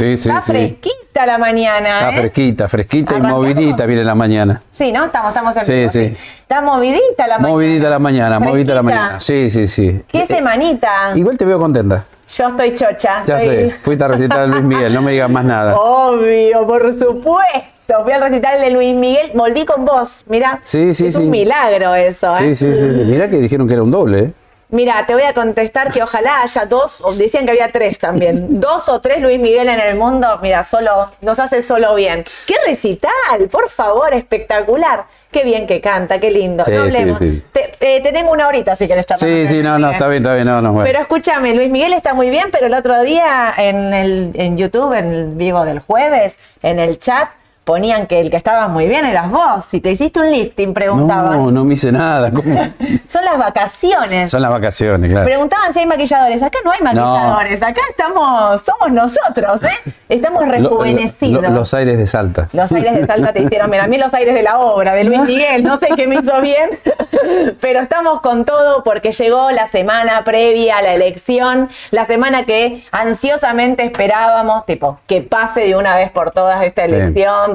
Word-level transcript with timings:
Sí, 0.00 0.16
sí, 0.16 0.28
Está 0.28 0.40
sí. 0.40 0.52
fresquita 0.52 1.26
la 1.26 1.38
mañana. 1.38 1.88
Está 1.98 2.10
¿eh? 2.10 2.18
fresquita, 2.20 2.68
fresquita 2.68 3.16
y 3.18 3.20
movidita 3.20 3.84
viene 3.84 4.04
la 4.04 4.14
mañana. 4.14 4.62
Sí, 4.70 4.92
¿no? 4.92 5.04
Estamos, 5.06 5.30
estamos 5.30 5.56
en 5.68 5.90
Sí. 5.90 6.16
Está 6.40 6.60
movidita 6.60 7.26
la 7.26 7.38
mañana. 7.38 7.48
Movidita 7.48 7.90
la 7.90 7.98
mañana, 7.98 8.38
movidita 8.38 8.74
la 8.74 8.82
Fresquita. 8.82 9.00
mañana. 9.02 9.20
Sí, 9.20 9.50
sí, 9.50 9.66
sí. 9.66 10.02
¿Qué 10.06 10.22
Eh, 10.22 10.26
semanita? 10.26 10.88
Igual 11.16 11.36
te 11.36 11.44
veo 11.44 11.58
contenta. 11.58 12.04
Yo 12.32 12.46
estoy 12.46 12.74
chocha. 12.74 13.24
Ya 13.26 13.38
estoy- 13.38 13.70
sé, 13.72 13.78
fuiste 13.82 14.04
a 14.04 14.08
recitar 14.08 14.38
a 14.38 14.46
Luis 14.46 14.62
Miguel, 14.62 14.94
no 14.94 15.02
me 15.02 15.10
digas 15.12 15.30
más 15.30 15.44
nada. 15.44 15.76
Obvio, 15.76 16.64
por 16.64 16.92
supuesto. 16.92 18.04
Fui 18.04 18.12
al 18.12 18.20
recital 18.20 18.60
de 18.60 18.70
Luis 18.70 18.94
Miguel, 18.94 19.32
volví 19.34 19.64
con 19.64 19.84
vos. 19.84 20.24
Mira, 20.28 20.60
Sí, 20.62 20.94
sí, 20.94 21.06
es 21.08 21.16
sí. 21.16 21.22
un 21.22 21.30
milagro 21.30 21.94
eso, 21.96 22.36
¿eh? 22.38 22.54
Sí, 22.54 22.66
sí, 22.66 22.72
sí, 22.72 22.92
sí. 22.92 23.00
Mirá 23.00 23.28
que 23.28 23.38
dijeron 23.38 23.66
que 23.66 23.74
era 23.74 23.82
un 23.82 23.90
doble, 23.90 24.18
¿eh? 24.20 24.32
Mira, 24.70 25.06
te 25.06 25.14
voy 25.14 25.22
a 25.22 25.32
contestar 25.32 25.90
que 25.90 26.02
ojalá 26.02 26.42
haya 26.42 26.66
dos, 26.66 27.00
o 27.02 27.14
decían 27.14 27.46
que 27.46 27.52
había 27.52 27.72
tres 27.72 27.98
también, 27.98 28.60
dos 28.60 28.88
o 28.90 29.00
tres 29.00 29.22
Luis 29.22 29.40
Miguel 29.40 29.68
en 29.68 29.80
el 29.80 29.96
mundo, 29.96 30.38
mira, 30.42 30.62
solo, 30.62 31.10
nos 31.22 31.38
hace 31.38 31.62
solo 31.62 31.94
bien. 31.94 32.24
¡Qué 32.46 32.54
recital! 32.66 33.48
Por 33.50 33.70
favor, 33.70 34.12
espectacular. 34.12 35.04
Qué 35.30 35.44
bien 35.44 35.66
que 35.66 35.80
canta, 35.80 36.18
qué 36.18 36.30
lindo. 36.30 36.64
Sí, 36.64 36.72
no 36.72 36.82
hablemos. 36.82 37.18
sí. 37.18 37.42
Te, 37.52 37.70
eh, 37.80 38.00
te 38.02 38.12
tengo 38.12 38.30
una 38.32 38.48
horita 38.48 38.76
si 38.76 38.86
querés 38.86 39.06
charlar. 39.06 39.28
Sí, 39.28 39.46
sí, 39.46 39.62
no, 39.62 39.78
no, 39.78 39.90
está 39.90 40.08
bien, 40.08 40.22
está 40.22 40.34
bien, 40.34 40.46
no, 40.46 40.60
no, 40.60 40.72
bueno. 40.72 40.86
Pero 40.86 41.00
escúchame, 41.00 41.54
Luis 41.54 41.70
Miguel 41.70 41.92
está 41.94 42.12
muy 42.12 42.28
bien, 42.28 42.48
pero 42.50 42.66
el 42.66 42.74
otro 42.74 43.02
día 43.02 43.52
en, 43.56 43.94
el, 43.94 44.32
en 44.34 44.56
YouTube, 44.56 44.92
en 44.92 45.12
el 45.12 45.26
vivo 45.28 45.64
del 45.64 45.78
jueves, 45.80 46.38
en 46.62 46.78
el 46.78 46.98
chat, 46.98 47.30
ponían 47.68 48.06
que 48.06 48.18
el 48.18 48.30
que 48.30 48.38
estaba 48.38 48.66
muy 48.68 48.86
bien 48.88 49.04
eras 49.04 49.30
vos. 49.30 49.62
Si 49.66 49.82
te 49.82 49.90
hiciste 49.90 50.20
un 50.20 50.30
lifting, 50.30 50.72
preguntaban. 50.72 51.36
No, 51.36 51.50
no 51.50 51.64
me 51.66 51.74
hice 51.74 51.92
nada. 51.92 52.30
¿Cómo? 52.32 52.58
Son 53.08 53.22
las 53.26 53.36
vacaciones. 53.36 54.30
Son 54.30 54.40
las 54.40 54.50
vacaciones, 54.50 55.10
claro. 55.10 55.26
Preguntaban 55.26 55.74
si 55.74 55.80
hay 55.80 55.86
maquilladores. 55.86 56.42
Acá 56.42 56.56
no 56.64 56.70
hay 56.70 56.80
maquilladores. 56.80 57.62
Acá 57.62 57.82
estamos, 57.90 58.62
somos 58.62 58.90
nosotros, 58.90 59.62
¿eh? 59.64 59.92
Estamos 60.08 60.46
lo- 60.46 60.50
rejuvenecidos. 60.52 61.42
lo- 61.42 61.50
los 61.50 61.74
aires 61.74 61.98
de 61.98 62.06
Salta. 62.06 62.48
Los 62.54 62.72
aires 62.72 62.94
de 62.94 63.06
Salta 63.06 63.34
te 63.34 63.42
hicieron 63.42 63.70
bien. 63.70 63.84
A 63.84 63.86
mí 63.86 63.98
los 63.98 64.14
aires 64.14 64.34
de 64.34 64.42
la 64.42 64.58
obra, 64.60 64.94
de 64.94 65.04
Luis 65.04 65.20
Miguel, 65.20 65.62
no 65.62 65.76
sé 65.76 65.88
qué 65.94 66.06
me 66.06 66.14
hizo 66.14 66.40
bien, 66.40 66.70
pero 67.60 67.80
estamos 67.80 68.22
con 68.22 68.46
todo 68.46 68.82
porque 68.82 69.12
llegó 69.12 69.50
la 69.50 69.66
semana 69.66 70.24
previa 70.24 70.78
a 70.78 70.82
la 70.82 70.94
elección, 70.94 71.68
la 71.90 72.06
semana 72.06 72.44
que 72.46 72.82
ansiosamente 72.92 73.84
esperábamos, 73.84 74.64
tipo, 74.64 74.98
que 75.06 75.20
pase 75.20 75.60
de 75.66 75.76
una 75.76 75.96
vez 75.96 76.10
por 76.10 76.30
todas 76.30 76.62
esta 76.64 76.78
Sí. 76.78 76.92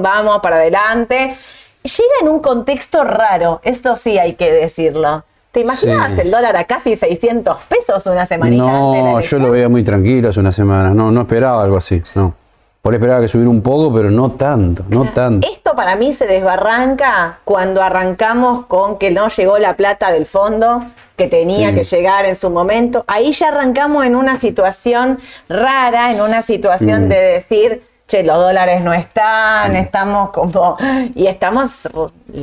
Vamos 0.04 0.40
para 0.42 0.56
adelante. 0.56 1.34
Llega 1.82 2.14
en 2.22 2.28
un 2.28 2.40
contexto 2.40 3.04
raro, 3.04 3.60
esto 3.64 3.96
sí 3.96 4.18
hay 4.18 4.34
que 4.34 4.50
decirlo. 4.52 5.24
¿Te 5.52 5.60
imaginas 5.60 6.12
Sí. 6.14 6.20
el 6.22 6.30
dólar 6.30 6.56
a 6.56 6.64
casi 6.64 6.96
600 6.96 7.56
pesos 7.68 8.06
una 8.06 8.26
semanita 8.26 8.62
No, 8.64 9.20
yo 9.20 9.38
lo 9.38 9.50
veía 9.50 9.68
muy 9.68 9.82
tranquilo 9.84 10.28
hace 10.30 10.40
una 10.40 10.50
semana. 10.52 10.90
No, 10.94 11.10
no 11.10 11.20
esperaba 11.22 11.62
algo 11.62 11.76
así, 11.76 12.02
no. 12.16 12.34
Por 12.82 12.92
esperaba 12.92 13.20
que 13.20 13.28
subiera 13.28 13.48
un 13.50 13.62
poco, 13.62 13.94
pero 13.94 14.10
no 14.10 14.32
tanto, 14.32 14.84
no 14.88 15.10
tanto. 15.12 15.48
Esto 15.48 15.74
para 15.74 15.96
mí 15.96 16.12
se 16.12 16.26
desbarranca 16.26 17.38
cuando 17.44 17.82
arrancamos 17.82 18.66
con 18.66 18.98
que 18.98 19.10
no 19.10 19.28
llegó 19.28 19.58
la 19.58 19.74
plata 19.76 20.10
del 20.12 20.26
fondo 20.26 20.84
que 21.16 21.28
tenía 21.28 21.68
Sí. 21.68 21.74
que 21.76 21.82
llegar 21.84 22.26
en 22.26 22.34
su 22.36 22.50
momento. 22.50 23.04
Ahí 23.06 23.32
ya 23.32 23.48
arrancamos 23.48 24.04
en 24.04 24.16
una 24.16 24.36
situación 24.36 25.18
rara, 25.48 26.10
en 26.12 26.20
una 26.20 26.42
situación 26.42 27.06
Mm. 27.06 27.08
de 27.08 27.16
decir, 27.20 27.82
che, 28.06 28.22
los 28.22 28.36
dólares 28.36 28.82
no 28.82 28.92
están, 28.92 29.74
estamos 29.76 30.30
como... 30.30 30.76
Y 31.14 31.26
estamos 31.26 31.88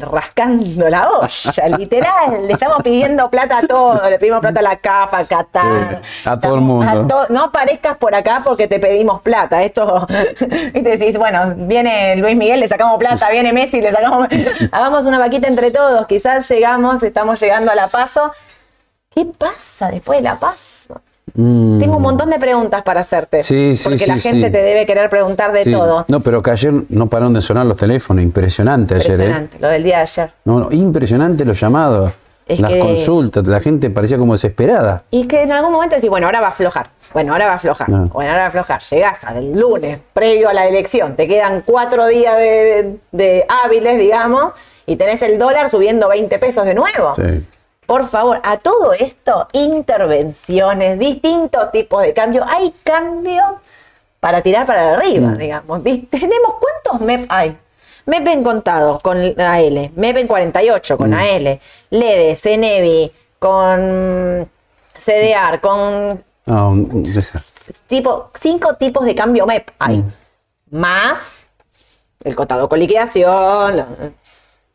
rascando 0.01 0.89
la 0.89 1.07
olla, 1.09 1.67
literal. 1.77 2.47
Le 2.47 2.53
estamos 2.53 2.79
pidiendo 2.83 3.29
plata 3.29 3.59
a 3.59 3.67
todo, 3.67 4.09
le 4.09 4.17
pedimos 4.17 4.39
plata 4.39 4.59
a 4.59 4.63
la 4.63 4.75
CAF, 4.77 5.13
a 5.13 5.25
Qatar. 5.25 6.01
Sí, 6.03 6.29
a 6.29 6.39
todo 6.39 6.55
el 6.55 6.61
mundo. 6.61 7.07
to- 7.07 7.27
no 7.33 7.43
aparezcas 7.45 7.97
por 7.97 8.15
acá 8.15 8.41
porque 8.43 8.67
te 8.67 8.79
pedimos 8.79 9.21
plata. 9.21 9.61
Esto, 9.63 10.07
viste, 10.73 10.97
decís, 10.97 11.17
bueno, 11.17 11.53
viene 11.55 12.15
Luis 12.17 12.35
Miguel, 12.35 12.59
le 12.59 12.67
sacamos 12.67 12.97
plata, 12.97 13.29
viene 13.29 13.53
Messi, 13.53 13.81
le 13.81 13.91
sacamos. 13.91 14.27
Hagamos 14.71 15.05
una 15.05 15.19
vaquita 15.19 15.47
entre 15.47 15.69
todos. 15.71 16.07
Quizás 16.07 16.49
llegamos, 16.49 17.03
estamos 17.03 17.39
llegando 17.39 17.71
a 17.71 17.75
la 17.75 17.87
paso. 17.87 18.31
¿Qué 19.13 19.25
pasa 19.25 19.89
después 19.89 20.19
de 20.19 20.23
la 20.23 20.39
paso? 20.39 21.01
Mm. 21.33 21.80
Tengo 21.80 21.98
un 21.98 22.01
montón 22.04 22.30
de 22.30 22.39
preguntas 22.39 22.81
para 22.83 23.00
hacerte. 23.01 23.44
Sí, 23.44 23.75
sí, 23.75 23.83
Porque 23.89 24.07
la 24.07 24.18
gente 24.18 24.50
te 24.50 24.62
debe 24.62 24.86
querer 24.86 25.10
preguntar 25.10 25.51
de 25.54 25.66
todo. 25.72 26.06
No, 26.07 26.19
pero 26.22 26.42
que 26.42 26.51
ayer 26.51 26.74
no 26.89 27.07
pararon 27.07 27.33
de 27.33 27.42
sonar 27.42 27.66
los 27.66 27.78
teléfonos. 27.78 28.24
Impresionante 28.24 28.95
ayer, 28.95 29.07
¿eh? 29.12 29.13
Impresionante, 29.13 29.57
lo 29.60 29.68
del 29.69 29.83
día 29.83 29.98
de 29.98 30.01
ayer. 30.04 30.31
No, 30.45 30.60
no, 30.60 30.72
impresionante 30.72 31.45
los 31.45 31.60
llamados. 31.60 32.12
Es 32.48 32.60
las 32.60 32.72
que- 32.72 32.80
consultas, 32.80 33.48
la 33.48 33.62
gente 33.62 33.89
parecía 33.89 34.18
como 34.18 34.33
desesperada. 34.33 35.04
Y 35.12 35.25
que 35.25 35.44
en 35.44 35.51
algún 35.54 35.72
momento 35.72 35.95
decís, 35.95 36.10
bueno, 36.10 36.25
ahora 36.28 36.42
va 36.42 36.48
a 36.48 36.50
aflojar. 36.50 36.89
Bueno, 37.13 37.31
ahora 37.33 37.45
va 37.45 37.54
a 37.54 37.56
aflojar. 37.56 37.88
No. 37.88 38.07
Bueno, 38.07 38.30
ahora 38.31 38.42
va 38.42 38.45
a 38.45 38.48
aflojar. 38.50 38.81
Llegás 38.81 39.24
al 39.24 39.51
lunes, 39.54 40.00
previo 40.13 40.50
a 40.50 40.54
la 40.54 40.68
elección, 40.68 41.16
te 41.16 41.28
quedan 41.28 41.62
cuatro 41.66 42.07
días 42.07 42.36
de, 42.38 42.98
de 43.12 43.45
hábiles, 43.63 43.98
digamos, 44.00 44.51
y 44.86 44.95
tenés 44.98 45.22
el 45.22 45.38
dólar 45.39 45.69
subiendo 45.69 46.10
20 46.10 46.39
pesos 46.39 46.66
de 46.66 46.74
nuevo. 46.74 47.13
Sí. 47.16 47.45
Por 47.86 48.07
favor, 48.07 48.39
a 48.44 48.57
todo 48.57 48.94
esto, 48.94 49.48
intervenciones, 49.54 50.98
distintos 51.00 51.72
tipos 51.72 52.04
de 52.04 52.13
cambio. 52.13 52.45
Hay 52.48 52.74
cambio 52.83 53.60
para 54.19 54.42
tirar 54.42 54.66
para 54.66 54.94
arriba, 54.94 55.33
digamos. 55.33 55.81
Dis- 55.83 56.07
Tenemos, 56.10 56.56
¿cuántos 56.60 57.01
MEP 57.06 57.25
hay? 57.30 57.57
MEP 58.06 58.28
en 58.30 58.44
contado 58.44 59.00
con 59.00 59.18
AL, 59.18 59.92
MEP 59.95 60.18
en 60.18 60.28
48 60.28 60.98
con 60.98 61.13
AL, 61.13 61.60
LEDE, 61.89 62.36
CENEVI, 62.36 63.12
con 63.39 64.50
CDR, 64.95 65.60
con 65.60 66.24
No, 66.45 66.69
un- 66.69 67.04
tipo, 67.88 68.30
cinco 68.33 68.75
tipos 68.75 69.06
de 69.06 69.16
cambio 69.16 69.45
MEP 69.45 69.69
hay. 69.80 70.04
Más 70.72 71.45
el 72.24 72.36
contado 72.36 72.69
con 72.69 72.80
liquidación, 72.80 74.16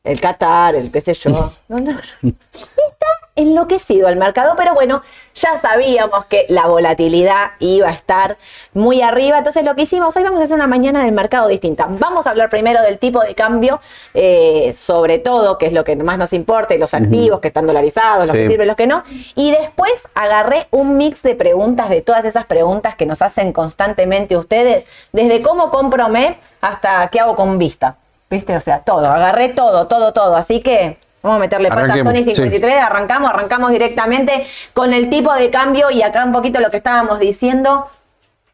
el 0.07 0.21
Qatar, 0.21 0.75
el 0.75 0.91
qué 0.91 1.01
sé 1.01 1.15
yo. 1.15 1.53
No, 1.69 1.81
no, 1.81 1.93
no. 2.23 2.33
Está 2.55 3.07
enloquecido 3.35 4.09
el 4.09 4.17
mercado, 4.17 4.55
pero 4.57 4.73
bueno, 4.75 5.03
ya 5.35 5.59
sabíamos 5.59 6.25
que 6.27 6.47
la 6.49 6.67
volatilidad 6.67 7.51
iba 7.59 7.89
a 7.89 7.93
estar 7.93 8.39
muy 8.73 9.03
arriba. 9.03 9.39
Entonces 9.39 9.65
lo 9.65 9.75
que 9.75 9.83
hicimos, 9.83 10.17
hoy 10.17 10.23
vamos 10.23 10.41
a 10.41 10.45
hacer 10.45 10.55
una 10.55 10.69
mañana 10.69 11.05
del 11.05 11.13
mercado 11.13 11.49
distinta. 11.49 11.87
Vamos 11.91 12.27
a 12.27 12.31
hablar 12.31 12.49
primero 12.49 12.81
del 12.83 12.99
tipo 12.99 13.21
de 13.21 13.35
cambio, 13.35 13.81
eh, 14.15 14.73
sobre 14.75 15.19
todo, 15.19 15.59
que 15.59 15.67
es 15.67 15.73
lo 15.73 15.85
que 15.85 15.97
más 15.97 16.19
nos 16.19 16.33
importa, 16.33 16.75
y 16.75 16.79
los 16.79 16.95
activos 16.95 17.41
que 17.41 17.49
están 17.49 17.67
dolarizados, 17.67 18.29
los 18.29 18.37
que 18.37 18.49
sirven, 18.49 18.69
los 18.69 18.77
que 18.77 18.87
no. 18.87 19.03
Y 19.35 19.51
después 19.51 20.09
agarré 20.15 20.69
un 20.71 20.97
mix 20.97 21.23
de 21.23 21.35
preguntas, 21.35 21.91
de 21.91 22.01
todas 22.01 22.25
esas 22.25 22.47
preguntas 22.47 22.95
que 22.95 23.07
nos 23.07 23.23
hacen 23.23 23.53
constantemente 23.53 24.37
ustedes, 24.37 24.87
desde 25.13 25.43
cómo 25.43 25.71
compro 25.71 26.09
MEP 26.09 26.39
hasta 26.61 27.09
qué 27.09 27.21
hago 27.21 27.35
con 27.35 27.59
Vista. 27.59 27.97
¿Viste? 28.29 28.57
O 28.57 28.61
sea, 28.61 28.81
todo. 28.81 29.07
Agarré 29.11 29.51
todo, 29.51 29.87
todo, 29.87 30.13
todo. 30.13 30.37
Así 30.37 30.61
que 30.61 30.99
vamos 31.23 31.37
a 31.37 31.41
meterle 31.41 31.69
patas 31.69 31.99
Sony 31.99 32.25
53. 32.25 32.75
Arrancamos, 32.83 33.31
arrancamos 33.31 33.71
directamente 33.71 34.47
con 34.75 34.93
el 34.93 35.09
tipo 35.11 35.33
de 35.33 35.51
cambio 35.51 35.91
y 35.91 36.03
acá 36.03 36.25
un 36.25 36.33
poquito 36.33 36.61
lo 36.61 36.71
que 36.71 36.79
estábamos 36.79 37.19
diciendo. 37.19 37.87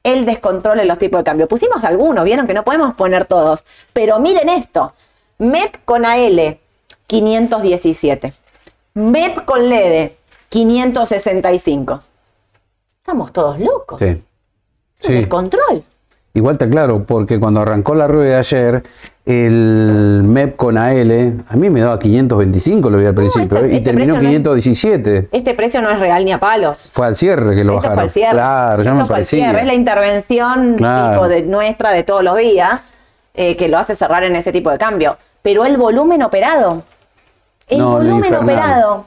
El 0.03 0.27
descontrol 0.27 0.81
en 0.81 0.89
los 0.89 0.99
tipos 0.99 1.21
de 1.21 1.25
cambio. 1.25 1.47
Pusimos 1.49 1.85
algunos, 1.85 2.25
vieron 2.25 2.47
que 2.47 2.55
no 2.55 2.65
podemos 2.65 2.95
poner 2.95 3.25
todos. 3.25 3.65
Pero 3.93 4.19
miren 4.19 4.49
esto. 4.49 4.93
MEP 5.39 5.85
con 5.85 6.05
AL, 6.05 6.59
517. 7.07 8.33
MEP 8.95 9.45
con 9.45 9.69
LED, 9.69 10.11
565. 10.49 12.01
Estamos 12.99 13.33
todos 13.33 13.59
locos. 13.59 13.99
Sí. 13.99 14.07
El 14.07 15.29
Sí. 15.29 15.85
Igual 16.35 16.57
te 16.57 16.65
aclaro, 16.65 17.05
porque 17.05 17.39
cuando 17.39 17.61
arrancó 17.61 17.95
la 17.95 18.09
rueda 18.09 18.31
de 18.35 18.37
ayer, 18.37 18.83
el 19.27 20.23
MEP 20.25 20.57
con 20.57 20.79
AL, 20.79 21.45
a 21.47 21.57
mí 21.57 21.69
me 21.69 21.81
daba 21.83 21.99
525, 21.99 22.89
lo 22.89 22.97
vi 22.99 23.05
al 23.05 23.15
principio, 23.15 23.59
este- 23.59 23.73
y 23.75 23.77
este 23.77 23.85
terminó 23.91 24.15
precio 24.15 24.23
no 24.23 24.29
es- 24.29 24.29
517. 24.29 25.29
Este 25.31 25.55
precio 25.55 25.83
no 25.83 25.91
es 25.91 26.01
real 26.01 26.25
ni 26.25 26.33
a 26.33 26.41
palos. 26.41 26.89
Fue 26.93 27.07
al 27.07 27.15
cierre 27.15 27.55
que 27.55 27.65
lo 27.65 27.73
Esto 27.75 27.83
bajaron. 27.83 27.99
fue 27.99 28.09
cierre. 28.09 28.33
Claro, 28.33 28.83
ya 28.83 28.91
Esto 28.91 29.01
me 29.03 29.07
fue 29.07 29.15
parecía. 29.17 29.45
cierre. 29.45 29.61
Es 29.61 29.67
la 29.67 29.75
intervención 29.75 30.75
Claro. 30.77 31.13
tipo 31.13 31.29
de 31.29 31.43
nuestra 31.43 31.91
de 31.93 32.03
todos 32.03 32.25
los 32.25 32.37
días 32.37 32.81
eh, 33.35 33.57
que 33.57 33.69
lo 33.69 33.79
hace 33.79 33.95
cerrar 33.95 34.25
en 34.25 34.37
ese 34.37 34.53
tipo 34.53 34.71
de 34.71 34.77
cambio. 34.79 35.17
Pero 35.43 35.65
el 35.65 35.77
volumen 35.79 36.23
operado. 36.23 36.83
El 37.69 37.79
No, 37.79 37.93
volumen 37.93 38.35
operado. 38.35 39.07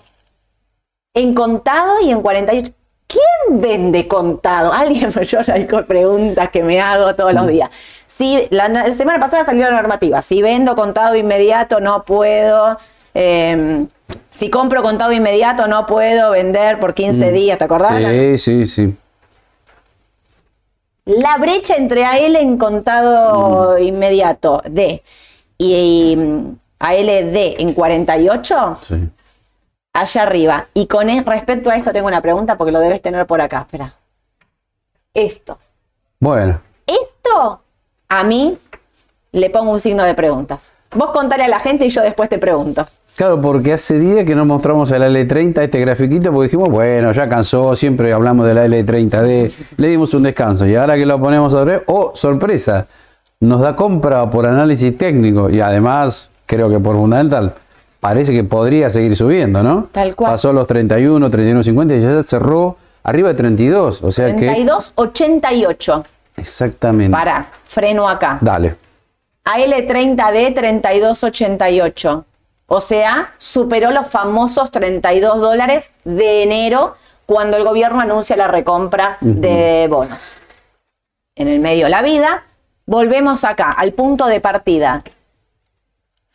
En 1.13 1.33
contado 1.33 2.01
y 2.03 2.09
en 2.11 2.21
48. 2.21 2.71
¿Quién 3.07 3.61
vende 3.61 4.07
contado? 4.07 4.73
Alguien, 4.73 5.09
yo 5.11 5.39
hay 5.53 5.65
preguntas 5.65 6.49
que 6.49 6.63
me 6.63 6.79
hago 6.81 7.13
todos 7.15 7.33
Mm. 7.33 7.35
los 7.37 7.47
días. 7.47 7.69
Si 8.07 8.47
la, 8.51 8.67
la 8.69 8.93
semana 8.93 9.19
pasada 9.19 9.43
salió 9.43 9.65
la 9.69 9.75
normativa. 9.75 10.21
Si 10.21 10.41
vendo 10.41 10.75
contado 10.75 11.15
inmediato, 11.15 11.79
no 11.79 12.03
puedo. 12.03 12.77
eh, 13.13 13.85
si 14.29 14.49
compro 14.49 14.81
contado 14.83 15.11
inmediato, 15.13 15.67
no 15.67 15.85
puedo 15.85 16.31
vender 16.31 16.79
por 16.79 16.93
15 16.93 17.31
días. 17.31 17.57
¿Te 17.57 17.63
acordás? 17.63 17.93
Mm. 17.93 18.35
Sí, 18.35 18.37
sí, 18.37 18.67
sí. 18.67 18.95
La 21.05 21.37
brecha 21.37 21.75
entre 21.75 22.03
AL 22.05 22.35
en 22.35 22.57
contado 22.57 23.77
inmediato 23.77 24.61
D 24.65 25.03
y, 25.57 26.15
mm, 26.17 26.55
ALD 26.79 27.55
en 27.61 27.73
48, 27.73 28.77
sí. 28.81 28.95
Allá 29.95 30.23
arriba. 30.23 30.67
Y 30.73 30.85
con 30.87 31.09
e- 31.09 31.23
respecto 31.23 31.69
a 31.69 31.75
esto 31.75 31.91
tengo 31.91 32.07
una 32.07 32.21
pregunta 32.21 32.57
porque 32.57 32.71
lo 32.71 32.79
debes 32.79 33.01
tener 33.01 33.25
por 33.25 33.41
acá. 33.41 33.61
Espera. 33.61 33.93
Esto. 35.13 35.57
Bueno, 36.19 36.59
Esto 36.85 37.61
a 38.09 38.23
mí 38.23 38.57
le 39.31 39.49
pongo 39.49 39.71
un 39.71 39.79
signo 39.79 40.03
de 40.03 40.13
preguntas. 40.13 40.71
Vos 40.93 41.09
contale 41.11 41.43
a 41.43 41.47
la 41.47 41.59
gente 41.59 41.85
y 41.85 41.89
yo 41.89 42.01
después 42.01 42.29
te 42.29 42.37
pregunto. 42.37 42.85
Claro, 43.15 43.39
porque 43.41 43.73
hace 43.73 43.97
días 43.97 44.25
que 44.25 44.35
no 44.35 44.45
mostramos 44.45 44.91
a 44.91 44.99
la 44.99 45.09
L30 45.09 45.61
este 45.61 45.79
grafiquito 45.79 46.31
porque 46.31 46.47
dijimos, 46.47 46.69
bueno, 46.69 47.13
ya 47.13 47.29
cansó, 47.29 47.75
siempre 47.75 48.11
hablamos 48.11 48.45
de 48.45 48.53
la 48.53 48.65
L30D, 48.67 49.53
le 49.77 49.87
dimos 49.87 50.13
un 50.13 50.23
descanso 50.23 50.65
y 50.65 50.75
ahora 50.75 50.95
que 50.95 51.05
lo 51.05 51.17
ponemos 51.17 51.53
a 51.53 51.63
ver, 51.63 51.83
oh, 51.87 52.11
sorpresa, 52.13 52.87
nos 53.39 53.61
da 53.61 53.75
compra 53.75 54.29
por 54.29 54.45
análisis 54.45 54.97
técnico 54.97 55.49
y 55.49 55.61
además, 55.61 56.29
creo 56.45 56.69
que 56.69 56.79
por 56.79 56.97
fundamental, 56.97 57.53
parece 58.05 58.33
que 58.33 58.43
podría 58.43 58.87
seguir 58.91 59.17
subiendo, 59.17 59.63
¿no? 59.63 59.89
Tal 59.91 60.15
cual. 60.15 60.33
Pasó 60.33 60.53
los 60.53 60.67
31, 60.67 61.27
31.50 61.27 61.97
y 61.97 62.01
ya 62.01 62.21
cerró 62.21 62.77
arriba 63.01 63.29
de 63.29 63.33
32, 63.33 64.03
o 64.03 64.11
sea 64.11 64.35
que... 64.35 64.47
32.88. 64.47 66.03
Exactamente. 66.37 67.11
Para, 67.11 67.47
freno 67.63 68.07
acá. 68.07 68.37
Dale. 68.41 68.75
AL30D 69.43 70.53
3288. 70.53 72.25
O 72.67 72.79
sea, 72.79 73.31
superó 73.39 73.89
los 73.89 74.07
famosos 74.07 74.69
32 74.69 75.41
dólares 75.41 75.89
de 76.03 76.43
enero 76.43 76.93
cuando 77.25 77.57
el 77.57 77.63
gobierno 77.63 78.01
anuncia 78.01 78.37
la 78.37 78.47
recompra 78.47 79.17
de 79.19 79.87
bonos. 79.89 80.37
En 81.35 81.47
el 81.47 81.59
medio 81.59 81.85
de 81.85 81.89
la 81.89 82.03
vida, 82.03 82.43
volvemos 82.85 83.43
acá, 83.45 83.71
al 83.71 83.93
punto 83.93 84.27
de 84.27 84.41
partida. 84.41 85.03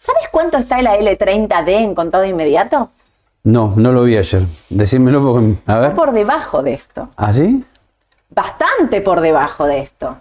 ¿Sabes 0.01 0.29
cuánto 0.31 0.57
está 0.57 0.81
el 0.81 0.87
AL30D 0.87 1.69
en 1.73 1.95
contado 1.95 2.25
inmediato? 2.25 2.89
No, 3.43 3.75
no 3.77 3.93
lo 3.93 4.05
vi 4.05 4.17
ayer. 4.17 4.45
Decímelo 4.71 5.23
porque... 5.23 5.57
A 5.67 5.75
ver. 5.77 5.91
Está 5.91 5.95
por 5.95 6.13
debajo 6.13 6.63
de 6.63 6.73
esto. 6.73 7.11
¿Ah, 7.19 7.35
sí? 7.35 7.63
Bastante 8.31 9.03
por 9.03 9.21
debajo 9.21 9.67
de 9.67 9.81
esto. 9.81 10.17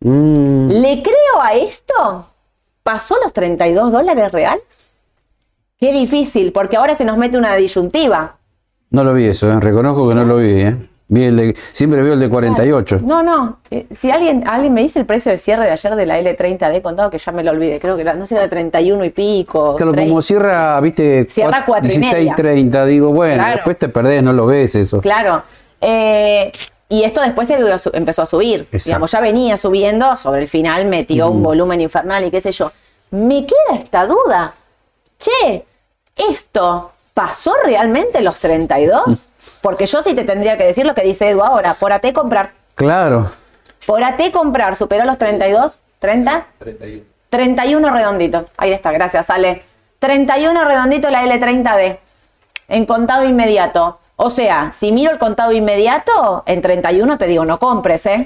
Mm, 0.00 0.70
¿Le 0.70 1.02
creo 1.02 1.42
a 1.42 1.52
esto? 1.52 2.26
¿Pasó 2.82 3.16
los 3.22 3.34
32 3.34 3.92
dólares 3.92 4.32
real? 4.32 4.58
Qué 5.78 5.92
difícil, 5.92 6.52
porque 6.52 6.78
ahora 6.78 6.94
se 6.94 7.04
nos 7.04 7.18
mete 7.18 7.36
una 7.36 7.54
disyuntiva. 7.54 8.38
no 8.88 9.04
lo 9.04 9.12
vi 9.12 9.26
eso, 9.26 9.52
¿eh? 9.52 9.60
reconozco 9.60 10.08
que 10.08 10.14
no 10.14 10.24
lo 10.24 10.36
vi. 10.36 10.52
¿eh? 10.52 10.89
Vi 11.12 11.24
el 11.24 11.36
de- 11.36 11.56
siempre 11.72 12.00
veo 12.02 12.12
el 12.14 12.20
de 12.20 12.28
48. 12.30 13.00
No, 13.02 13.20
no. 13.22 13.58
eh, 13.70 13.86
si 13.98 14.12
alguien, 14.12 14.46
alguien 14.46 14.72
me 14.72 14.80
dice 14.82 15.00
el 15.00 15.06
precio 15.06 15.32
de 15.32 15.38
cierre 15.38 15.64
de 15.64 15.72
ayer 15.72 15.96
de 15.96 16.06
la 16.06 16.20
L30D, 16.20 16.82
contado 16.82 17.10
que 17.10 17.18
ya 17.18 17.32
me 17.32 17.42
lo 17.42 17.50
olvidé. 17.50 17.80
Creo 17.80 17.96
que 17.96 18.02
era, 18.02 18.14
no 18.14 18.26
sé, 18.26 18.36
era 18.36 18.44
de 18.44 18.48
31 18.48 19.04
y 19.04 19.10
pico. 19.10 19.74
Claro, 19.74 19.90
30. 19.92 20.08
como 20.08 20.22
cierra, 20.22 20.80
viste, 20.80 21.26
Cierra 21.28 21.64
cuatro 21.66 21.92
y 21.92 21.98
media. 21.98 22.34
30, 22.36 22.86
digo, 22.86 23.12
bueno, 23.12 23.34
Claro. 23.42 23.56
después 23.56 23.76
te 23.76 23.88
perdés, 23.88 24.22
no 24.22 24.32
lo 24.32 24.46
ves 24.46 24.76
eso. 24.76 25.00
Claro. 25.00 25.42
Eh, 25.80 26.52
y 26.88 27.02
esto 27.02 27.20
después 27.22 27.48
se 27.48 27.56
empezó 27.92 28.22
a 28.22 28.26
subir. 28.26 28.60
Exacto. 28.60 28.82
Digamos, 28.84 29.10
ya 29.10 29.20
venía 29.20 29.56
subiendo, 29.56 30.14
sobre 30.16 30.42
el 30.42 30.48
final 30.48 30.84
metió 30.86 31.28
un 31.30 31.42
volumen 31.42 31.80
infernal 31.80 32.24
y 32.24 32.30
qué 32.30 32.40
sé 32.40 32.52
yo. 32.52 32.70
Me 33.10 33.44
queda 33.46 33.76
esta 33.78 34.06
duda. 34.06 34.54
Che, 35.18 35.64
¿esto 36.28 36.92
pasó 37.14 37.52
realmente 37.64 38.20
los 38.20 38.38
32? 38.40 39.30
Porque 39.60 39.86
yo 39.86 40.02
sí 40.02 40.14
te 40.14 40.24
tendría 40.24 40.56
que 40.56 40.64
decir 40.64 40.86
lo 40.86 40.94
que 40.94 41.02
dice 41.02 41.28
Edu 41.28 41.42
ahora. 41.42 41.74
Por 41.74 41.92
AT 41.92 42.12
comprar. 42.12 42.52
Claro. 42.74 43.30
Por 43.86 44.02
AT 44.02 44.30
comprar, 44.32 44.76
superó 44.76 45.04
los 45.04 45.18
32, 45.18 45.80
30, 45.98 46.46
31. 46.58 47.04
31 47.30 47.90
redondito. 47.90 48.44
Ahí 48.56 48.72
está, 48.72 48.90
gracias, 48.92 49.30
Ale. 49.30 49.62
31 49.98 50.64
redondito 50.64 51.10
la 51.10 51.24
L30D. 51.24 51.98
En 52.68 52.86
contado 52.86 53.24
inmediato. 53.24 53.98
O 54.16 54.30
sea, 54.30 54.70
si 54.70 54.92
miro 54.92 55.10
el 55.10 55.18
contado 55.18 55.52
inmediato, 55.52 56.42
en 56.46 56.60
31 56.60 57.18
te 57.18 57.26
digo, 57.26 57.44
no 57.44 57.58
compres, 57.58 58.04
¿eh? 58.06 58.24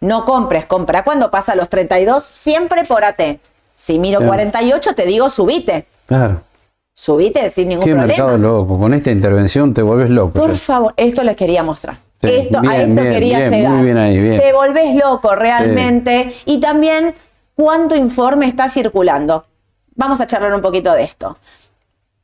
No 0.00 0.24
compres, 0.24 0.64
compra. 0.66 1.04
Cuando 1.04 1.30
pasa 1.30 1.54
los 1.54 1.68
32, 1.68 2.24
siempre 2.24 2.84
por 2.84 3.04
AT. 3.04 3.20
Si 3.76 3.98
miro 3.98 4.18
Claro. 4.18 4.30
48, 4.32 4.94
te 4.94 5.04
digo, 5.06 5.28
subite. 5.30 5.86
Claro. 6.06 6.40
Subite 6.94 7.50
sin 7.50 7.68
ningún 7.68 7.84
Qué 7.84 7.90
problema. 7.90 8.06
mercado 8.06 8.38
loco. 8.38 8.78
Con 8.78 8.94
esta 8.94 9.10
intervención 9.10 9.74
te 9.74 9.82
vuelves 9.82 10.10
loco. 10.10 10.38
Por 10.38 10.56
favor, 10.56 10.94
esto 10.96 11.22
les 11.24 11.34
quería 11.36 11.62
mostrar. 11.64 11.96
Sí, 12.22 12.30
esto, 12.30 12.58
a 12.60 12.76
esto 12.76 12.92
bien, 12.94 13.12
quería 13.12 13.38
bien, 13.38 13.50
llegar. 13.50 13.72
muy 13.72 13.84
bien 13.84 13.98
ahí, 13.98 14.18
bien. 14.18 14.40
Te 14.40 14.52
volvés 14.52 14.94
loco 14.94 15.34
realmente. 15.34 16.32
Y 16.46 16.60
también 16.60 17.14
cuánto 17.54 17.96
informe 17.96 18.46
está 18.46 18.68
circulando. 18.68 19.44
Vamos 19.96 20.20
a 20.20 20.26
charlar 20.26 20.54
un 20.54 20.60
poquito 20.62 20.92
de 20.92 21.02
esto. 21.02 21.36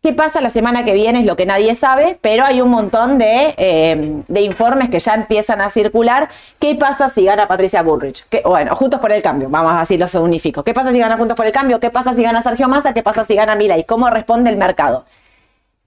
¿Qué 0.02 0.14
pasa 0.14 0.40
la 0.40 0.48
semana 0.48 0.82
que 0.82 0.94
viene? 0.94 1.20
Es 1.20 1.26
lo 1.26 1.36
que 1.36 1.44
nadie 1.44 1.74
sabe, 1.74 2.18
pero 2.22 2.46
hay 2.46 2.62
un 2.62 2.70
montón 2.70 3.18
de, 3.18 3.54
eh, 3.58 4.22
de 4.26 4.40
informes 4.40 4.88
que 4.88 4.98
ya 4.98 5.12
empiezan 5.14 5.60
a 5.60 5.68
circular. 5.68 6.28
¿Qué 6.58 6.74
pasa 6.74 7.10
si 7.10 7.26
gana 7.26 7.46
Patricia 7.46 7.82
Bullrich? 7.82 8.24
¿Qué- 8.30 8.40
bueno, 8.44 8.74
Juntos 8.74 8.98
por 8.98 9.12
el 9.12 9.22
Cambio, 9.22 9.50
vamos 9.50 9.72
a 9.72 9.80
así 9.80 9.98
los 9.98 10.14
unifico. 10.14 10.62
¿Qué 10.64 10.72
pasa 10.72 10.90
si 10.90 10.98
gana 10.98 11.18
Juntos 11.18 11.36
por 11.36 11.44
el 11.44 11.52
Cambio? 11.52 11.80
¿Qué 11.80 11.90
pasa 11.90 12.14
si 12.14 12.22
gana 12.22 12.40
Sergio 12.40 12.66
Massa? 12.66 12.94
¿Qué 12.94 13.02
pasa 13.02 13.24
si 13.24 13.34
gana 13.34 13.56
Milei? 13.56 13.84
¿Cómo 13.84 14.08
responde 14.08 14.48
el 14.50 14.56
mercado? 14.56 15.04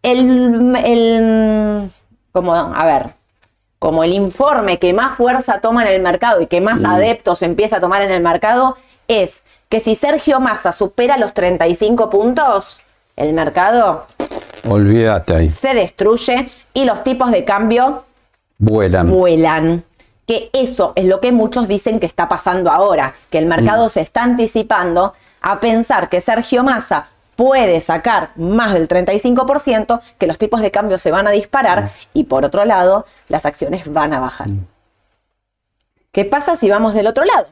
el, 0.03 0.75
el- 0.84 1.89
como, 2.32 2.53
a 2.55 2.86
ver, 2.86 3.13
como 3.79 4.03
el 4.03 4.13
informe 4.13 4.77
que 4.79 4.93
más 4.93 5.15
fuerza 5.15 5.60
toma 5.62 5.82
en 5.84 5.88
el 5.93 6.01
mercado 6.01 6.41
y 6.41 6.48
que 6.48 6.62
más 6.62 6.84
adeptos 6.84 7.41
empieza 7.41 7.77
a 7.77 7.79
tomar 7.79 8.01
en 8.01 8.12
el 8.12 8.22
mercado 8.22 8.75
es 9.08 9.41
que 9.70 9.79
si 9.79 9.96
Sergio 9.96 10.39
Massa 10.39 10.72
supera 10.72 11.17
los 11.17 11.34
35 11.34 12.10
puntos, 12.10 12.82
el 13.15 13.34
mercado 13.34 14.08
Olvídate 14.67 15.36
ahí. 15.36 15.50
se 15.50 15.74
destruye 15.74 16.48
y 16.74 16.86
los 16.86 17.03
tipos 17.03 17.32
de 17.32 17.43
cambio 17.43 18.05
Vuelan. 18.58 19.10
vuelan. 19.10 19.84
Que 20.25 20.50
eso 20.53 20.93
es 20.96 21.03
lo 21.05 21.20
que 21.20 21.34
muchos 21.34 21.67
dicen 21.67 22.00
que 22.00 22.05
está 22.05 22.29
pasando 22.29 22.72
ahora, 22.72 23.13
que 23.29 23.38
el 23.39 23.46
mercado 23.46 23.89
se 23.89 24.00
está 24.00 24.24
anticipando 24.24 25.13
a 25.41 25.60
pensar 25.60 26.08
que 26.08 26.22
Sergio 26.22 26.63
Massa 26.63 27.08
puede 27.36 27.79
sacar 27.82 28.32
más 28.38 28.74
del 28.74 28.88
35%, 28.88 30.00
que 30.17 30.27
los 30.27 30.38
tipos 30.38 30.62
de 30.62 30.72
cambio 30.72 30.98
se 30.98 31.12
van 31.12 31.27
a 31.27 31.32
disparar 31.32 31.91
y 32.13 32.24
por 32.24 32.46
otro 32.46 32.63
lado, 32.63 33.05
las 33.27 33.46
acciones 33.46 33.91
van 33.91 34.13
a 34.13 34.22
bajar. 34.22 34.48
¿Qué 36.13 36.24
pasa 36.24 36.55
si 36.55 36.70
vamos 36.70 36.93
del 36.93 37.08
otro 37.08 37.25
lado? 37.25 37.48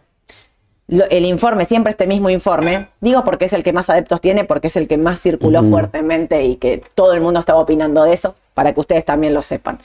Lo- 0.92 1.06
el 1.10 1.26
informe, 1.26 1.66
siempre 1.66 1.92
este 1.92 2.06
mismo 2.06 2.30
informe, 2.30 2.88
digo 3.00 3.24
porque 3.24 3.46
es 3.46 3.54
el 3.54 3.64
que 3.64 3.74
más 3.74 3.90
adeptos 3.90 4.22
tiene, 4.22 4.44
porque 4.44 4.68
es 4.68 4.76
el 4.76 4.88
que 4.88 4.98
más 4.98 5.20
circuló 5.22 5.64
fuertemente 5.64 6.44
y 6.44 6.58
que 6.58 6.84
todo 6.96 7.14
el 7.14 7.22
mundo 7.22 7.40
estaba 7.40 7.60
opinando 7.60 8.04
de 8.04 8.14
eso, 8.14 8.36
para 8.54 8.74
que 8.74 8.80
ustedes 8.82 9.04
también 9.06 9.34
lo 9.34 9.42
sepan. 9.42 9.80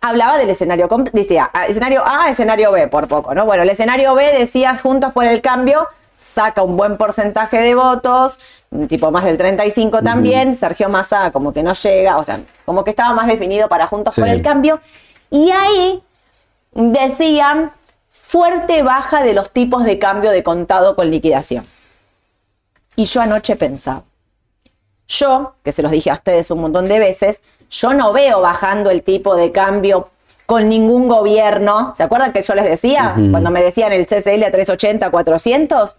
Hablaba 0.00 0.36
del 0.38 0.50
escenario, 0.50 0.88
decía, 1.12 1.48
ah, 1.54 1.66
escenario 1.68 2.02
A, 2.04 2.28
escenario 2.28 2.72
B, 2.72 2.88
por 2.88 3.06
poco, 3.06 3.34
¿no? 3.36 3.46
Bueno, 3.46 3.62
el 3.62 3.70
escenario 3.70 4.14
B 4.16 4.36
decía 4.36 4.76
Juntos 4.76 5.12
por 5.12 5.26
el 5.26 5.40
Cambio, 5.40 5.86
saca 6.16 6.62
un 6.64 6.76
buen 6.76 6.96
porcentaje 6.96 7.58
de 7.58 7.76
votos, 7.76 8.40
tipo 8.88 9.12
más 9.12 9.24
del 9.24 9.36
35 9.36 10.02
también, 10.02 10.56
Sergio 10.56 10.88
Massa 10.88 11.30
como 11.30 11.52
que 11.52 11.62
no 11.62 11.72
llega, 11.72 12.18
o 12.18 12.24
sea, 12.24 12.40
como 12.64 12.82
que 12.82 12.90
estaba 12.90 13.14
más 13.14 13.28
definido 13.28 13.68
para 13.68 13.86
Juntos 13.86 14.16
por 14.16 14.26
el 14.26 14.42
Cambio, 14.42 14.80
y 15.30 15.50
ahí 15.52 16.02
decían 16.72 17.70
fuerte 18.24 18.82
baja 18.82 19.24
de 19.24 19.34
los 19.34 19.50
tipos 19.50 19.82
de 19.84 19.98
cambio 19.98 20.30
de 20.30 20.44
contado 20.44 20.94
con 20.94 21.10
liquidación. 21.10 21.66
Y 22.94 23.06
yo 23.06 23.20
anoche 23.20 23.56
pensaba, 23.56 24.04
yo, 25.08 25.54
que 25.64 25.72
se 25.72 25.82
los 25.82 25.90
dije 25.90 26.10
a 26.10 26.14
ustedes 26.14 26.50
un 26.52 26.60
montón 26.60 26.88
de 26.88 27.00
veces, 27.00 27.40
yo 27.68 27.92
no 27.94 28.12
veo 28.12 28.40
bajando 28.40 28.90
el 28.90 29.02
tipo 29.02 29.34
de 29.34 29.50
cambio 29.50 30.08
con 30.46 30.68
ningún 30.68 31.08
gobierno. 31.08 31.94
¿Se 31.96 32.04
acuerdan 32.04 32.32
que 32.32 32.42
yo 32.42 32.54
les 32.54 32.64
decía? 32.64 33.14
Cuando 33.30 33.50
me 33.50 33.60
decían 33.60 33.92
el 33.92 34.06
CCL 34.06 34.44
a 34.44 34.50
380, 34.50 35.10
400. 35.10 35.96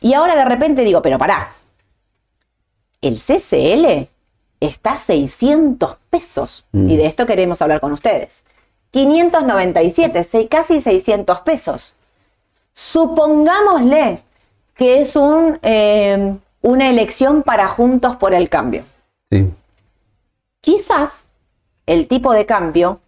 Y 0.00 0.14
ahora 0.14 0.36
de 0.36 0.44
repente 0.44 0.82
digo, 0.82 1.02
pero 1.02 1.18
pará, 1.18 1.52
el 3.02 3.18
CCL 3.18 4.08
está 4.60 4.92
a 4.92 4.98
600 4.98 5.96
pesos. 6.10 6.64
Y 6.72 6.96
de 6.96 7.06
esto 7.06 7.26
queremos 7.26 7.60
hablar 7.60 7.80
con 7.80 7.92
ustedes. 7.92 8.44
597, 8.94 10.22
se- 10.22 10.46
casi 10.46 10.80
600 10.80 11.40
pesos. 11.40 11.94
Supongámosle 12.72 14.22
que 14.74 15.00
es 15.00 15.16
un, 15.16 15.58
eh, 15.62 16.36
una 16.62 16.88
elección 16.90 17.42
para 17.42 17.66
Juntos 17.66 18.14
por 18.14 18.34
el 18.34 18.48
Cambio. 18.48 18.84
Sí. 19.30 19.52
Quizás 20.60 21.26
el 21.86 22.06
tipo 22.06 22.32
de 22.32 22.46
cambio 22.46 23.00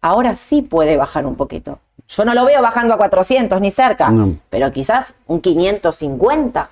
ahora 0.00 0.34
sí 0.34 0.62
puede 0.62 0.96
bajar 0.96 1.26
un 1.26 1.36
poquito. 1.36 1.78
Yo 2.08 2.24
no 2.24 2.32
lo 2.32 2.46
veo 2.46 2.62
bajando 2.62 2.94
a 2.94 2.96
400 2.96 3.60
ni 3.60 3.70
cerca, 3.70 4.08
No. 4.10 4.34
pero 4.48 4.72
quizás 4.72 5.12
un 5.26 5.40
550. 5.42 6.70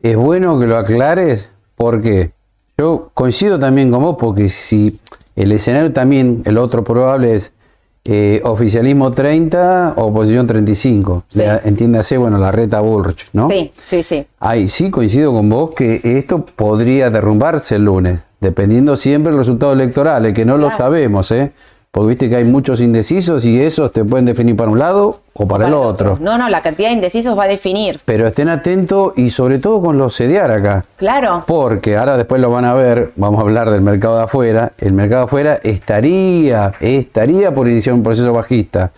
Es 0.00 0.16
bueno 0.16 0.58
que 0.60 0.66
lo 0.68 0.76
aclares 0.78 1.48
porque 1.74 2.30
yo 2.78 3.10
coincido 3.14 3.58
también 3.58 3.90
con 3.90 4.00
vos 4.02 4.16
porque 4.18 4.48
si 4.48 4.98
el 5.42 5.52
escenario 5.52 5.92
también, 5.92 6.42
el 6.44 6.58
otro 6.58 6.84
probable 6.84 7.34
es 7.34 7.52
eh, 8.04 8.40
oficialismo 8.44 9.10
30, 9.10 9.94
oposición 9.96 10.46
35. 10.46 11.24
Sí. 11.28 11.42
Entiéndase, 11.64 12.16
bueno, 12.16 12.38
la 12.38 12.50
reta 12.50 12.80
Bullrich, 12.80 13.28
¿no? 13.32 13.50
Sí, 13.50 13.72
sí, 13.84 14.02
sí. 14.02 14.26
Ay, 14.38 14.68
sí 14.68 14.90
coincido 14.90 15.32
con 15.32 15.48
vos 15.48 15.72
que 15.76 16.00
esto 16.02 16.44
podría 16.44 17.10
derrumbarse 17.10 17.76
el 17.76 17.84
lunes, 17.84 18.20
dependiendo 18.40 18.96
siempre 18.96 19.30
del 19.30 19.38
resultado 19.38 19.72
electoral, 19.72 20.32
que 20.32 20.44
no 20.44 20.56
lo 20.56 20.70
sabemos, 20.70 21.30
¿eh? 21.30 21.52
Porque 21.92 22.08
viste 22.10 22.28
que 22.28 22.36
hay 22.36 22.44
muchos 22.44 22.80
indecisos 22.80 23.44
y 23.44 23.60
esos 23.60 23.90
te 23.90 24.04
pueden 24.04 24.24
definir 24.24 24.54
para 24.54 24.70
un 24.70 24.78
lado 24.78 25.22
o 25.32 25.48
para, 25.48 25.66
el 25.66 25.74
otro. 25.74 26.18
No, 26.20 26.38
no, 26.38 26.48
la 26.48 26.62
cantidad 26.62 26.88
de 26.88 26.94
indecisos 26.94 27.36
va 27.36 27.44
a 27.44 27.48
definir. 27.48 27.98
Pero 28.04 28.28
estén 28.28 28.48
atentos 28.48 29.12
y 29.16 29.30
sobre 29.30 29.58
todo 29.58 29.80
con 29.80 29.98
los 29.98 30.16
CDR 30.16 30.52
acá. 30.52 30.84
Claro. 30.96 31.42
Porque 31.48 31.96
ahora 31.96 32.16
después 32.16 32.40
lo 32.40 32.48
van 32.48 32.64
a 32.64 32.74
ver, 32.74 33.10
vamos 33.16 33.40
a 33.40 33.42
hablar 33.42 33.70
del 33.70 33.80
mercado 33.80 34.18
de 34.18 34.22
afuera. 34.22 34.72
El 34.78 34.92
mercado 34.92 35.22
de 35.22 35.24
afuera 35.24 35.60
estaría, 35.64 36.72
estaría 36.78 37.52
por 37.52 37.66
iniciar 37.66 37.96
un 37.96 38.04
proceso 38.04 38.32
bajista. 38.32 38.92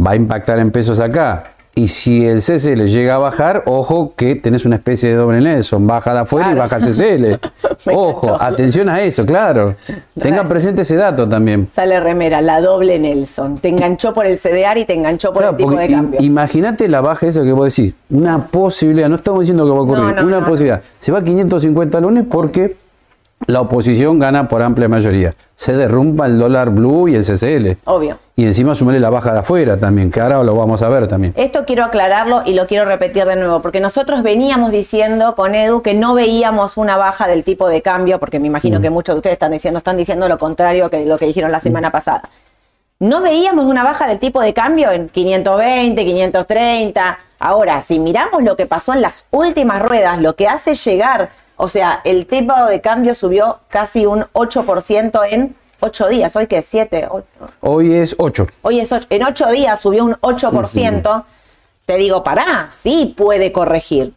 Va 0.00 0.12
a 0.12 0.16
impactar 0.16 0.60
en 0.60 0.70
pesos 0.70 1.00
acá. 1.00 1.50
Y 1.80 1.88
si 1.88 2.26
el 2.26 2.40
CCL 2.42 2.84
llega 2.84 3.14
a 3.14 3.18
bajar, 3.18 3.62
ojo 3.64 4.12
que 4.14 4.34
tenés 4.34 4.66
una 4.66 4.76
especie 4.76 5.08
de 5.08 5.14
doble 5.14 5.40
Nelson, 5.40 5.86
baja 5.86 6.12
de 6.12 6.20
afuera 6.20 6.52
y 6.52 6.54
baja 6.54 6.76
CCL. 6.76 7.40
Ojo, 7.94 8.36
atención 8.38 8.90
a 8.90 9.00
eso, 9.00 9.24
claro. 9.24 9.76
Tengan 10.18 10.46
presente 10.46 10.82
ese 10.82 10.96
dato 10.96 11.26
también. 11.26 11.66
Sale 11.66 11.98
remera, 11.98 12.42
la 12.42 12.60
doble 12.60 12.98
Nelson. 12.98 13.56
Te 13.56 13.68
enganchó 13.68 14.12
por 14.12 14.26
el 14.26 14.36
CDR 14.36 14.76
y 14.76 14.84
te 14.84 14.92
enganchó 14.92 15.32
por 15.32 15.40
Claro, 15.40 15.56
el 15.56 15.64
tipo 15.64 15.74
de 15.74 15.88
cambio. 15.88 16.20
Imagínate 16.22 16.86
la 16.86 17.00
baja 17.00 17.26
esa 17.26 17.42
que 17.44 17.52
vos 17.52 17.74
decís. 17.74 17.94
Una 18.10 18.46
posibilidad, 18.46 19.08
no 19.08 19.16
estamos 19.16 19.40
diciendo 19.40 19.64
que 19.64 19.70
va 19.70 19.78
a 19.78 19.80
ocurrir, 19.80 20.04
No, 20.04 20.12
no, 20.12 20.26
una 20.26 20.40
no, 20.40 20.46
posibilidad. 20.46 20.82
Se 20.98 21.10
va 21.10 21.20
a 21.20 21.24
550 21.24 21.98
lunes 22.02 22.24
porque 22.30 22.76
la 23.46 23.60
oposición 23.60 24.18
gana 24.18 24.48
por 24.48 24.62
amplia 24.62 24.88
mayoría. 24.88 25.34
Se 25.56 25.76
derrumba 25.76 26.26
el 26.26 26.38
dólar 26.38 26.70
blue 26.70 27.08
y 27.08 27.14
el 27.14 27.24
CCL. 27.24 27.78
Obvio. 27.84 28.18
Y 28.36 28.44
encima 28.46 28.74
sumarle 28.74 29.00
la 29.00 29.10
baja 29.10 29.32
de 29.32 29.40
afuera 29.40 29.76
también, 29.76 30.10
que 30.10 30.20
ahora 30.20 30.42
lo 30.42 30.54
vamos 30.54 30.82
a 30.82 30.88
ver 30.88 31.06
también. 31.08 31.32
Esto 31.36 31.64
quiero 31.66 31.84
aclararlo 31.84 32.42
y 32.46 32.54
lo 32.54 32.66
quiero 32.66 32.84
repetir 32.84 33.24
de 33.26 33.36
nuevo, 33.36 33.60
porque 33.60 33.80
nosotros 33.80 34.22
veníamos 34.22 34.70
diciendo 34.72 35.34
con 35.34 35.54
Edu 35.54 35.82
que 35.82 35.94
no 35.94 36.14
veíamos 36.14 36.76
una 36.76 36.96
baja 36.96 37.26
del 37.28 37.44
tipo 37.44 37.68
de 37.68 37.82
cambio, 37.82 38.18
porque 38.18 38.38
me 38.40 38.46
imagino 38.46 38.78
Mm. 38.78 38.82
que 38.82 38.90
muchos 38.90 39.14
de 39.14 39.18
ustedes 39.18 39.34
están 39.34 39.52
diciendo, 39.52 39.78
están 39.78 39.96
diciendo 39.96 40.28
lo 40.28 40.38
contrario 40.38 40.88
que 40.88 41.04
lo 41.04 41.18
que 41.18 41.26
dijeron 41.26 41.50
la 41.52 41.60
semana 41.60 41.90
pasada. 41.90 42.28
No 42.98 43.22
veíamos 43.22 43.64
una 43.64 43.82
baja 43.82 44.06
del 44.06 44.18
tipo 44.18 44.40
de 44.42 44.52
cambio 44.54 44.90
en 44.90 45.08
520, 45.08 46.04
530. 46.04 47.18
Ahora, 47.38 47.80
si 47.80 47.98
miramos 47.98 48.42
lo 48.42 48.56
que 48.56 48.66
pasó 48.66 48.92
en 48.92 49.00
las 49.00 49.24
últimas 49.30 49.80
ruedas, 49.82 50.20
lo 50.20 50.36
que 50.36 50.46
hace 50.48 50.74
llegar, 50.74 51.30
o 51.62 51.68
sea, 51.68 52.00
el 52.04 52.26
tipo 52.26 52.54
de 52.66 52.80
cambio 52.80 53.14
subió 53.14 53.58
casi 53.68 54.06
un 54.06 54.24
8% 54.32 55.20
en 55.30 55.54
8 55.80 56.08
días. 56.08 56.34
Hoy 56.36 56.46
es 56.50 56.64
7, 56.66 57.08
Hoy 57.60 57.94
es 57.94 58.14
8. 58.18 58.46
Hoy 58.62 58.80
es 58.80 58.92
ocho- 58.92 59.06
en 59.10 59.24
ocho 59.24 59.48
días 59.50 59.80
subió 59.80 60.04
un 60.04 60.16
8%. 60.20 61.24
Te 61.86 61.96
digo, 61.96 62.22
pará, 62.22 62.66
sí 62.70 63.14
puede 63.16 63.52
corregir. 63.52 64.12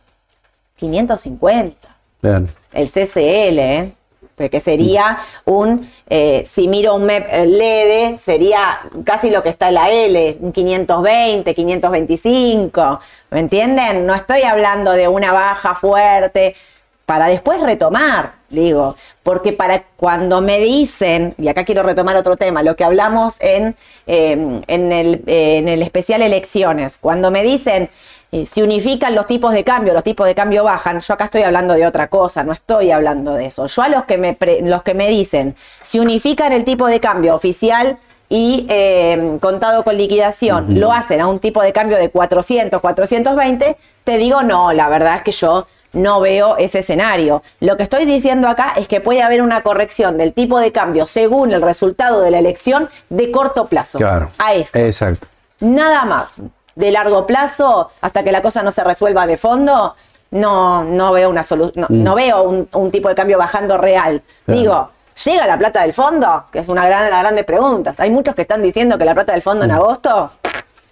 550. 0.77 1.95
Vean. 2.21 2.47
El 2.73 2.87
CCL, 2.89 3.59
¿eh? 3.59 3.93
Que- 4.37 4.49
que 4.49 4.59
sería 4.59 5.19
un, 5.45 5.87
eh, 6.09 6.43
si 6.47 6.67
miro 6.67 6.95
un 6.95 7.03
MEP 7.03 7.27
eh, 7.29 7.45
LED, 7.45 8.17
sería 8.17 8.79
casi 9.05 9.29
lo 9.29 9.43
que 9.43 9.49
está 9.49 9.67
en 9.67 9.73
la 9.75 9.89
L, 9.91 10.37
un 10.39 10.51
520, 10.51 11.53
525, 11.53 12.99
¿me 13.29 13.39
entienden? 13.41 14.07
No 14.07 14.15
estoy 14.15 14.41
hablando 14.41 14.91
de 14.93 15.07
una 15.07 15.31
baja 15.31 15.75
fuerte, 15.75 16.55
para 17.05 17.27
después 17.27 17.61
retomar, 17.61 18.33
digo, 18.49 18.95
porque 19.23 19.51
para 19.53 19.83
cuando 19.97 20.41
me 20.41 20.59
dicen, 20.59 21.33
y 21.37 21.47
acá 21.47 21.65
quiero 21.65 21.83
retomar 21.83 22.15
otro 22.15 22.37
tema, 22.37 22.63
lo 22.63 22.75
que 22.75 22.83
hablamos 22.83 23.35
en, 23.39 23.75
eh, 24.07 24.61
en, 24.67 24.91
el, 24.91 25.23
eh, 25.27 25.57
en 25.57 25.67
el 25.67 25.81
especial 25.81 26.21
elecciones, 26.21 26.97
cuando 26.97 27.29
me 27.31 27.43
dicen, 27.43 27.89
eh, 28.31 28.45
si 28.45 28.61
unifican 28.61 29.13
los 29.15 29.27
tipos 29.27 29.53
de 29.53 29.63
cambio, 29.63 29.93
los 29.93 30.03
tipos 30.03 30.25
de 30.25 30.33
cambio 30.33 30.63
bajan, 30.63 30.99
yo 31.01 31.13
acá 31.13 31.25
estoy 31.25 31.43
hablando 31.43 31.73
de 31.75 31.85
otra 31.85 32.07
cosa, 32.07 32.43
no 32.43 32.51
estoy 32.53 32.89
hablando 32.91 33.33
de 33.33 33.45
eso. 33.47 33.65
Yo 33.67 33.81
a 33.83 33.89
los 33.89 34.05
que 34.05 34.17
me, 34.17 34.33
pre- 34.33 34.61
los 34.63 34.81
que 34.81 34.93
me 34.93 35.07
dicen, 35.09 35.55
si 35.81 35.99
unifican 35.99 36.51
el 36.51 36.63
tipo 36.63 36.87
de 36.87 36.99
cambio 36.99 37.35
oficial 37.35 37.97
y 38.29 38.65
eh, 38.69 39.37
contado 39.39 39.83
con 39.83 39.97
liquidación, 39.97 40.79
lo 40.79 40.91
hacen 40.91 41.21
a 41.21 41.27
un 41.27 41.39
tipo 41.39 41.61
de 41.61 41.73
cambio 41.73 41.97
de 41.97 42.09
400, 42.09 42.81
420, 42.81 43.77
te 44.03 44.17
digo, 44.17 44.41
no, 44.41 44.73
la 44.73 44.87
verdad 44.89 45.17
es 45.17 45.21
que 45.21 45.31
yo 45.31 45.67
no 45.93 46.19
veo 46.19 46.57
ese 46.57 46.79
escenario. 46.79 47.41
Lo 47.59 47.77
que 47.77 47.83
estoy 47.83 48.05
diciendo 48.05 48.47
acá 48.47 48.73
es 48.75 48.87
que 48.87 48.99
puede 49.01 49.21
haber 49.21 49.41
una 49.41 49.61
corrección 49.63 50.17
del 50.17 50.33
tipo 50.33 50.59
de 50.59 50.71
cambio 50.71 51.05
según 51.05 51.51
el 51.51 51.61
resultado 51.61 52.21
de 52.21 52.31
la 52.31 52.39
elección 52.39 52.89
de 53.09 53.31
corto 53.31 53.67
plazo. 53.67 53.99
Claro. 53.99 54.29
A 54.37 54.53
esto. 54.53 54.77
Exacto. 54.79 55.27
Nada 55.59 56.03
más. 56.05 56.41
De 56.75 56.89
largo 56.91 57.27
plazo, 57.27 57.91
hasta 58.01 58.23
que 58.23 58.31
la 58.31 58.41
cosa 58.41 58.63
no 58.63 58.71
se 58.71 58.83
resuelva 58.83 59.27
de 59.27 59.37
fondo, 59.37 59.95
no, 60.31 60.83
no 60.83 61.11
veo 61.11 61.29
una 61.29 61.43
solución, 61.43 61.85
no, 61.87 61.95
no 61.95 62.15
veo 62.15 62.41
un, 62.41 62.67
un 62.73 62.89
tipo 62.91 63.07
de 63.09 63.13
cambio 63.15 63.37
bajando 63.37 63.77
real. 63.77 64.15
Mm. 64.15 64.45
Claro. 64.45 64.59
Digo, 64.59 64.89
¿llega 65.23 65.45
la 65.45 65.57
plata 65.59 65.83
del 65.83 65.93
fondo? 65.93 66.45
Que 66.51 66.59
es 66.59 66.67
una 66.69 66.85
gran, 66.87 67.07
la 67.11 67.19
grande 67.19 67.43
pregunta. 67.43 67.93
Hay 67.99 68.09
muchos 68.09 68.33
que 68.33 68.41
están 68.41 68.63
diciendo 68.63 68.97
que 68.97 69.05
la 69.05 69.13
plata 69.13 69.33
del 69.33 69.43
fondo 69.43 69.65
en 69.65 69.69
Mm. 69.71 69.75
agosto 69.75 70.31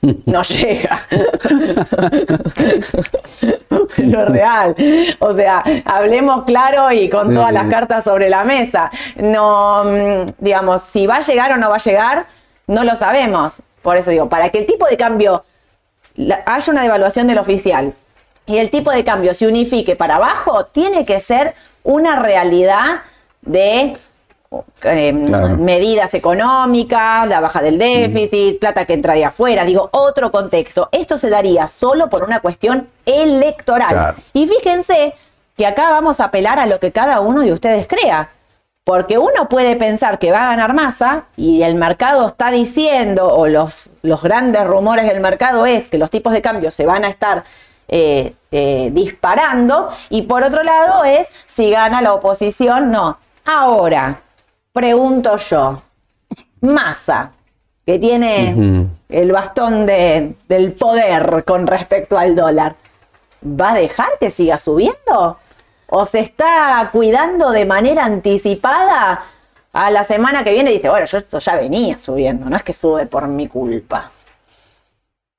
no 0.26 0.42
llega. 0.42 1.00
Pero 3.96 4.26
real. 4.26 4.76
O 5.20 5.34
sea, 5.34 5.64
hablemos 5.86 6.44
claro 6.44 6.92
y 6.92 7.10
con 7.10 7.30
Sí. 7.30 7.36
todas 7.36 7.54
las 7.54 7.68
cartas 7.68 8.04
sobre 8.04 8.30
la 8.30 8.44
mesa. 8.44 8.90
No, 9.18 9.84
mm, 9.86 10.26
digamos, 10.40 10.82
si 10.82 11.08
va 11.08 11.18
a 11.18 11.22
llegar 11.22 11.52
o 11.54 11.58
no 11.58 11.70
va 11.70 11.76
a 11.76 11.80
llegar, 11.80 12.26
no 12.68 12.84
lo 12.84 12.96
sabemos. 12.96 13.62
Por 13.82 13.98
eso 13.98 14.12
digo, 14.12 14.30
para 14.30 14.50
que 14.50 14.60
el 14.60 14.66
tipo 14.66 14.88
de 14.88 14.98
cambio 14.98 15.44
la- 16.16 16.42
haya 16.46 16.72
una 16.72 16.84
devaluación 16.84 17.28
del 17.28 17.38
oficial 17.40 17.94
y 18.46 18.58
el 18.58 18.70
tipo 18.70 18.92
de 18.92 19.04
cambio 19.04 19.34
se 19.34 19.48
unifique 19.48 19.96
para 19.96 20.16
abajo, 20.16 20.66
tiene 20.66 21.06
que 21.06 21.20
ser 21.20 21.54
una 21.84 22.18
realidad 22.18 23.02
de 23.42 23.96
eh, 24.84 25.14
Claro. 25.28 25.58
medidas 25.58 26.14
económicas, 26.14 27.28
la 27.28 27.40
baja 27.40 27.62
del 27.62 27.78
déficit, 27.78 28.60
plata 28.60 28.86
que 28.86 28.94
entra 28.94 29.14
de 29.14 29.26
afuera, 29.26 29.64
digo, 29.66 29.90
otro 29.94 30.32
contexto. 30.32 30.90
Esto 30.92 31.18
se 31.18 31.30
daría 31.30 31.68
solo 31.68 32.10
por 32.10 32.24
una 32.24 32.40
cuestión 32.40 32.88
electoral. 33.06 33.90
Claro. 33.90 34.18
Y 34.34 34.48
fíjense 34.48 35.14
que 35.58 35.66
acá 35.66 35.90
vamos 35.90 36.20
a 36.20 36.26
apelar 36.26 36.60
a 36.60 36.66
lo 36.66 36.80
que 36.80 36.92
cada 36.92 37.20
uno 37.20 37.42
de 37.42 37.54
ustedes 37.54 37.88
crea. 37.88 38.30
Porque 38.84 39.20
uno 39.20 39.48
puede 39.48 39.76
pensar 39.76 40.18
que 40.18 40.32
va 40.32 40.44
a 40.46 40.48
ganar 40.48 40.74
masa 40.74 41.26
y 41.38 41.62
el 41.62 41.76
mercado 41.76 42.26
está 42.26 42.50
diciendo, 42.50 43.28
o 43.28 43.48
los, 43.48 43.90
los 44.02 44.24
grandes 44.24 44.66
rumores 44.66 45.08
del 45.08 45.20
mercado 45.20 45.68
es 45.68 45.88
que 45.88 46.00
los 46.00 46.10
tipos 46.10 46.34
de 46.34 46.42
cambio 46.42 46.72
se 46.72 46.88
van 46.88 47.06
a 47.06 47.10
estar 47.10 47.44
eh, 47.88 48.34
eh, 48.52 48.90
disparando, 48.92 49.90
y 50.10 50.24
por 50.24 50.42
otro 50.44 50.64
lado 50.64 51.04
es 51.04 51.28
si 51.46 51.70
gana 51.70 52.02
la 52.02 52.14
oposición, 52.16 52.90
no. 52.90 53.20
Ahora, 53.46 54.20
pregunto 54.74 55.38
yo, 55.38 55.82
masa, 56.62 57.32
que 57.86 58.00
tiene 58.00 58.88
el 59.10 59.32
bastón 59.32 59.86
de- 59.86 60.36
del 60.48 60.74
poder 60.74 61.44
con 61.46 61.68
respecto 61.68 62.18
al 62.18 62.36
dólar, 62.36 62.76
¿va 63.44 63.72
a 63.72 63.76
dejar 63.76 64.10
que 64.20 64.30
siga 64.30 64.58
subiendo? 64.58 65.38
¿O 65.88 66.06
se 66.06 66.20
está 66.20 66.88
cuidando 66.92 67.52
de 67.52 67.66
manera 67.66 68.06
anticipada 68.06 69.24
a 69.74 69.92
la 69.92 70.04
semana 70.04 70.44
que 70.44 70.54
viene? 70.54 70.72
y 70.72 70.76
Dice, 70.76 70.90
bueno, 70.90 71.06
yo 71.06 71.18
esto 71.18 71.40
ya 71.40 71.56
venía 71.56 72.00
subiendo, 72.00 72.50
no 72.50 72.56
es 72.56 72.64
que 72.64 72.72
sube 72.74 73.08
por 73.08 73.28
mi 73.28 73.48
culpa. 73.48 74.10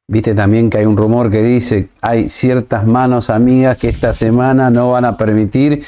Viste 0.09 0.35
también 0.35 0.69
que 0.69 0.79
hay 0.79 0.85
un 0.85 0.97
rumor 0.97 1.31
que 1.31 1.43
dice 1.43 1.89
hay 2.03 2.29
ciertas 2.29 2.85
manos 2.85 3.31
amigas 3.31 3.79
que 3.79 3.89
esta 3.89 4.13
semana 4.13 4.69
no 4.69 4.91
van 4.91 5.07
a 5.07 5.17
permitir 5.17 5.87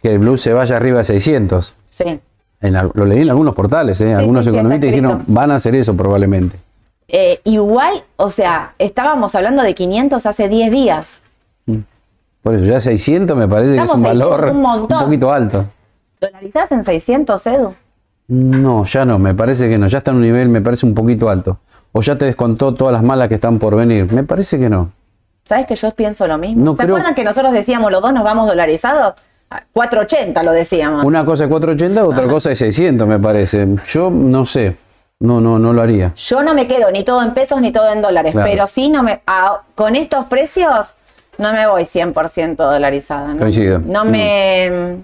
que 0.00 0.12
el 0.12 0.20
blue 0.20 0.38
se 0.38 0.54
vaya 0.54 0.76
arriba 0.76 0.98
de 0.98 1.04
600. 1.04 1.74
Sí. 1.90 2.18
En 2.60 2.74
lo 2.74 3.04
leí 3.04 3.22
en 3.22 3.30
algunos 3.30 3.54
portales, 3.54 4.00
¿eh? 4.00 4.14
algunos 4.14 4.44
sí, 4.44 4.50
sí, 4.50 4.56
economistas 4.56 4.90
dijeron 4.90 5.24
van 5.28 5.50
a 5.52 5.56
hacer 5.56 5.74
eso 5.76 5.96
probablemente. 5.96 6.58
Eh, 7.06 7.40
igual, 7.44 7.94
o 8.16 8.28
sea, 8.30 8.74
estábamos 8.78 9.34
hablando 9.34 9.62
de 9.62 9.74
500 9.74 10.26
hace 10.26 10.48
10 10.48 10.70
días. 10.70 11.22
Por 12.42 12.54
eso 12.54 12.64
ya 12.64 12.80
600 12.80 13.36
me 13.36 13.48
parece 13.48 13.72
que 13.76 13.82
es 13.82 13.90
un 13.90 13.98
600, 14.00 14.18
valor 14.30 14.50
un 14.54 14.60
montón. 14.62 15.04
poquito 15.04 15.32
alto. 15.32 15.66
¿Dolarizás 16.20 16.72
en 16.72 16.82
600, 16.84 17.46
Edu? 17.46 17.74
No, 18.28 18.84
ya 18.84 19.04
no, 19.04 19.18
me 19.18 19.34
parece 19.34 19.68
que 19.68 19.78
no, 19.78 19.86
ya 19.86 19.98
está 19.98 20.10
en 20.10 20.18
un 20.18 20.22
nivel, 20.22 20.48
me 20.48 20.60
parece 20.60 20.84
un 20.84 20.94
poquito 20.94 21.28
alto. 21.30 21.58
O 21.92 22.02
ya 22.02 22.16
te 22.18 22.24
descontó 22.26 22.74
todas 22.74 22.92
las 22.92 23.02
malas 23.02 23.28
que 23.28 23.34
están 23.36 23.58
por 23.58 23.74
venir. 23.76 24.12
Me 24.12 24.22
parece 24.24 24.58
que 24.58 24.68
no. 24.68 24.90
¿Sabes 25.44 25.66
que 25.66 25.74
yo 25.76 25.90
pienso 25.92 26.26
lo 26.26 26.36
mismo? 26.36 26.62
No 26.64 26.74
¿Se 26.74 26.82
creo- 26.82 26.96
acuerdan 26.96 27.14
que 27.14 27.24
nosotros 27.24 27.52
decíamos 27.52 27.90
los 27.90 28.02
dos 28.02 28.12
nos 28.12 28.24
vamos 28.24 28.46
dolarizados? 28.46 29.14
A 29.50 29.62
480 29.72 30.42
lo 30.42 30.52
decíamos. 30.52 31.04
Una 31.04 31.24
cosa 31.24 31.44
es 31.44 31.50
480, 31.50 32.04
otra 32.06 32.26
cosa 32.28 32.50
es 32.52 32.58
600, 32.58 33.06
me 33.08 33.18
parece. 33.18 33.66
Yo 33.92 34.10
no 34.10 34.44
sé. 34.44 34.76
No, 35.20 35.40
no, 35.40 35.58
no 35.58 35.72
lo 35.72 35.82
haría. 35.82 36.12
Yo 36.14 36.42
no 36.44 36.54
me 36.54 36.68
quedo 36.68 36.90
ni 36.92 37.02
todo 37.02 37.22
en 37.22 37.32
pesos 37.34 37.60
ni 37.60 37.72
todo 37.72 37.90
en 37.92 38.00
dólares, 38.02 38.32
Claro. 38.32 38.48
pero 38.48 38.66
sí 38.68 38.88
no 38.88 39.02
me 39.02 39.20
a- 39.26 39.62
con 39.74 39.96
estos 39.96 40.26
precios 40.26 40.94
no 41.38 41.52
me 41.52 41.66
voy 41.66 41.84
100% 41.84 42.56
dolarizada. 42.56 43.28
¿no? 43.34 43.38
Coincido. 43.40 43.80
No 43.80 44.04
me 44.04 44.98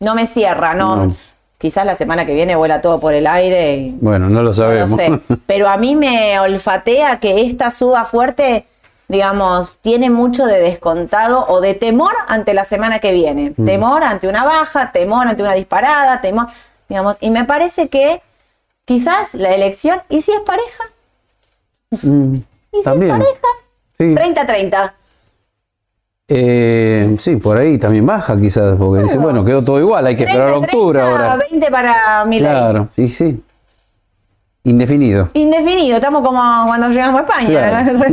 no 0.00 0.14
me 0.14 0.26
cierra, 0.26 0.74
no. 0.74 1.06
No. 1.06 1.16
Quizás 1.58 1.84
la 1.84 1.96
semana 1.96 2.24
que 2.24 2.32
viene 2.34 2.54
vuela 2.54 2.80
todo 2.80 3.00
por 3.00 3.12
el 3.14 3.26
aire 3.26 3.74
y 3.76 3.90
Bueno, 4.00 4.26
no 4.28 4.34
lo 4.36 4.38
no 4.38 4.42
lo 4.44 4.52
sabemos. 4.54 4.90
sé. 4.92 5.10
Pero 5.46 5.68
a 5.68 5.76
mí 5.76 5.96
me 5.96 6.38
olfatea 6.38 7.18
que 7.18 7.42
esta 7.42 7.70
suba 7.72 8.04
fuerte, 8.04 8.64
digamos, 9.08 9.78
tiene 9.78 10.10
mucho 10.10 10.44
de 10.44 10.60
descontado 10.60 11.46
o 11.48 11.60
de 11.60 11.74
temor 11.74 12.12
ante 12.28 12.52
la 12.52 12.64
semana 12.64 12.98
que 12.98 13.12
viene. 13.12 13.52
Temor 13.52 14.04
ante 14.04 14.28
una 14.28 14.44
baja, 14.44 14.92
temor 14.92 15.26
ante 15.26 15.42
una 15.42 15.54
disparada, 15.54 16.20
temor, 16.20 16.46
digamos, 16.88 17.16
y 17.20 17.30
me 17.30 17.44
parece 17.44 17.88
que 17.88 18.20
quizás 18.84 19.34
la 19.34 19.54
elección, 19.54 20.02
¿y 20.10 20.20
si 20.20 20.32
es 20.32 20.40
pareja? 20.40 20.84
Mm, 22.02 22.34
¿Y 22.72 22.76
si 22.76 22.84
también. 22.84 23.12
es 23.12 23.18
pareja? 23.18 23.48
Sí. 23.96 24.04
30-30. 24.14 24.92
Eh, 26.30 27.16
sí, 27.18 27.36
por 27.36 27.56
ahí 27.56 27.78
también 27.78 28.04
baja 28.04 28.38
quizás, 28.38 28.76
porque 28.76 29.04
dice, 29.04 29.16
bueno, 29.16 29.42
quedó 29.42 29.64
todo 29.64 29.80
igual, 29.80 30.06
hay 30.06 30.14
que 30.14 30.24
esperar 30.24 30.48
a 30.48 30.52
30, 30.52 30.66
octubre 30.66 31.00
30, 31.00 31.22
ahora. 31.24 31.46
20 31.50 31.70
para 31.70 32.24
Milei. 32.26 32.50
Claro, 32.50 32.88
y 32.98 33.08
sí. 33.08 33.42
Indefinido. 34.68 35.30
Indefinido, 35.34 35.96
estamos 35.96 36.22
como 36.22 36.40
cuando 36.66 36.88
llegamos 36.88 37.20
a 37.20 37.24
España. 37.24 37.48
Claro. 37.48 37.98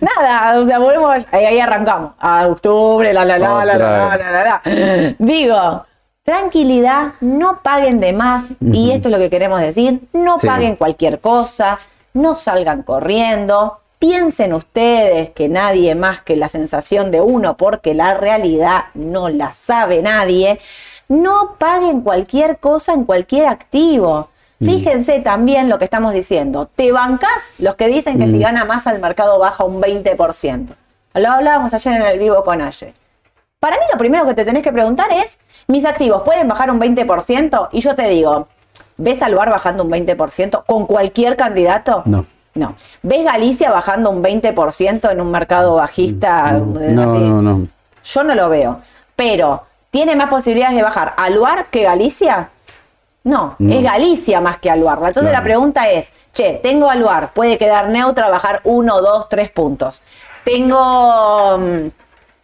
Nada, 0.00 0.58
o 0.60 0.66
sea, 0.66 0.78
volvemos, 0.78 1.26
ahí, 1.30 1.44
ahí 1.44 1.60
arrancamos. 1.60 2.12
A 2.18 2.46
octubre, 2.46 3.12
la 3.12 3.24
la 3.24 3.38
la, 3.38 3.64
la 3.64 3.76
la 3.76 3.78
la 3.78 4.16
la 4.16 4.30
la 4.30 4.44
la. 4.44 5.14
Digo, 5.18 5.84
tranquilidad, 6.22 7.12
no 7.20 7.60
paguen 7.62 8.00
de 8.00 8.12
más, 8.12 8.48
y 8.60 8.92
esto 8.92 9.08
es 9.08 9.12
lo 9.12 9.18
que 9.18 9.30
queremos 9.30 9.60
decir, 9.60 10.00
no 10.12 10.38
Sí. 10.38 10.46
paguen 10.46 10.76
cualquier 10.76 11.20
cosa, 11.20 11.78
no 12.14 12.34
salgan 12.34 12.82
corriendo, 12.82 13.78
piensen 13.98 14.54
ustedes 14.54 15.30
que 15.30 15.48
nadie 15.48 15.94
más 15.94 16.22
que 16.22 16.36
la 16.36 16.48
sensación 16.48 17.10
de 17.10 17.20
uno, 17.20 17.56
porque 17.56 17.94
la 17.94 18.14
realidad 18.14 18.84
no 18.94 19.28
la 19.28 19.52
sabe 19.52 20.00
nadie, 20.02 20.58
no 21.08 21.56
paguen 21.58 22.00
cualquier 22.00 22.56
cosa 22.58 22.94
en 22.94 23.04
cualquier 23.04 23.46
activo. 23.46 24.28
Fíjense 24.64 25.20
también 25.20 25.68
lo 25.68 25.78
que 25.78 25.84
estamos 25.84 26.12
diciendo. 26.12 26.68
Te 26.74 26.92
bancás 26.92 27.50
los 27.58 27.74
que 27.74 27.86
dicen 27.86 28.18
que 28.18 28.26
si 28.26 28.38
gana 28.38 28.64
más 28.64 28.86
al 28.86 29.00
mercado 29.00 29.38
baja 29.38 29.64
un 29.64 29.80
20%. 29.80 30.74
Lo 31.14 31.30
hablábamos 31.30 31.72
ayer 31.74 31.94
en 31.94 32.02
el 32.02 32.18
vivo 32.18 32.42
con 32.42 32.60
Aye. 32.60 32.94
Para 33.60 33.76
mí 33.76 33.82
lo 33.90 33.98
primero 33.98 34.26
que 34.26 34.34
te 34.34 34.44
tenés 34.44 34.62
que 34.62 34.72
preguntar 34.72 35.10
es, 35.10 35.38
¿mis 35.68 35.84
activos 35.84 36.22
pueden 36.22 36.48
bajar 36.48 36.70
un 36.70 36.80
20%? 36.80 37.68
Y 37.72 37.80
yo 37.80 37.94
te 37.94 38.08
digo, 38.08 38.48
¿ves 38.96 39.22
al 39.22 39.34
bar 39.34 39.50
bajando 39.50 39.84
un 39.84 39.90
20% 39.90 40.64
con 40.66 40.86
cualquier 40.86 41.36
candidato? 41.36 42.02
No. 42.04 42.26
No. 42.54 42.74
¿Ves 43.02 43.24
Galicia 43.24 43.70
bajando 43.70 44.10
un 44.10 44.22
20% 44.22 45.10
en 45.10 45.20
un 45.20 45.30
mercado 45.30 45.76
bajista? 45.76 46.52
No, 46.52 47.02
así? 47.02 47.18
no, 47.18 47.42
no. 47.42 47.66
Yo 48.04 48.24
no 48.24 48.34
lo 48.34 48.48
veo. 48.48 48.80
Pero, 49.16 49.62
¿tiene 49.90 50.14
más 50.14 50.28
posibilidades 50.28 50.76
de 50.76 50.82
bajar 50.82 51.14
Aluar 51.16 51.66
que 51.66 51.82
Galicia? 51.82 52.50
No, 53.24 53.56
No. 53.58 53.74
es 53.74 53.82
Galicia 53.82 54.40
más 54.40 54.58
que 54.58 54.70
Aluar. 54.70 54.98
Entonces 54.98 55.22
Claro. 55.22 55.38
la 55.38 55.42
pregunta 55.42 55.88
es, 55.90 56.10
che, 56.32 56.60
tengo 56.62 56.88
Aluar, 56.90 57.32
puede 57.32 57.58
quedar 57.58 57.88
neutra, 57.88 58.28
bajar 58.28 58.60
1, 58.64 59.00
2, 59.00 59.28
3 59.28 59.50
puntos. 59.50 60.02
Tengo 60.44 61.58
mm, 61.58 61.86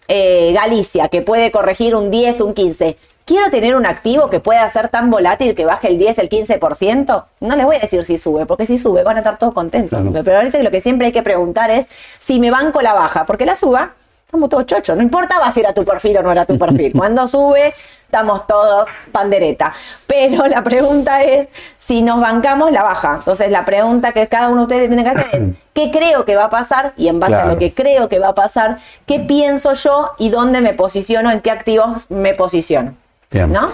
eh, 0.08 0.52
Galicia, 0.54 1.08
que 1.08 1.22
puede 1.22 1.50
corregir 1.50 1.94
un 1.94 2.10
10, 2.10 2.40
un 2.40 2.54
15. 2.54 2.96
¿Quiero 3.26 3.48
tener 3.50 3.76
un 3.76 3.86
activo 3.86 4.28
que 4.30 4.40
pueda 4.40 4.68
ser 4.68 4.88
tan 4.88 5.08
volátil 5.10 5.54
que 5.54 5.64
baje 5.64 5.86
el 5.88 5.98
10, 5.98 6.18
el 6.18 6.28
15%? 6.28 7.26
No 7.40 7.54
les 7.56 7.64
voy 7.66 7.76
a 7.76 7.78
decir 7.78 8.02
si 8.04 8.18
sube, 8.18 8.44
porque 8.46 8.66
si 8.66 8.76
sube 8.76 9.04
van 9.04 9.16
a 9.16 9.20
estar 9.20 9.38
todos 9.38 9.54
contentos. 9.54 10.00
Claro. 10.00 10.24
Pero 10.24 10.38
parece 10.38 10.58
que 10.58 10.64
lo 10.64 10.70
que 10.72 10.80
siempre 10.80 11.06
hay 11.06 11.12
que 11.12 11.22
preguntar 11.22 11.70
es 11.70 11.86
si 12.18 12.40
me 12.40 12.50
banco 12.50 12.82
la 12.82 12.92
baja, 12.94 13.26
porque 13.26 13.46
la 13.46 13.54
suba, 13.54 13.92
estamos 14.30 14.48
todos 14.48 14.64
chochos. 14.66 14.96
No 14.96 15.02
importa 15.02 15.36
si 15.52 15.58
era 15.58 15.74
tu 15.74 15.84
perfil 15.84 16.18
o 16.18 16.22
no 16.22 16.30
era 16.30 16.44
tu 16.44 16.56
perfil. 16.56 16.92
Cuando 16.96 17.26
sube, 17.26 17.74
estamos 18.04 18.46
todos 18.46 18.88
pandereta. 19.10 19.74
Pero 20.06 20.46
la 20.46 20.62
pregunta 20.62 21.24
es 21.24 21.48
si 21.76 22.02
nos 22.02 22.20
bancamos 22.20 22.70
la 22.70 22.84
baja. 22.84 23.16
Entonces, 23.18 23.50
la 23.50 23.64
pregunta 23.64 24.12
que 24.12 24.28
cada 24.28 24.48
uno 24.48 24.58
de 24.58 24.62
ustedes 24.62 24.88
tiene 24.88 25.02
que 25.02 25.10
hacer 25.10 25.26
es: 25.32 25.56
¿qué 25.74 25.90
creo 25.90 26.24
que 26.24 26.36
va 26.36 26.44
a 26.44 26.50
pasar? 26.50 26.92
Y 26.96 27.08
en 27.08 27.18
base 27.18 27.34
a 27.34 27.46
lo 27.46 27.58
que 27.58 27.74
creo 27.74 28.08
que 28.08 28.20
va 28.20 28.28
a 28.28 28.34
pasar, 28.36 28.78
¿qué 29.04 29.18
pienso 29.18 29.72
yo 29.72 30.12
y 30.18 30.30
dónde 30.30 30.60
me 30.60 30.74
posiciono, 30.74 31.32
en 31.32 31.40
qué 31.40 31.50
activos 31.50 32.08
me 32.08 32.34
posiciono? 32.34 32.94
Bien. 33.32 33.50
¿No? 33.52 33.72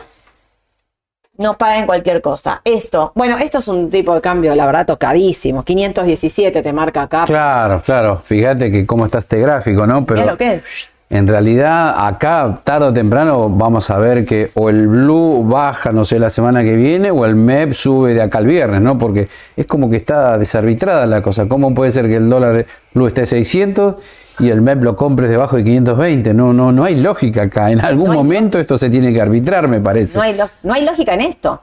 No 1.39 1.59
paguen 1.59 1.87
cualquier 1.87 2.21
cosa. 2.21 2.61
Esto, 2.65 3.13
bueno, 3.15 3.37
esto 3.39 3.59
es 3.59 3.69
un 3.69 3.91
tipo 3.91 4.15
de 4.15 4.21
cambio, 4.21 4.55
la 4.55 4.67
verdad, 4.67 4.87
tocadísimo. 4.87 5.63
517 5.63 6.63
te 6.63 6.73
marca 6.73 7.03
acá. 7.03 7.25
Claro, 7.27 7.83
claro. 7.85 8.23
Fíjate 8.25 8.71
que 8.71 8.87
cómo 8.87 9.05
está 9.05 9.19
este 9.19 9.39
gráfico, 9.39 9.87
¿no? 9.87 10.05
Pero 10.07 10.25
lo 10.25 10.37
que 10.37 10.55
es. 10.55 10.63
en 11.11 11.29
realidad 11.29 12.07
acá 12.07 12.59
tarde 12.65 12.87
o 12.87 12.93
temprano 12.93 13.49
vamos 13.49 13.91
a 13.91 13.99
ver 13.99 14.25
que 14.25 14.51
o 14.55 14.71
el 14.71 14.89
blue 14.89 15.45
baja, 15.47 15.93
no 15.93 16.05
sé, 16.05 16.19
la 16.19 16.31
semana 16.31 16.65
que 16.65 16.75
viene 16.75 17.11
o 17.11 17.25
el 17.27 17.37
MEP 17.37 17.75
sube 17.75 18.15
de 18.15 18.23
acá 18.23 18.39
al 18.39 18.47
viernes, 18.47 18.81
¿no? 18.81 18.97
Porque 18.99 19.29
es 19.57 19.67
como 19.67 19.91
que 19.91 19.97
está 19.97 20.39
desarbitrada 20.39 21.07
la 21.07 21.23
cosa. 21.23 21.47
¿Cómo 21.47 21.75
puede 21.75 21.91
ser 21.91 22.07
que 22.09 22.17
el 22.17 22.29
dólar 22.29 22.67
blue 22.93 23.07
esté 23.07 23.27
600 23.27 23.97
y 24.39 24.51
el 24.51 24.61
MEP 24.61 24.83
lo 24.83 24.97
compres 24.97 25.31
debajo 25.31 25.57
de 25.57 25.65
520? 25.65 26.35
No, 26.35 26.53
no, 26.53 26.73
no 26.73 26.85
hay 26.85 26.97
lógica 26.97 27.43
acá. 27.43 27.71
En 27.71 27.81
algún 27.81 28.09
No 28.09 28.15
momento 28.15 28.59
esto 28.59 28.77
se 28.79 28.91
tiene 28.91 29.13
que 29.13 29.21
arbitrar, 29.21 29.69
me 29.69 29.81
parece. 29.81 30.17
No 30.19 30.23
hay, 30.25 30.35
lo- 30.35 30.51
no 30.63 30.75
hay 30.75 30.85
lógica 30.85 31.15
en 31.15 31.21
esto. 31.23 31.61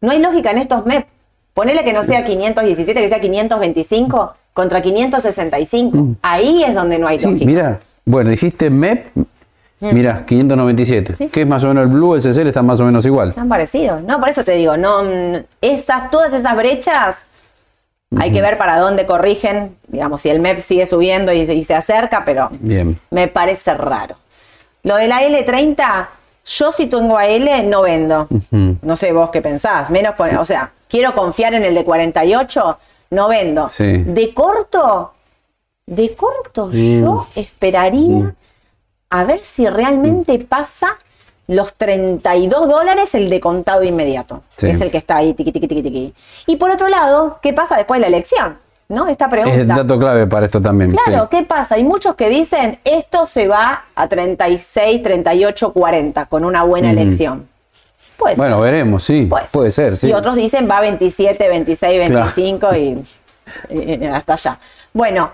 No 0.00 0.10
hay 0.12 0.18
lógica 0.20 0.50
en 0.50 0.58
estos 0.58 0.84
MEP. 0.86 1.06
Ponele 1.54 1.82
que 1.84 1.92
no 1.92 2.02
sea 2.02 2.22
517, 2.24 3.00
que 3.00 3.08
sea 3.08 3.18
525 3.20 4.32
contra 4.52 4.80
565. 4.82 6.16
Ahí 6.22 6.62
es 6.64 6.74
donde 6.74 6.98
no 6.98 7.06
hay 7.06 7.16
Mm. 7.16 7.20
Sí, 7.20 7.26
lógica. 7.26 7.46
mira, 7.46 7.78
bueno, 8.04 8.30
dijiste 8.30 8.68
MEP, 8.70 9.06
mira, 9.80 10.24
597, 10.26 11.12
Sí, 11.12 11.28
sí. 11.28 11.32
que 11.34 11.42
es 11.42 11.46
más 11.46 11.64
o 11.64 11.68
menos 11.68 11.84
el 11.84 11.88
blue, 11.88 12.14
el 12.14 12.20
CCL 12.22 12.48
está 12.48 12.62
más 12.62 12.78
o 12.80 12.84
menos 12.84 13.04
igual. 13.06 13.30
Están 13.30 13.48
parecidos. 13.48 14.02
No, 14.02 14.20
por 14.20 14.28
eso 14.28 14.44
te 14.44 14.52
digo, 14.52 14.76
no, 14.76 15.02
mm, 15.04 15.36
esas, 15.62 16.10
todas 16.10 16.32
esas 16.34 16.54
brechas 16.56 17.26
hay 18.18 18.30
que 18.32 18.40
ver 18.40 18.56
para 18.58 18.78
dónde 18.78 19.04
corrigen. 19.06 19.76
Digamos, 19.88 20.22
si 20.22 20.30
el 20.30 20.40
MEP 20.40 20.60
sigue 20.60 20.86
subiendo 20.86 21.32
y, 21.32 21.44
se- 21.46 21.54
y 21.54 21.64
se 21.64 21.74
acerca, 21.74 22.24
pero 22.24 22.48
Bien. 22.52 22.98
me 23.10 23.28
parece 23.28 23.74
raro. 23.74 24.16
Lo 24.82 24.96
de 24.96 25.08
la 25.08 25.22
L30, 25.22 26.08
yo 26.46 26.70
si 26.72 26.86
tengo 26.86 27.18
a 27.18 27.26
L 27.26 27.62
no 27.64 27.82
vendo. 27.82 28.28
No 28.50 28.96
sé 28.96 29.12
vos 29.12 29.30
qué 29.30 29.42
pensás. 29.42 29.90
Menos 29.90 30.14
con, 30.14 30.34
O 30.36 30.44
sea, 30.44 30.70
quiero 30.88 31.12
confiar 31.14 31.54
en 31.54 31.64
el 31.64 31.74
de 31.74 31.84
48, 31.84 32.78
no 33.10 33.28
vendo. 33.28 33.68
Sí. 33.68 33.84
De 34.04 34.32
corto, 34.32 35.12
de 35.86 36.14
corto 36.14 36.66
Mm. 36.66 37.00
yo 37.00 37.26
esperaría 37.34 38.34
a 39.10 39.24
ver 39.24 39.40
si 39.40 39.66
realmente 39.68 40.38
pasa 40.38 40.96
los 41.48 41.74
32 41.74 42.68
dólares 42.68 43.14
el 43.14 43.30
de 43.30 43.40
contado 43.40 43.82
inmediato. 43.84 44.42
Sí. 44.56 44.66
que 44.66 44.72
Es 44.72 44.80
el 44.80 44.90
que 44.90 44.98
está 44.98 45.16
ahí, 45.16 45.34
tiqui, 45.34 45.52
tiqui, 45.52 45.68
tiqui, 45.68 45.82
tiqui. 45.82 46.14
Y 46.46 46.56
por 46.56 46.70
otro 46.70 46.88
lado, 46.88 47.38
¿qué 47.42 47.52
pasa 47.52 47.76
después 47.76 47.98
de 47.98 48.02
la 48.02 48.08
elección? 48.08 48.58
¿No? 48.88 49.08
Esta 49.08 49.28
pregunta. 49.28 49.56
Es 49.60 49.66
dato 49.66 49.98
clave 49.98 50.26
para 50.26 50.46
esto 50.46 50.60
también. 50.60 50.90
Claro, 50.92 51.28
sí. 51.30 51.36
¿qué 51.36 51.42
pasa? 51.44 51.74
Hay 51.74 51.82
muchos 51.84 52.14
que 52.14 52.28
dicen 52.28 52.78
esto 52.84 53.26
se 53.26 53.48
va 53.48 53.84
a 53.94 54.06
36, 54.08 55.02
38, 55.02 55.72
40 55.72 56.26
con 56.26 56.44
una 56.44 56.62
buena 56.62 56.90
elección. 56.90 57.48
Pues 58.16 58.38
Bueno, 58.38 58.60
veremos, 58.60 59.04
sí. 59.04 59.28
Puede 59.52 59.70
ser, 59.70 59.96
sí. 59.96 60.08
Y 60.08 60.12
otros 60.12 60.36
dicen 60.36 60.68
va 60.70 60.80
27, 60.80 61.48
26, 61.48 62.08
Claro. 62.08 62.30
25 62.34 62.76
y, 62.76 63.04
y 63.70 64.04
hasta 64.06 64.34
allá. 64.34 64.58
Bueno, 64.92 65.30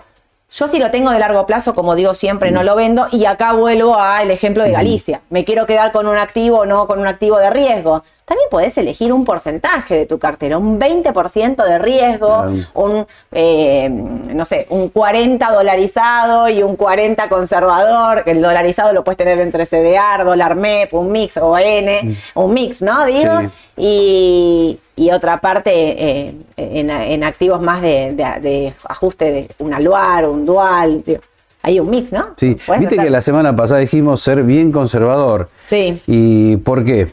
yo 0.53 0.67
si 0.67 0.77
lo 0.77 0.91
tengo 0.91 1.09
de 1.09 1.17
largo 1.17 1.47
plazo, 1.47 1.73
como 1.73 1.95
digo 1.95 2.13
siempre, 2.13 2.51
no 2.51 2.61
lo 2.61 2.75
vendo. 2.75 3.07
Y 3.11 3.25
acá 3.25 3.53
vuelvo 3.53 3.95
al 3.95 4.29
ejemplo 4.29 4.63
de 4.63 4.71
Galicia. 4.71 5.21
Me 5.31 5.45
quiero 5.45 5.65
quedar 5.65 5.91
con 5.91 6.05
un 6.07 6.17
activo 6.17 6.59
o 6.59 6.65
no 6.67 6.85
con 6.85 6.99
un 6.99 7.07
activo 7.07 7.39
de 7.39 7.49
riesgo. 7.49 8.03
También 8.25 8.47
podés 8.49 8.77
elegir 8.77 9.11
un 9.11 9.25
porcentaje 9.25 9.95
de 9.97 10.05
tu 10.05 10.17
cartera, 10.17 10.57
un 10.57 10.79
20% 10.79 11.61
de 11.65 11.77
riesgo, 11.77 12.45
un, 12.73 13.05
eh, 13.33 13.89
no 13.89 14.45
sé, 14.45 14.65
un 14.69 14.87
40 14.89 15.51
dolarizado 15.51 16.47
y 16.47 16.63
un 16.63 16.77
40 16.77 17.27
conservador. 17.27 18.23
El 18.25 18.41
dolarizado 18.41 18.93
lo 18.93 19.03
puedes 19.03 19.17
tener 19.17 19.39
entre 19.41 19.65
CDR, 19.65 20.23
dólar 20.23 20.55
MEP, 20.55 20.93
un 20.93 21.11
mix 21.11 21.35
o 21.37 21.57
N, 21.57 22.15
un 22.35 22.53
mix, 22.53 22.81
¿no? 22.81 23.05
Digo. 23.05 23.41
Sí. 23.41 23.47
Y, 23.75 24.79
y 24.95 25.11
otra 25.11 25.41
parte 25.41 25.71
eh, 25.73 26.35
en, 26.55 26.89
en 26.89 27.23
activos 27.23 27.61
más 27.61 27.81
de, 27.81 28.13
de- 28.13 28.39
de 28.41 28.73
ajuste 28.87 29.31
de 29.31 29.49
un 29.59 29.73
aluar, 29.73 30.29
un 30.29 30.45
dual. 30.45 31.03
digo, 31.05 31.19
hay 31.61 31.79
un 31.79 31.89
mix, 31.89 32.11
¿no? 32.11 32.27
Sí, 32.37 32.49
viste 32.55 32.71
hacer- 32.87 32.99
que 33.03 33.09
la 33.09 33.21
semana 33.21 33.55
pasada 33.55 33.79
dijimos 33.81 34.21
ser 34.21 34.43
bien 34.43 34.71
conservador. 34.71 35.49
Sí. 35.65 36.01
¿Y 36.07 36.57
por 36.57 36.85
qué? 36.85 37.07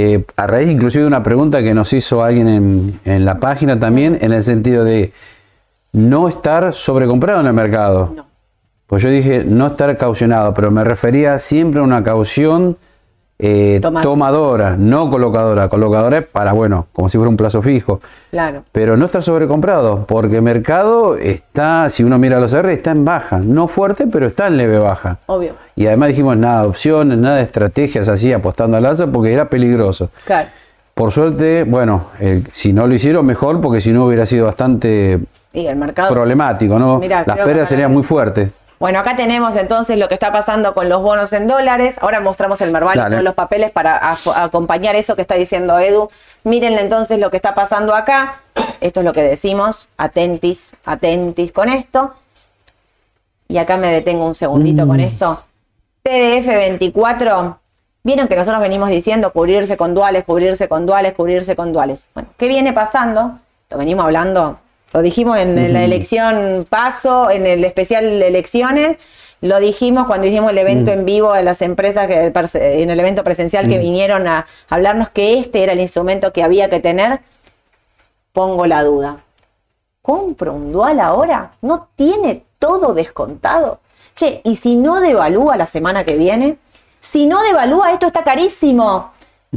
Eh, 0.00 0.24
a 0.36 0.46
raíz 0.46 0.70
inclusive 0.70 1.02
de 1.02 1.08
una 1.08 1.24
pregunta 1.24 1.60
que 1.60 1.74
nos 1.74 1.92
hizo 1.92 2.22
alguien 2.22 2.46
en, 2.46 3.00
en 3.04 3.24
la 3.24 3.40
página 3.40 3.80
también, 3.80 4.16
en 4.20 4.32
el 4.32 4.44
sentido 4.44 4.84
de 4.84 5.12
no 5.92 6.28
estar 6.28 6.72
sobrecomprado 6.72 7.40
en 7.40 7.46
el 7.46 7.52
mercado. 7.52 8.12
No. 8.14 8.26
Pues 8.86 9.02
yo 9.02 9.10
dije 9.10 9.42
no 9.44 9.66
estar 9.66 9.96
caucionado, 9.96 10.54
pero 10.54 10.70
me 10.70 10.84
refería 10.84 11.40
siempre 11.40 11.80
a 11.80 11.82
una 11.82 12.04
caución 12.04 12.76
eh, 13.40 13.78
Toma- 13.80 14.02
tomadora, 14.02 14.76
no 14.76 15.08
colocadora. 15.10 15.68
Colocadora 15.68 16.18
es 16.18 16.26
para, 16.26 16.52
bueno, 16.52 16.86
como 16.92 17.08
si 17.08 17.18
fuera 17.18 17.28
un 17.30 17.36
plazo 17.36 17.62
fijo. 17.62 18.00
Claro. 18.30 18.64
Pero 18.72 18.96
no 18.96 19.04
estar 19.06 19.22
sobrecomprado, 19.22 20.04
porque 20.06 20.36
el 20.36 20.42
mercado 20.42 21.16
está, 21.16 21.88
si 21.90 22.02
uno 22.02 22.18
mira 22.18 22.40
los 22.40 22.52
R, 22.52 22.72
está 22.72 22.90
en 22.90 23.04
baja. 23.04 23.38
No 23.38 23.68
fuerte, 23.68 24.06
pero 24.06 24.26
está 24.26 24.48
en 24.48 24.56
leve 24.56 24.78
baja. 24.78 25.18
Obvio. 25.26 25.54
Y 25.76 25.86
además 25.86 26.08
dijimos 26.08 26.36
nada 26.36 26.62
de 26.62 26.68
opciones, 26.68 27.16
nada 27.18 27.36
de 27.36 27.42
estrategias 27.42 28.08
así 28.08 28.32
apostando 28.32 28.76
al 28.76 28.84
alza 28.86 29.06
porque 29.06 29.32
era 29.32 29.48
peligroso. 29.48 30.10
Claro. 30.24 30.48
Por 30.94 31.12
suerte, 31.12 31.62
bueno, 31.62 32.06
eh, 32.18 32.42
si 32.50 32.72
no 32.72 32.88
lo 32.88 32.94
hicieron 32.94 33.24
mejor 33.24 33.60
porque 33.60 33.80
si 33.80 33.92
no 33.92 34.04
hubiera 34.04 34.26
sido 34.26 34.46
bastante 34.46 35.20
Y 35.52 35.66
el 35.66 35.76
mercado. 35.76 36.12
problemático, 36.12 36.76
¿no? 36.76 36.98
Mirá, 36.98 37.22
Las 37.24 37.36
pérdidas 37.38 37.68
serían 37.68 37.92
muy 37.92 38.02
fuertes. 38.02 38.50
Bueno, 38.78 39.00
acá 39.00 39.16
tenemos 39.16 39.56
entonces 39.56 39.98
lo 39.98 40.06
que 40.06 40.14
está 40.14 40.30
pasando 40.30 40.72
con 40.72 40.88
los 40.88 41.02
bonos 41.02 41.32
en 41.32 41.48
dólares. 41.48 41.96
Ahora 42.00 42.20
mostramos 42.20 42.60
el 42.60 42.70
Merval 42.70 42.98
y 42.98 43.10
todos 43.10 43.22
los 43.24 43.34
papeles 43.34 43.72
para 43.72 44.16
acompañar 44.36 44.94
eso 44.94 45.16
que 45.16 45.22
está 45.22 45.34
diciendo 45.34 45.78
Edu. 45.78 46.10
Mírenle 46.44 46.80
entonces 46.80 47.18
lo 47.18 47.30
que 47.30 47.36
está 47.36 47.56
pasando 47.56 47.94
acá. 47.94 48.40
Esto 48.80 49.00
es 49.00 49.06
lo 49.06 49.12
que 49.12 49.22
decimos. 49.22 49.88
Atentis, 49.96 50.72
atentis 50.84 51.50
con 51.50 51.68
esto. 51.68 52.14
Y 53.48 53.58
acá 53.58 53.76
me 53.78 53.90
detengo 53.90 54.26
un 54.26 54.34
segundito 54.36 54.86
con 54.86 55.00
esto. 55.00 55.42
TDF 56.02 56.46
24. 56.46 57.58
Vieron 58.04 58.28
que 58.28 58.36
nosotros 58.36 58.60
venimos 58.60 58.90
diciendo 58.90 59.32
cubrirse 59.32 59.76
con 59.76 59.94
duales, 59.94 60.24
cubrirse 60.24 60.68
con 60.68 60.86
duales, 60.86 61.14
cubrirse 61.14 61.56
con 61.56 61.72
duales. 61.72 62.06
Bueno, 62.14 62.28
¿qué 62.38 62.46
viene 62.46 62.72
pasando? 62.72 63.38
Lo 63.70 63.76
venimos 63.76 64.04
hablando, 64.04 64.60
lo 64.92 65.02
dijimos 65.02 65.38
en 65.38 65.72
la 65.72 65.84
elección 65.84 66.66
paso, 66.68 67.30
en 67.30 67.46
el 67.46 67.64
especial 67.64 68.04
de 68.04 68.28
elecciones, 68.28 68.96
lo 69.40 69.60
dijimos 69.60 70.06
cuando 70.06 70.26
hicimos 70.26 70.50
el 70.50 70.58
evento 70.58 70.90
en 70.90 71.04
vivo 71.04 71.32
de 71.32 71.44
las 71.44 71.62
empresas, 71.62 72.08
que, 72.08 72.32
en 72.54 72.90
el 72.90 73.00
evento 73.00 73.22
presencial 73.22 73.68
que 73.68 73.78
vinieron 73.78 74.26
a 74.26 74.46
hablarnos 74.68 75.10
que 75.10 75.38
este 75.38 75.62
era 75.62 75.72
el 75.72 75.80
instrumento 75.80 76.32
que 76.32 76.42
había 76.42 76.68
que 76.68 76.80
tener. 76.80 77.20
Pongo 78.32 78.66
la 78.66 78.82
duda. 78.82 79.18
¿Compro 80.02 80.54
un 80.54 80.72
dual 80.72 80.98
ahora? 80.98 81.52
¿No 81.62 81.88
tiene 81.94 82.42
todo 82.58 82.94
descontado? 82.94 83.78
Che, 84.16 84.40
¿y 84.42 84.56
si 84.56 84.74
no 84.74 85.00
devalúa 85.00 85.56
la 85.56 85.66
semana 85.66 86.02
que 86.02 86.16
viene? 86.16 86.58
Si 87.00 87.26
no 87.26 87.40
devalúa, 87.42 87.92
esto 87.92 88.08
está 88.08 88.24
carísimo. 88.24 89.12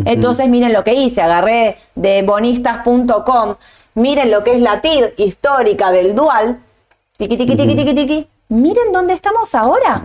Entonces 0.06 0.48
miren 0.48 0.74
lo 0.74 0.84
que 0.84 0.94
hice, 0.94 1.22
agarré 1.22 1.78
de 1.96 2.22
bonistas.com, 2.22 3.56
miren 3.96 4.32
lo 4.32 4.44
que 4.44 4.56
es 4.56 4.62
la 4.62 4.82
TIR 4.82 5.14
histórica 5.18 5.92
del 5.92 6.16
dual, 6.16 6.62
tiqui, 7.18 7.38
tiqui, 7.38 7.56
tiqui, 7.56 7.76
tiqui, 7.76 7.94
tiqui. 7.94 8.28
Miren 8.50 8.92
dónde 8.92 9.14
estamos 9.14 9.56
ahora. 9.56 10.04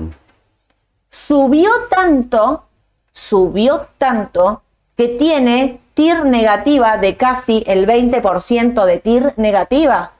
Subió 1.08 1.70
tanto, 1.88 2.64
subió 3.12 3.88
tanto, 3.98 4.62
que 4.96 5.08
tiene 5.08 5.80
TIR 5.94 6.24
negativa 6.24 6.96
de 6.96 7.16
casi 7.16 7.64
el 7.66 7.86
20% 7.86 8.84
de 8.84 8.98
TIR 8.98 9.34
negativa. 9.36 10.12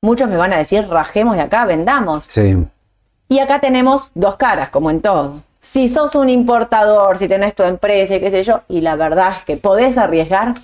Muchos 0.00 0.28
me 0.28 0.36
van 0.36 0.52
a 0.52 0.58
decir, 0.58 0.88
rajemos 0.88 1.36
de 1.36 1.42
acá, 1.42 1.64
vendamos. 1.64 2.24
Sí. 2.24 2.56
Y 3.28 3.38
acá 3.38 3.60
tenemos 3.60 4.10
dos 4.14 4.36
caras, 4.36 4.70
como 4.70 4.90
en 4.90 5.00
todo. 5.00 5.40
Si 5.60 5.88
sos 5.88 6.16
un 6.16 6.28
importador, 6.28 7.18
si 7.18 7.28
tenés 7.28 7.54
tu 7.54 7.62
empresa 7.62 8.16
y 8.16 8.20
qué 8.20 8.30
sé 8.30 8.42
yo, 8.42 8.62
y 8.68 8.80
la 8.80 8.96
verdad 8.96 9.32
es 9.38 9.44
que 9.44 9.56
podés 9.56 9.96
arriesgar, 9.96 10.54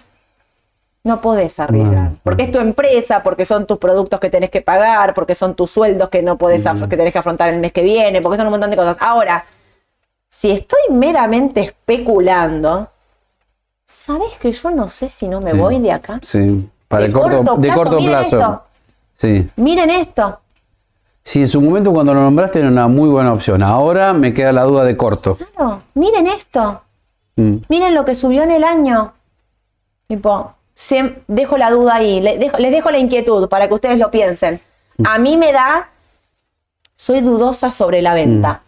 no 1.05 1.21
podés 1.21 1.59
arriesgar. 1.61 2.11
No. 2.11 2.17
Porque 2.23 2.45
es 2.45 2.53
tu 2.53 2.59
empresa, 2.59 3.23
porque 3.23 3.45
son 3.45 3.67
tus 3.67 3.79
productos 3.79 4.21
que 4.21 4.31
tenés 4.31 4.51
que 4.51 4.61
pagar, 4.61 5.15
porque 5.15 5.35
son 5.35 5.55
tus 5.55 5.71
sueldos 5.71 6.09
que 6.09 6.23
no 6.23 6.37
podés 6.39 6.65
que 6.89 6.97
tenés 6.97 7.13
que 7.13 7.19
afrontar 7.19 7.53
el 7.53 7.61
mes 7.61 7.73
que 7.73 7.83
viene, 7.83 8.21
porque 8.21 8.37
son 8.37 8.47
un 8.47 8.53
montón 8.53 8.71
de 8.71 8.77
cosas. 8.77 8.97
Ahora, 9.01 9.45
si 10.27 10.51
estoy 10.51 10.81
meramente 10.91 11.61
especulando, 11.63 12.91
¿sabes 13.85 14.37
que 14.39 14.53
yo 14.53 14.71
no 14.71 14.91
sé 14.91 15.09
si 15.09 15.29
no 15.29 15.41
me 15.41 15.53
Sí. 15.53 15.57
voy 15.57 15.79
de 15.79 15.93
acá? 15.93 16.19
Sí. 16.23 16.69
Para 16.89 17.01
De 17.03 17.07
el 17.09 17.13
corto, 17.13 17.37
corto 17.39 17.57
de 17.57 17.69
plazo, 17.69 17.83
corto 17.83 17.97
miren 17.97 18.19
plazo. 18.19 18.37
esto. 18.39 18.63
Sí. 19.15 19.51
Miren 19.57 19.91
esto. 19.91 20.41
Sí, 21.23 21.41
en 21.43 21.49
su 21.49 21.61
momento 21.61 21.93
cuando 21.93 22.15
lo 22.15 22.21
nombraste 22.23 22.59
era 22.61 22.69
una 22.69 22.89
muy 22.89 23.09
buena 23.09 23.33
opción. 23.33 23.63
Ahora 23.63 24.15
me 24.15 24.33
queda 24.33 24.53
la 24.53 24.63
duda 24.63 24.85
de 24.85 24.97
corto. 24.97 25.37
Claro, 25.37 25.83
miren 25.95 26.27
esto. 26.27 26.83
Mm. 27.37 27.57
Miren 27.69 27.95
lo 27.95 28.05
que 28.07 28.15
subió 28.15 28.43
en 28.43 28.51
el 28.51 28.65
año. 28.65 29.13
Tipo, 30.07 30.55
dejo 31.27 31.59
la 31.59 31.71
duda 31.71 31.97
ahí, 31.97 32.21
dejo- 32.21 32.59
les 32.59 32.71
dejo 32.71 32.91
la 32.91 32.99
inquietud 32.99 33.49
para 33.49 33.69
que 33.69 33.75
ustedes 33.75 33.99
lo 33.99 34.11
piensen. 34.11 34.61
A 35.05 35.19
mí 35.19 35.37
me 35.37 35.53
da, 35.53 35.91
soy 36.95 37.21
dudosa 37.21 37.71
sobre 37.71 38.03
la 38.03 38.15
venta, 38.15 38.63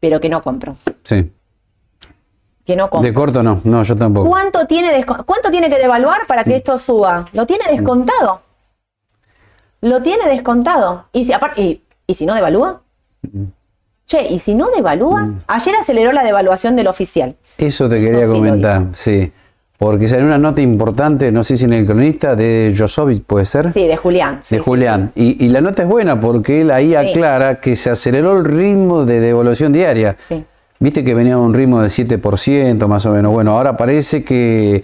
pero 0.00 0.20
que 0.20 0.28
no 0.28 0.42
compro. 0.42 0.76
Sí. 1.04 1.30
Que 2.64 2.76
no 2.76 2.88
compro. 2.88 3.06
De 3.08 3.14
corto 3.14 3.42
no, 3.42 3.60
no, 3.64 3.82
yo 3.82 3.94
tampoco. 3.96 4.26
¿Cuánto 4.28 4.66
tiene, 4.66 5.04
¿Cuánto 5.04 5.50
tiene 5.50 5.68
que 5.68 5.78
devaluar 5.78 6.26
para 6.26 6.44
que 6.44 6.56
esto 6.56 6.78
suba? 6.78 7.26
Lo 7.32 7.46
tiene 7.46 7.64
descontado. 7.70 8.40
Lo 9.82 10.00
tiene 10.00 10.26
descontado. 10.28 11.06
Y 11.12 11.24
si, 11.24 11.32
aparte, 11.34 11.60
y, 11.60 11.82
¿y 12.06 12.14
si 12.14 12.24
no 12.24 12.34
devalúa? 12.34 12.80
Che, 14.06 14.26
¿y 14.28 14.38
si 14.38 14.54
no 14.54 14.70
devalúa? 14.70 15.30
Ayer 15.46 15.74
aceleró 15.76 16.12
la 16.12 16.22
devaluación 16.22 16.74
del 16.76 16.86
oficial. 16.88 17.36
Eso 17.58 17.88
te 17.88 17.98
Eso 17.98 18.08
quería 18.10 18.26
sí 18.26 18.32
comentar, 18.32 18.86
sí. 18.94 19.32
Porque 19.84 20.08
salió 20.08 20.24
una 20.24 20.38
nota 20.38 20.62
importante, 20.62 21.30
no 21.30 21.44
sé 21.44 21.58
si 21.58 21.66
en 21.66 21.74
el 21.74 21.84
cronista, 21.84 22.34
de 22.34 22.74
Josovic, 22.74 23.22
¿puede 23.24 23.44
ser? 23.44 23.70
Sí, 23.70 23.86
de 23.86 23.98
Julián. 23.98 24.38
sí, 24.40 24.56
de 24.56 24.62
sí. 24.62 24.64
Julián. 24.64 25.12
Y, 25.14 25.44
y 25.44 25.48
la 25.50 25.60
nota 25.60 25.82
es 25.82 25.88
buena 25.88 26.18
porque 26.18 26.62
él 26.62 26.70
ahí 26.70 26.94
aclara 26.94 27.60
que 27.60 27.76
se 27.76 27.90
aceleró 27.90 28.38
el 28.38 28.46
ritmo 28.46 29.04
de 29.04 29.20
devaluación 29.20 29.74
diaria. 29.74 30.14
Sí. 30.16 30.42
Viste 30.78 31.04
que 31.04 31.12
venía 31.12 31.34
a 31.34 31.38
un 31.38 31.52
ritmo 31.52 31.82
del 31.82 31.90
7% 31.90 32.86
más 32.86 33.04
o 33.04 33.10
menos. 33.10 33.30
Bueno, 33.30 33.58
ahora 33.58 33.76
parece 33.76 34.24
que 34.24 34.82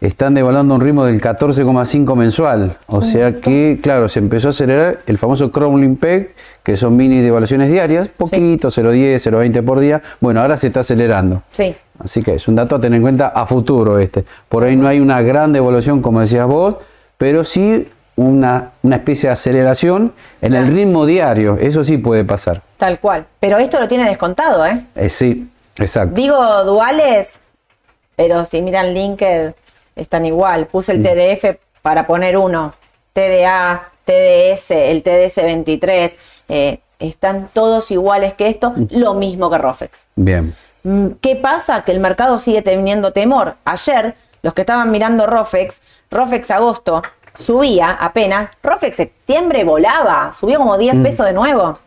están 0.00 0.34
devaluando 0.34 0.74
un 0.74 0.80
ritmo 0.80 1.04
del 1.04 1.20
14,5 1.20 2.16
mensual. 2.16 2.76
O 2.88 3.02
sea 3.02 3.40
que, 3.40 3.78
claro, 3.80 4.08
se 4.08 4.18
empezó 4.18 4.48
a 4.48 4.50
acelerar 4.50 4.98
el 5.06 5.16
famoso 5.16 5.52
crumbling 5.52 5.96
peg, 5.96 6.34
que 6.64 6.76
son 6.76 6.96
mini 6.96 7.20
devaluaciones 7.20 7.70
diarias, 7.70 8.08
poquito, 8.08 8.66
0,10, 8.66 9.30
0,20 9.30 9.64
por 9.64 9.78
día. 9.78 10.02
Bueno, 10.18 10.40
ahora 10.40 10.56
se 10.56 10.66
está 10.66 10.80
acelerando. 10.80 11.44
Sí. 11.52 11.76
Así 12.02 12.22
que 12.22 12.34
es 12.34 12.48
un 12.48 12.56
dato 12.56 12.76
a 12.76 12.80
tener 12.80 12.96
en 12.96 13.02
cuenta 13.02 13.28
a 13.28 13.46
futuro 13.46 13.98
este. 13.98 14.24
Por 14.48 14.64
ahí 14.64 14.74
no 14.76 14.88
hay 14.88 15.00
una 15.00 15.20
gran 15.22 15.52
devaluación, 15.52 16.00
como 16.00 16.20
decías 16.20 16.46
vos, 16.46 16.76
pero 17.18 17.44
sí 17.44 17.88
una, 18.16 18.72
una 18.82 18.96
especie 18.96 19.28
de 19.28 19.34
aceleración 19.34 20.12
en 20.40 20.54
el 20.54 20.68
ritmo 20.68 21.06
diario. 21.06 21.56
Eso 21.60 21.84
sí 21.84 21.98
puede 21.98 22.24
pasar. 22.24 22.62
Tal 22.76 22.98
cual. 22.98 23.26
Pero 23.38 23.58
esto 23.58 23.78
lo 23.78 23.88
tiene 23.88 24.08
descontado, 24.08 24.64
¿eh? 24.66 24.84
Eh, 24.94 25.08
sí, 25.08 25.48
exacto. 25.76 26.14
Digo 26.14 26.64
duales, 26.64 27.40
pero 28.16 28.44
si 28.44 28.62
miran 28.62 28.92
LinkedIn, 28.94 29.54
están 29.96 30.24
igual. 30.26 30.66
Puse 30.66 30.92
el 30.92 31.02
TDF 31.02 31.56
para 31.82 32.06
poner 32.06 32.36
uno. 32.36 32.74
TDA, 33.12 33.90
TDS, 34.04 34.70
el 34.70 35.02
TDS 35.02 35.36
23. 35.36 36.16
eh, 36.48 36.80
están 36.98 37.48
todos 37.52 37.90
iguales 37.90 38.34
que 38.34 38.48
esto. 38.48 38.74
Lo 38.90 39.14
mismo 39.14 39.50
que 39.50 39.58
Rofex. 39.58 40.08
Bien. 40.16 40.54
Mm, 40.82 41.08
¿Qué 41.20 41.36
pasa? 41.36 41.82
Que 41.82 41.92
el 41.92 42.00
mercado 42.00 42.38
sigue 42.38 42.62
teniendo 42.62 43.12
temor. 43.12 43.56
Ayer, 43.64 44.14
los 44.42 44.54
que 44.54 44.62
estaban 44.62 44.90
mirando 44.90 45.26
Rofex, 45.26 45.80
Rofex 46.10 46.50
agosto 46.50 47.02
subía 47.34 47.90
apenas, 47.90 48.50
Rofex 48.62 48.96
septiembre 48.96 49.64
volaba, 49.64 50.32
subió 50.32 50.58
como 50.58 50.78
10 50.78 50.96
pesos 51.02 51.26
de 51.26 51.32
nuevo. 51.32 51.78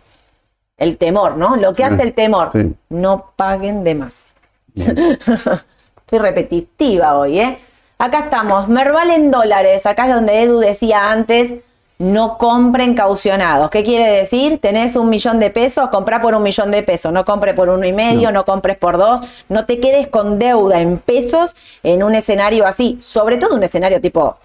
El 0.77 0.97
temor, 0.97 1.37
¿no? 1.37 1.55
Lo 1.55 1.73
que 1.73 1.83
Mm. 1.83 1.87
Sí, 1.87 1.93
hace 1.93 2.01
el 2.03 2.13
temor, 2.13 2.49
sí. 2.51 2.75
no 2.89 3.31
paguen 3.35 3.83
de 3.83 3.95
más. 3.95 4.31
Estoy 4.75 6.19
repetitiva 6.19 7.17
hoy, 7.17 7.39
¿eh? 7.39 7.59
Acá 7.99 8.19
estamos, 8.19 8.67
Merval 8.67 9.11
en 9.11 9.31
dólares, 9.31 9.85
acá 9.85 10.07
es 10.07 10.13
donde 10.13 10.41
Edu 10.41 10.59
decía 10.59 11.11
antes, 11.11 11.55
no 12.03 12.37
compren 12.37 12.95
caucionados. 12.95 13.69
¿Qué 13.69 13.81
quiere 13.81 14.11
decir? 14.11 14.59
Tenés 14.59 14.97
un 14.97 15.09
millón 15.09 15.39
de 15.39 15.49
pesos, 15.49 15.87
comprá 15.89 16.21
por 16.21 16.35
un 16.35 16.43
millón 16.43 16.69
de 16.69 16.83
pesos, 16.83 17.13
no 17.13 17.23
compre 17.23 17.53
por 17.53 17.69
uno 17.69 17.85
y 17.85 17.93
medio, 17.93 18.31
no, 18.33 18.43
compres 18.43 18.77
por 18.77 18.97
dos, 18.97 19.21
no 19.47 19.65
te 19.65 19.79
quedes 19.79 20.09
con 20.09 20.37
deuda 20.37 20.81
en 20.81 20.97
pesos 20.97 21.55
en 21.81 22.03
un 22.03 22.13
escenario 22.13 22.67
así, 22.67 22.97
sobre 22.99 23.37
todo 23.37 23.55
un 23.55 23.63
escenario 23.63 24.01
tipo 24.01 24.35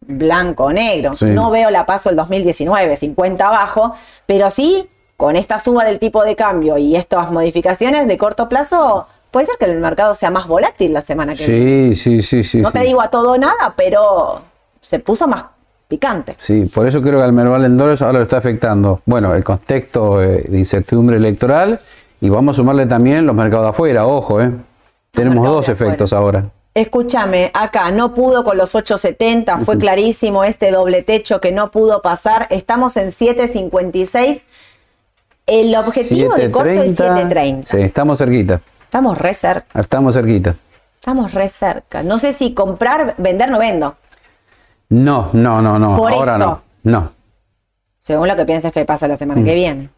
blanco 0.00 0.66
o 0.66 0.72
negro. 0.72 1.14
Sí. 1.14 1.26
No 1.26 1.50
veo 1.50 1.70
la 1.70 1.86
paso 1.86 2.08
el 2.08 2.14
2019, 2.14 2.96
50 2.96 3.48
abajo, 3.48 3.92
pero 4.26 4.48
sí 4.50 4.88
con 5.16 5.34
esta 5.34 5.58
suba 5.58 5.84
del 5.84 5.98
tipo 5.98 6.22
de 6.22 6.36
cambio 6.36 6.78
y 6.78 6.94
estas 6.94 7.32
modificaciones 7.32 8.06
de 8.06 8.16
corto 8.16 8.48
plazo, 8.48 9.08
puede 9.32 9.46
ser 9.46 9.56
que 9.58 9.64
el 9.64 9.76
mercado 9.78 10.14
sea 10.14 10.30
más 10.30 10.46
volátil 10.46 10.92
la 10.92 11.00
semana 11.00 11.34
que 11.34 11.46
viene. 11.46 11.94
Sí, 11.96 12.20
sí, 12.20 12.22
sí, 12.22 12.44
sí. 12.44 12.58
No 12.58 12.68
sí. 12.68 12.74
te 12.74 12.84
digo 12.84 13.02
a 13.02 13.10
todo 13.10 13.36
nada, 13.36 13.74
pero 13.76 14.40
se 14.80 15.00
puso 15.00 15.26
más 15.26 15.44
picante. 15.90 16.36
Sí, 16.38 16.64
por 16.72 16.86
eso 16.86 17.02
creo 17.02 17.18
que 17.18 17.24
al 17.24 17.32
Merval 17.34 17.64
en 17.66 17.76
dólares 17.76 18.00
ahora 18.00 18.18
lo 18.18 18.22
está 18.24 18.38
afectando. 18.38 19.02
Bueno, 19.04 19.34
el 19.34 19.44
contexto 19.44 20.22
eh, 20.22 20.44
de 20.48 20.58
incertidumbre 20.58 21.16
electoral 21.18 21.78
y 22.22 22.30
vamos 22.30 22.54
a 22.54 22.56
sumarle 22.56 22.86
también 22.86 23.26
los 23.26 23.34
mercados 23.34 23.66
de 23.66 23.70
afuera, 23.70 24.06
ojo, 24.06 24.40
¿eh? 24.40 24.52
Tenemos 25.10 25.46
dos 25.46 25.68
efectos 25.68 26.12
ahora. 26.12 26.44
Escúchame, 26.72 27.50
acá 27.52 27.90
no 27.90 28.14
pudo 28.14 28.44
con 28.44 28.56
los 28.56 28.74
870, 28.76 29.58
fue 29.58 29.76
clarísimo 29.76 30.44
este 30.44 30.70
doble 30.70 31.02
techo 31.02 31.40
que 31.40 31.50
no 31.50 31.72
pudo 31.72 32.00
pasar. 32.00 32.46
Estamos 32.50 32.96
en 32.96 33.10
756. 33.10 34.44
El 35.46 35.74
objetivo 35.74 36.36
de 36.36 36.50
corto 36.52 36.70
es 36.70 36.92
730. 36.96 37.66
Sí, 37.68 37.82
estamos 37.82 38.18
cerquita. 38.18 38.60
Estamos 38.84 39.18
re 39.18 39.34
cerca, 39.34 39.80
Estamos 39.80 40.14
cerquita. 40.14 40.54
estamos 40.94 41.34
re 41.34 41.48
cerca. 41.48 42.04
No 42.04 42.20
sé 42.20 42.32
si 42.32 42.54
comprar, 42.54 43.14
vender, 43.18 43.50
no 43.50 43.58
vendo. 43.58 43.96
No, 44.90 45.30
no, 45.32 45.62
no, 45.62 45.78
no. 45.78 45.94
Por 45.94 46.12
ahora 46.12 46.36
esto. 46.36 46.62
no. 46.84 46.90
No. 47.00 47.12
Según 48.00 48.28
lo 48.28 48.36
que 48.36 48.44
pienses 48.44 48.72
que 48.72 48.84
pasa 48.84 49.06
la 49.08 49.16
semana 49.16 49.42
que 49.42 49.54
viene. 49.54 49.82
Mm. 49.84 49.88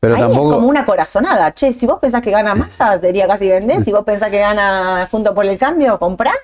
Pero 0.00 0.14
Ahí 0.14 0.20
tampoco. 0.20 0.50
es 0.50 0.54
como 0.56 0.68
una 0.68 0.84
corazonada. 0.84 1.52
Che, 1.54 1.72
si 1.72 1.86
vos 1.86 1.98
pensás 2.00 2.20
que 2.22 2.30
gana 2.30 2.54
masa, 2.54 2.98
diría 2.98 3.26
casi 3.26 3.48
vender. 3.48 3.82
Si 3.82 3.90
vos 3.92 4.04
pensás 4.04 4.30
que 4.30 4.38
gana 4.38 5.08
junto 5.10 5.34
por 5.34 5.46
el 5.46 5.56
cambio, 5.58 5.98
comprar. 5.98 6.34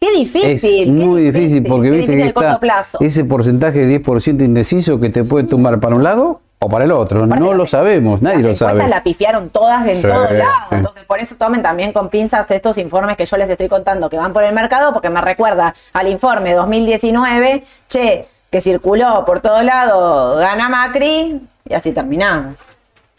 Qué 0.00 0.06
Es 0.06 0.18
difícil. 0.18 0.86
qué 0.86 0.90
muy 0.92 1.30
difícil 1.30 1.64
porque 1.64 1.90
viste 1.90 2.16
que 2.16 2.26
está 2.28 2.58
plazo. 2.58 2.98
ese 3.00 3.24
porcentaje 3.24 3.84
de 3.84 4.02
10% 4.02 4.42
indeciso 4.42 4.98
que 4.98 5.10
te 5.10 5.24
puede 5.24 5.46
tumbar 5.46 5.78
para 5.80 5.94
un 5.96 6.02
lado 6.04 6.40
o 6.62 6.68
para 6.68 6.84
el 6.84 6.92
otro. 6.92 7.24
Aparte, 7.24 7.42
no 7.42 7.54
lo 7.54 7.66
sabemos, 7.66 8.20
nadie 8.20 8.36
las 8.36 8.44
lo 8.46 8.54
sabe. 8.54 8.86
la 8.86 9.02
pifiaron 9.02 9.48
todas 9.48 9.86
en 9.86 9.96
Sí, 9.96 10.02
todos 10.02 10.30
lados. 10.30 10.54
sí. 10.68 10.74
Entonces, 10.74 11.04
por 11.04 11.18
eso 11.18 11.34
tomen 11.36 11.62
también 11.62 11.92
con 11.92 12.10
pinzas 12.10 12.50
estos 12.50 12.76
informes 12.76 13.16
que 13.16 13.24
yo 13.24 13.36
les 13.38 13.48
estoy 13.48 13.68
contando 13.68 14.10
que 14.10 14.18
van 14.18 14.34
por 14.34 14.44
el 14.44 14.52
mercado, 14.54 14.92
porque 14.92 15.08
me 15.08 15.22
recuerda 15.22 15.74
al 15.94 16.08
informe 16.08 16.52
2019, 16.52 17.64
che, 17.88 18.28
que 18.50 18.60
circuló 18.60 19.24
por 19.24 19.40
todo 19.40 19.62
lado, 19.62 20.36
gana 20.36 20.68
Macri, 20.68 21.40
y 21.66 21.74
así 21.74 21.92
terminamos. 21.92 22.56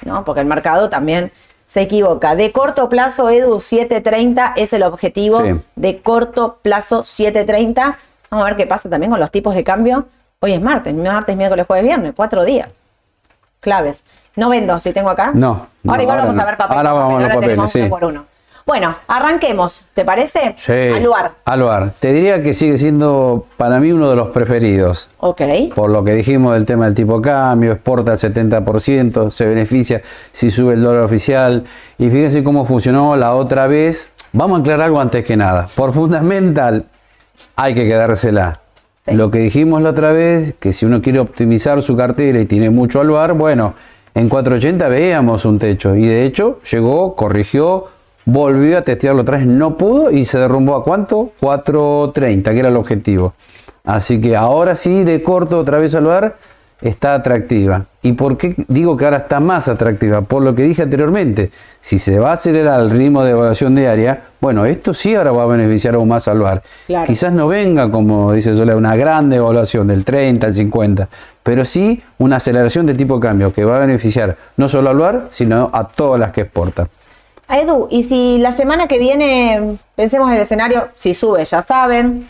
¿No? 0.05 0.23
Porque 0.23 0.41
el 0.41 0.47
mercado 0.47 0.89
también 0.89 1.31
se 1.65 1.81
equivoca. 1.81 2.35
De 2.35 2.51
corto 2.51 2.89
plazo, 2.89 3.29
Edu, 3.29 3.55
7.30 3.57 4.53
es 4.55 4.73
el 4.73 4.83
objetivo. 4.83 5.41
Sí. 5.43 5.59
De 5.75 5.99
corto 6.01 6.57
plazo, 6.61 7.01
7.30. 7.01 7.95
Vamos 8.29 8.45
a 8.45 8.49
ver 8.49 8.55
qué 8.55 8.67
pasa 8.67 8.87
también 8.89 9.09
con 9.09 9.19
los 9.19 9.31
tipos 9.31 9.55
de 9.55 9.63
cambio. 9.63 10.05
Hoy 10.41 10.53
es 10.53 10.61
martes, 10.61 10.93
martes, 10.93 11.35
miércoles, 11.35 11.65
jueves, 11.65 11.85
viernes, 11.85 12.13
cuatro 12.15 12.43
días 12.45 12.67
claves. 13.61 14.03
No 14.35 14.49
vendo, 14.49 14.79
si 14.79 14.91
tengo 14.91 15.09
acá. 15.09 15.31
No, 15.33 15.67
no, 15.83 15.91
Ahora 15.91 16.03
igual 16.03 16.17
ahora 16.17 16.23
vamos 16.25 16.35
no. 16.35 16.41
a 16.41 16.45
ver 16.45 16.57
papel. 16.57 16.77
Ahora 16.77 16.91
vamos 16.93 17.23
a 17.23 17.39
tenemos 17.39 17.71
papeles, 17.71 17.75
uno 17.75 17.89
por 17.89 18.05
uno. 18.05 18.25
Bueno, 18.65 18.95
arranquemos, 19.07 19.85
¿te 19.93 20.05
parece? 20.05 20.53
Sí. 20.55 20.71
Al 20.71 21.03
lugar. 21.03 21.31
Aluar. 21.45 21.91
Te 21.99 22.13
diría 22.13 22.43
que 22.43 22.53
sigue 22.53 22.77
siendo 22.77 23.45
para 23.57 23.79
mí 23.79 23.91
uno 23.91 24.09
de 24.09 24.15
los 24.15 24.29
preferidos. 24.29 25.09
Ok. 25.17 25.41
Por 25.75 25.89
lo 25.89 26.03
que 26.03 26.13
dijimos 26.13 26.53
del 26.53 26.65
tema 26.65 26.85
del 26.85 26.93
tipo 26.93 27.17
de 27.17 27.23
cambio, 27.23 27.71
exporta 27.71 28.11
al 28.11 28.17
70%, 28.17 29.31
se 29.31 29.45
beneficia 29.45 30.01
si 30.31 30.51
sube 30.51 30.75
el 30.75 30.83
dólar 30.83 31.03
oficial. 31.03 31.65
Y 31.97 32.09
fíjense 32.09 32.43
cómo 32.43 32.65
funcionó 32.65 33.15
la 33.15 33.33
otra 33.33 33.67
vez. 33.67 34.09
Vamos 34.31 34.59
a 34.59 34.61
aclarar 34.61 34.85
algo 34.85 35.01
antes 35.01 35.25
que 35.25 35.35
nada. 35.35 35.67
Por 35.75 35.93
fundamental, 35.93 36.85
hay 37.55 37.73
que 37.73 37.85
quedársela. 37.85 38.59
Lo 39.07 39.31
que 39.31 39.39
dijimos 39.39 39.81
la 39.81 39.89
otra 39.89 40.11
vez, 40.11 40.53
que 40.59 40.73
si 40.73 40.85
uno 40.85 41.01
quiere 41.01 41.19
optimizar 41.19 41.81
su 41.81 41.97
cartera 41.97 42.39
y 42.39 42.45
tiene 42.45 42.69
mucho 42.69 43.01
aluar, 43.01 43.33
bueno, 43.33 43.73
en 44.13 44.29
480 44.29 44.87
veíamos 44.89 45.45
un 45.45 45.57
techo. 45.57 45.95
Y 45.95 46.05
de 46.05 46.23
hecho, 46.23 46.59
llegó, 46.69 47.15
corrigió, 47.15 47.85
volvió 48.25 48.77
a 48.77 48.81
testearlo 48.83 49.23
otra 49.23 49.37
vez, 49.37 49.47
no 49.47 49.75
pudo 49.75 50.11
y 50.11 50.25
se 50.25 50.37
derrumbó 50.37 50.75
a 50.75 50.83
cuánto? 50.83 51.31
430, 51.39 52.51
que 52.53 52.59
era 52.59 52.69
el 52.69 52.75
objetivo. 52.75 53.33
Así 53.83 54.21
que 54.21 54.35
ahora 54.35 54.75
sí, 54.75 55.03
de 55.03 55.23
corto 55.23 55.57
otra 55.57 55.79
vez 55.79 55.95
al 55.95 56.05
bar, 56.05 56.37
está 56.81 57.13
atractiva. 57.13 57.85
¿Y 58.01 58.13
por 58.13 58.37
qué 58.37 58.55
digo 58.67 58.97
que 58.97 59.05
ahora 59.05 59.17
está 59.17 59.39
más 59.39 59.67
atractiva? 59.67 60.21
Por 60.21 60.41
lo 60.41 60.55
que 60.55 60.63
dije 60.63 60.81
anteriormente, 60.81 61.51
si 61.79 61.99
se 61.99 62.19
va 62.19 62.31
a 62.31 62.33
acelerar 62.33 62.81
el 62.81 62.89
ritmo 62.89 63.23
de 63.23 63.31
evaluación 63.31 63.75
diaria, 63.75 64.21
bueno, 64.39 64.65
esto 64.65 64.93
sí 64.93 65.13
ahora 65.15 65.31
va 65.31 65.43
a 65.43 65.45
beneficiar 65.45 65.93
aún 65.93 66.09
más 66.09 66.27
al 66.27 66.39
bar. 66.39 66.63
Claro. 66.87 67.05
Quizás 67.05 67.31
no 67.31 67.47
venga, 67.47 67.91
como 67.91 68.33
dice 68.33 68.55
Soledad, 68.55 68.77
una 68.77 68.95
gran 68.95 69.29
devaluación 69.29 69.87
del 69.87 70.03
30 70.03 70.47
al 70.47 70.53
50, 70.53 71.09
pero 71.43 71.63
sí 71.63 72.01
una 72.17 72.37
aceleración 72.37 72.87
de 72.87 72.95
tipo 72.95 73.15
de 73.15 73.21
cambio 73.21 73.53
que 73.53 73.63
va 73.63 73.77
a 73.77 73.79
beneficiar 73.79 74.35
no 74.57 74.67
solo 74.67 74.89
al 74.89 74.97
bar, 74.97 75.27
sino 75.29 75.69
a 75.71 75.87
todas 75.87 76.19
las 76.19 76.31
que 76.31 76.41
exportan. 76.41 76.89
A 77.47 77.59
Edu, 77.59 77.87
y 77.91 78.03
si 78.03 78.39
la 78.39 78.53
semana 78.53 78.87
que 78.87 78.97
viene, 78.97 79.77
pensemos 79.95 80.29
en 80.29 80.37
el 80.37 80.41
escenario, 80.41 80.87
si 80.95 81.13
sube, 81.13 81.43
ya 81.43 81.61
saben, 81.61 82.25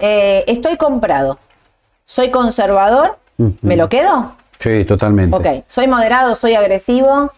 eh, 0.00 0.44
estoy 0.48 0.76
comprado, 0.76 1.38
soy 2.04 2.30
conservador, 2.30 3.16
¿me 3.36 3.76
lo 3.76 3.88
quedo? 3.88 4.32
Sí, 4.58 4.84
totalmente. 4.84 5.36
Ok, 5.36 5.64
soy 5.66 5.86
moderado, 5.88 6.34
soy 6.34 6.54
agresivo 6.54 7.30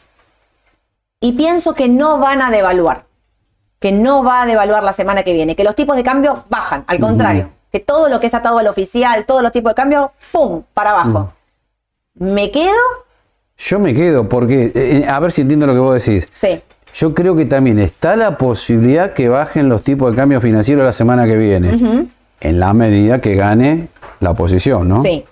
y 1.20 1.32
pienso 1.32 1.74
que 1.74 1.88
no 1.88 2.18
van 2.18 2.42
a 2.42 2.50
devaluar, 2.50 3.04
que 3.80 3.92
no 3.92 4.22
va 4.22 4.42
a 4.42 4.46
devaluar 4.46 4.82
la 4.82 4.92
semana 4.92 5.22
que 5.22 5.32
viene, 5.32 5.56
que 5.56 5.64
los 5.64 5.74
tipos 5.74 5.96
de 5.96 6.02
cambio 6.02 6.44
bajan, 6.48 6.84
al 6.86 6.98
contrario, 6.98 7.50
que 7.72 7.80
todo 7.80 8.08
lo 8.08 8.20
que 8.20 8.28
es 8.28 8.34
atado 8.34 8.58
al 8.58 8.66
oficial, 8.66 9.24
todos 9.26 9.42
los 9.42 9.52
tipos 9.52 9.70
de 9.70 9.74
cambio, 9.74 10.12
¡pum!, 10.32 10.62
para 10.74 10.90
abajo. 10.90 11.32
¿Me 12.14 12.50
quedo? 12.50 12.72
Yo 13.56 13.78
me 13.80 13.92
quedo 13.94 14.28
porque, 14.28 14.70
eh, 14.74 15.06
a 15.08 15.18
ver 15.18 15.32
si 15.32 15.42
entiendo 15.42 15.66
lo 15.66 15.74
que 15.74 15.80
vos 15.80 16.04
decís. 16.04 16.26
Sí, 16.32 16.60
Yo 16.94 17.14
creo 17.14 17.34
que 17.36 17.44
también 17.44 17.78
está 17.78 18.16
la 18.16 18.38
posibilidad 18.38 19.12
que 19.12 19.28
bajen 19.28 19.68
los 19.68 19.82
tipos 19.82 20.10
de 20.12 20.16
cambio 20.16 20.40
financiero 20.40 20.84
la 20.84 20.92
semana 20.92 21.26
que 21.26 21.36
viene, 21.36 22.08
en 22.40 22.60
la 22.60 22.72
medida 22.72 23.20
que 23.20 23.34
gane 23.34 23.88
la 24.20 24.30
oposición, 24.30 24.88
¿no? 24.88 25.02
sí, 25.02 25.24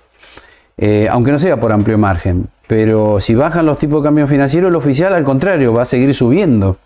Eh, 0.79 1.09
aunque 1.11 1.33
no 1.33 1.39
sea 1.39 1.59
por 1.59 1.73
amplio 1.73 1.97
margen. 1.99 2.49
Pero 2.67 3.19
si 3.21 3.35
bajan 3.35 3.65
los 3.65 3.79
tipos 3.79 4.03
de 4.03 4.07
cambio 4.09 4.27
financiero, 4.27 4.69
el 4.69 4.75
oficial 4.77 5.15
al 5.15 5.25
contrario 5.25 5.73
va 5.73 5.83
a 5.83 5.87
seguir 5.87 6.15
subiendo. 6.15 6.77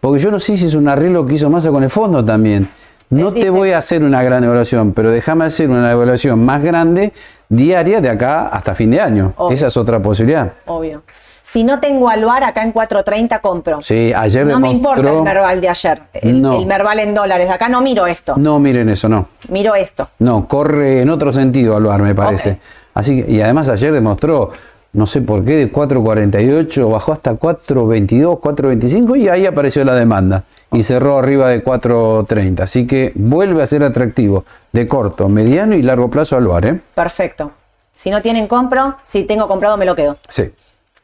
Porque 0.00 0.20
yo 0.20 0.30
no 0.30 0.38
sé 0.38 0.56
si 0.56 0.66
es 0.66 0.74
un 0.74 0.88
arreglo 0.88 1.26
que 1.26 1.34
hizo 1.34 1.48
Massa 1.50 1.70
con 1.70 1.82
el 1.82 1.90
fondo 1.90 2.24
también. 2.24 2.68
No 3.10 3.32
te 3.32 3.48
voy 3.48 3.70
a 3.72 3.78
hacer 3.78 4.02
una 4.02 4.22
gran 4.22 4.44
evaluación, 4.44 4.92
pero 4.92 5.10
déjame 5.10 5.46
hacer 5.46 5.70
una 5.70 5.90
evaluación 5.90 6.44
más 6.44 6.62
grande 6.62 7.12
diaria 7.48 8.02
de 8.02 8.10
acá 8.10 8.48
hasta 8.48 8.74
fin 8.74 8.90
de 8.90 9.00
año. 9.00 9.32
Obvio. 9.36 9.54
Esa 9.54 9.68
es 9.68 9.76
otra 9.78 9.98
posibilidad. 10.00 10.52
obvio. 10.66 11.02
Si 11.40 11.64
no 11.64 11.80
tengo 11.80 12.10
aluar, 12.10 12.44
acá 12.44 12.62
en 12.62 12.74
4.30 12.74 13.40
compro. 13.40 13.80
Sí, 13.80 14.12
ayer 14.14 14.44
no 14.46 14.60
me 14.60 14.68
importa 14.70 15.10
el 15.10 15.22
Merval 15.22 15.62
de 15.62 15.70
ayer, 15.70 16.02
el, 16.12 16.42
No. 16.42 16.58
el 16.58 16.66
Merval 16.66 16.98
en 16.98 17.14
dólares. 17.14 17.48
Acá 17.48 17.70
no 17.70 17.80
miro 17.80 18.06
esto, 18.06 18.34
No 18.36 18.58
miren 18.58 18.90
eso, 18.90 19.08
no. 19.08 19.28
miro 19.48 19.74
esto. 19.74 20.10
No, 20.18 20.46
corre 20.46 21.00
en 21.00 21.08
otro 21.08 21.32
sentido 21.32 21.74
Aluar, 21.74 22.02
me 22.02 22.14
parece. 22.14 22.58
Así 22.98 23.22
que- 23.22 23.30
y 23.30 23.40
además 23.40 23.68
ayer 23.68 23.92
demostró, 23.92 24.50
no 24.92 25.06
sé 25.06 25.20
por 25.20 25.44
qué, 25.44 25.54
de 25.54 25.70
4.48 25.72 26.90
bajó 26.90 27.12
hasta 27.12 27.34
4.22, 27.34 28.40
4.25 28.40 29.14
y 29.16 29.28
ahí 29.28 29.46
apareció 29.46 29.84
la 29.84 29.94
demanda. 29.94 30.42
Y 30.72 30.82
cerró 30.82 31.16
arriba 31.18 31.48
de 31.48 31.62
4.30. 31.62 32.64
Así 32.64 32.88
que 32.88 33.12
vuelve 33.14 33.62
a 33.62 33.66
ser 33.66 33.84
atractivo 33.84 34.44
de 34.72 34.88
corto, 34.88 35.28
mediano 35.28 35.74
y 35.76 35.82
largo 35.82 36.10
plazo 36.10 36.36
Aluar, 36.36 36.66
¿eh? 36.66 36.80
Perfecto. 36.94 37.52
Si 37.94 38.10
no 38.10 38.20
tienen 38.20 38.48
compro, 38.48 38.96
si 39.04 39.22
tengo 39.22 39.46
comprado 39.46 39.76
me 39.76 39.84
lo 39.84 39.94
quedo. 39.94 40.16
Sí. 40.28 40.52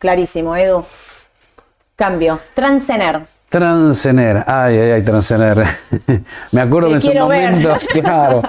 Clarísimo, 0.01 0.57
Edu. 0.57 0.85
Cambio. 1.97 2.41
Transener. 2.55 3.23
Transener, 3.49 4.43
ay, 4.49 4.77
ay, 4.79 4.91
ay, 4.91 5.03
Transener. 5.03 5.65
Me 6.53 6.61
acuerdo 6.61 6.89
que 6.89 6.95
en 6.95 7.01
su 7.01 7.09
ver. 7.09 7.21
momento, 7.21 7.77
claro. 7.93 8.43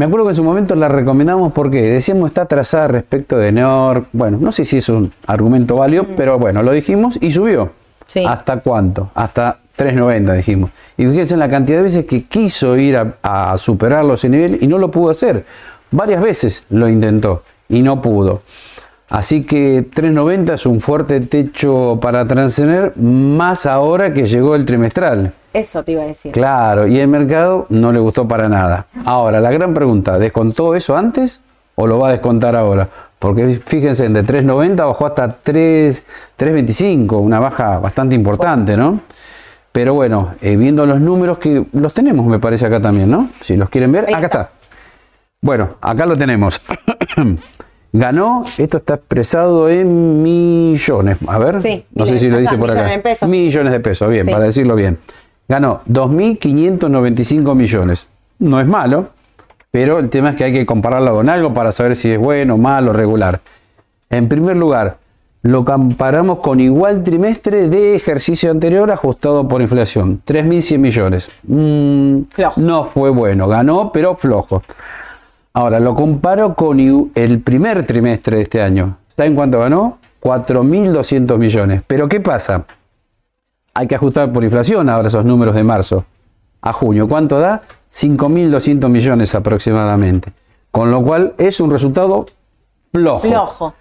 Me 0.00 0.06
acuerdo 0.06 0.24
que 0.24 0.30
en 0.30 0.36
su 0.36 0.44
momento 0.44 0.74
la 0.76 0.88
recomendamos 0.88 1.52
porque 1.52 1.82
decíamos 1.82 2.30
está 2.30 2.40
atrasada 2.40 2.88
respecto 2.88 3.36
de 3.36 3.52
NEOR. 3.52 4.06
Bueno, 4.14 4.38
no 4.40 4.50
sé 4.50 4.64
si 4.64 4.78
es 4.78 4.88
un 4.88 5.12
argumento 5.26 5.76
válido, 5.76 6.06
pero 6.16 6.38
bueno, 6.38 6.62
lo 6.62 6.72
dijimos 6.72 7.18
y 7.20 7.30
subió. 7.32 7.66
Mm. 7.66 7.70
Sí. 8.06 8.24
¿Hasta 8.26 8.60
cuánto? 8.60 9.10
Hasta 9.14 9.58
3.90 9.76 10.36
dijimos. 10.36 10.70
Y 10.96 11.04
fíjense 11.04 11.34
en 11.34 11.40
la 11.40 11.50
cantidad 11.50 11.76
de 11.76 11.82
veces 11.82 12.06
que 12.06 12.22
quiso 12.22 12.78
ir 12.78 12.96
a, 12.96 13.16
a 13.22 13.58
superarlo 13.58 14.14
ese 14.14 14.30
nivel 14.30 14.56
y 14.62 14.66
no 14.68 14.78
lo 14.78 14.90
pudo 14.90 15.10
hacer. 15.10 15.44
Varias 15.90 16.22
veces 16.22 16.64
lo 16.70 16.88
intentó 16.88 17.42
y 17.68 17.82
no 17.82 18.00
pudo. 18.00 18.40
Así 19.10 19.42
que 19.42 19.84
3.90 19.84 20.54
es 20.54 20.64
un 20.64 20.80
fuerte 20.80 21.20
techo 21.20 21.98
para 22.00 22.26
Transener, 22.26 22.96
más 22.96 23.66
ahora 23.66 24.14
que 24.14 24.24
llegó 24.24 24.54
el 24.54 24.64
trimestral. 24.64 25.34
Eso 25.52 25.82
te 25.82 25.92
iba 25.92 26.02
a 26.02 26.06
decir. 26.06 26.32
Claro, 26.32 26.86
y 26.86 26.98
el 27.00 27.08
mercado 27.08 27.66
no 27.70 27.92
le 27.92 27.98
gustó 27.98 28.26
para 28.28 28.48
nada. 28.48 28.86
Ahora, 29.04 29.40
la 29.40 29.50
gran 29.50 29.74
pregunta, 29.74 30.18
¿descontó 30.18 30.74
eso 30.76 30.96
antes 30.96 31.40
o 31.74 31.86
lo 31.86 31.98
va 31.98 32.08
a 32.08 32.12
descontar 32.12 32.54
ahora? 32.56 32.88
Porque 33.18 33.60
fíjense, 33.64 34.08
de 34.08 34.24
3.90 34.24 34.76
bajó 34.86 35.06
hasta 35.06 35.36
3 35.42 36.04
3.25, 36.38 37.20
una 37.20 37.38
baja 37.40 37.78
bastante 37.78 38.14
importante, 38.14 38.76
¿no? 38.76 39.00
Pero 39.72 39.94
bueno, 39.94 40.34
eh, 40.40 40.56
viendo 40.56 40.86
los 40.86 41.00
números 41.00 41.38
que 41.38 41.64
los 41.72 41.92
tenemos, 41.92 42.26
me 42.26 42.38
parece 42.38 42.66
acá 42.66 42.80
también, 42.80 43.10
¿no? 43.10 43.28
Si 43.42 43.56
los 43.56 43.68
quieren 43.68 43.92
ver, 43.92 44.06
acá 44.14 44.26
está. 44.26 44.50
Bueno, 45.42 45.70
acá 45.80 46.06
lo 46.06 46.16
tenemos. 46.16 46.60
Ganó, 47.92 48.44
esto 48.56 48.76
está 48.76 48.94
expresado 48.94 49.68
en 49.68 50.22
millones. 50.22 51.18
A 51.26 51.38
ver, 51.38 51.58
Sí, 51.60 51.84
no 51.92 52.06
sé 52.06 52.20
si 52.20 52.28
lo 52.28 52.36
dice 52.38 52.56
por 52.56 52.70
acá. 52.70 52.80
millones 52.82 52.96
en 52.96 53.02
pesos. 53.02 53.28
Millones 53.28 53.72
de 53.72 53.80
pesos, 53.80 54.08
bien, 54.08 54.24
Sí. 54.26 54.30
para 54.30 54.44
decirlo 54.44 54.76
bien. 54.76 54.98
Ganó 55.50 55.80
2.595 55.90 57.56
millones. 57.56 58.06
No 58.38 58.60
es 58.60 58.68
malo, 58.68 59.08
pero 59.72 59.98
el 59.98 60.08
tema 60.08 60.30
es 60.30 60.36
que 60.36 60.44
hay 60.44 60.52
que 60.52 60.64
compararlo 60.64 61.12
con 61.12 61.28
algo 61.28 61.52
para 61.52 61.72
saber 61.72 61.96
si 61.96 62.08
es 62.08 62.18
bueno, 62.20 62.56
malo, 62.56 62.92
regular. 62.92 63.40
En 64.10 64.28
primer 64.28 64.56
lugar, 64.56 64.98
lo 65.42 65.64
comparamos 65.64 66.38
con 66.38 66.60
igual 66.60 67.02
trimestre 67.02 67.68
de 67.68 67.96
ejercicio 67.96 68.52
anterior 68.52 68.92
ajustado 68.92 69.48
por 69.48 69.60
inflación. 69.60 70.22
3.100 70.24 70.78
millones. 70.78 71.30
Mm. 71.42 72.20
No 72.58 72.84
fue 72.84 73.10
bueno, 73.10 73.48
ganó, 73.48 73.90
pero 73.90 74.14
flojo. 74.14 74.62
Ahora, 75.52 75.80
lo 75.80 75.96
comparo 75.96 76.54
con 76.54 76.78
el 77.12 77.40
primer 77.40 77.84
trimestre 77.86 78.36
de 78.36 78.42
este 78.42 78.62
año. 78.62 78.98
¿Saben 79.08 79.34
cuánto 79.34 79.58
ganó? 79.58 79.98
4.200 80.22 81.38
millones. 81.38 81.82
Pero 81.84 82.08
¿qué 82.08 82.20
pasa? 82.20 82.66
Hay 83.74 83.86
que 83.86 83.94
ajustar 83.94 84.32
por 84.32 84.42
inflación 84.44 84.88
ahora 84.88 85.08
esos 85.08 85.24
números 85.24 85.54
de 85.54 85.64
marzo 85.64 86.04
a 86.62 86.72
junio. 86.72 87.08
¿Cuánto 87.08 87.38
da? 87.38 87.62
5.200 87.92 88.88
millones 88.88 89.34
aproximadamente. 89.34 90.32
Con 90.70 90.90
lo 90.90 91.02
cual 91.02 91.34
es 91.38 91.60
un 91.60 91.70
resultado 91.70 92.26
flojo. 92.92 93.20
Flojo. 93.20 93.74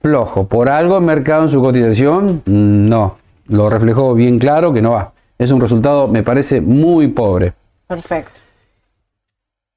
Flojo. 0.00 0.46
Por 0.46 0.68
algo 0.68 0.98
el 0.98 1.04
mercado 1.04 1.44
en 1.44 1.48
su 1.48 1.60
cotización, 1.62 2.42
no. 2.46 3.18
Lo 3.46 3.70
reflejó 3.70 4.14
bien 4.14 4.38
claro 4.38 4.72
que 4.72 4.82
no 4.82 4.92
va. 4.92 5.12
Es 5.38 5.50
un 5.50 5.60
resultado, 5.60 6.08
me 6.08 6.22
parece, 6.22 6.60
muy 6.60 7.08
pobre. 7.08 7.54
Perfecto. 7.86 8.40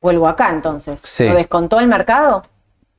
Vuelvo 0.01 0.27
acá 0.27 0.49
entonces. 0.49 1.01
Sí. 1.03 1.27
¿Lo 1.27 1.35
descontó 1.35 1.79
el 1.79 1.87
mercado? 1.87 2.43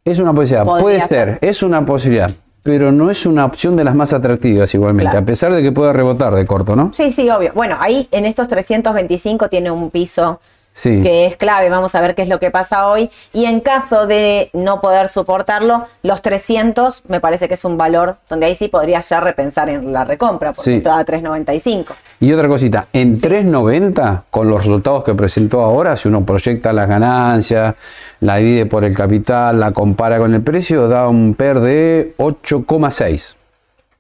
Es 0.05 0.19
una 0.19 0.33
posibilidad, 0.33 0.65
Podría 0.65 0.83
puede 0.83 1.01
ser. 1.01 1.09
ser, 1.09 1.39
es 1.43 1.63
una 1.63 1.85
posibilidad. 1.85 2.31
Pero 2.63 2.93
no 2.93 3.11
es 3.11 3.25
una 3.27 3.45
opción 3.45 3.77
de 3.77 3.85
las 3.85 3.95
más 3.95 4.13
atractivas 4.13 4.73
igualmente, 4.75 5.11
Claro. 5.11 5.19
a 5.23 5.27
pesar 5.27 5.53
de 5.55 5.63
que 5.63 5.73
pueda 5.73 5.93
rebotar 5.93 6.35
de 6.35 6.45
corto, 6.47 6.77
¿no? 6.77 6.91
Sí, 6.93 7.11
sí, 7.11 7.29
obvio. 7.31 7.53
Bueno, 7.55 7.77
ahí 7.81 8.07
en 8.11 8.27
estos 8.27 8.49
325 8.49 9.49
tiene 9.49 9.71
un 9.71 9.91
piso 9.91 10.41
Sí. 10.81 11.03
que 11.03 11.27
es 11.27 11.37
clave. 11.37 11.69
Vamos 11.69 11.95
a 11.95 12.01
ver 12.01 12.15
qué 12.15 12.23
es 12.23 12.29
lo 12.29 12.39
que 12.41 12.51
pasa 12.51 12.89
hoy. 12.89 13.11
Y 13.35 13.45
en 13.45 13.61
caso 13.61 14.07
de 14.07 14.49
no 14.55 14.81
poder 14.81 15.09
soportarlo, 15.09 15.85
los 16.03 16.23
300 16.23 17.03
me 17.09 17.21
parece 17.21 17.49
que 17.49 17.55
es 17.55 17.65
un 17.67 17.77
valor 17.77 18.17
donde 18.31 18.47
ahí 18.47 18.55
sí 18.55 18.69
podría 18.69 19.01
ya 19.01 19.21
repensar 19.21 19.69
en 19.69 19.93
la 19.93 20.05
recompra, 20.05 20.53
porque 20.53 20.71
Sí. 20.71 20.77
está 20.77 20.99
a 20.99 21.05
395. 21.05 21.95
Y 22.21 22.33
otra 22.33 22.49
cosita, 22.49 22.87
en 22.95 23.15
3.90, 23.15 24.23
con 24.31 24.49
los 24.49 24.59
resultados 24.65 25.05
que 25.05 25.15
presentó 25.15 25.61
ahora, 25.61 25.97
si 25.99 26.09
uno 26.09 26.25
proyecta 26.25 26.73
las 26.73 26.89
ganancias, 26.89 27.75
la 28.21 28.37
divide 28.37 28.65
por 28.67 28.85
el 28.85 28.95
capital, 28.95 29.61
la 29.61 29.73
compara 29.73 30.19
con 30.19 30.33
el 30.35 30.41
precio, 30.43 30.89
da 30.89 31.09
un 31.09 31.35
PER 31.35 31.61
de 31.61 32.15
8,6. 32.19 33.37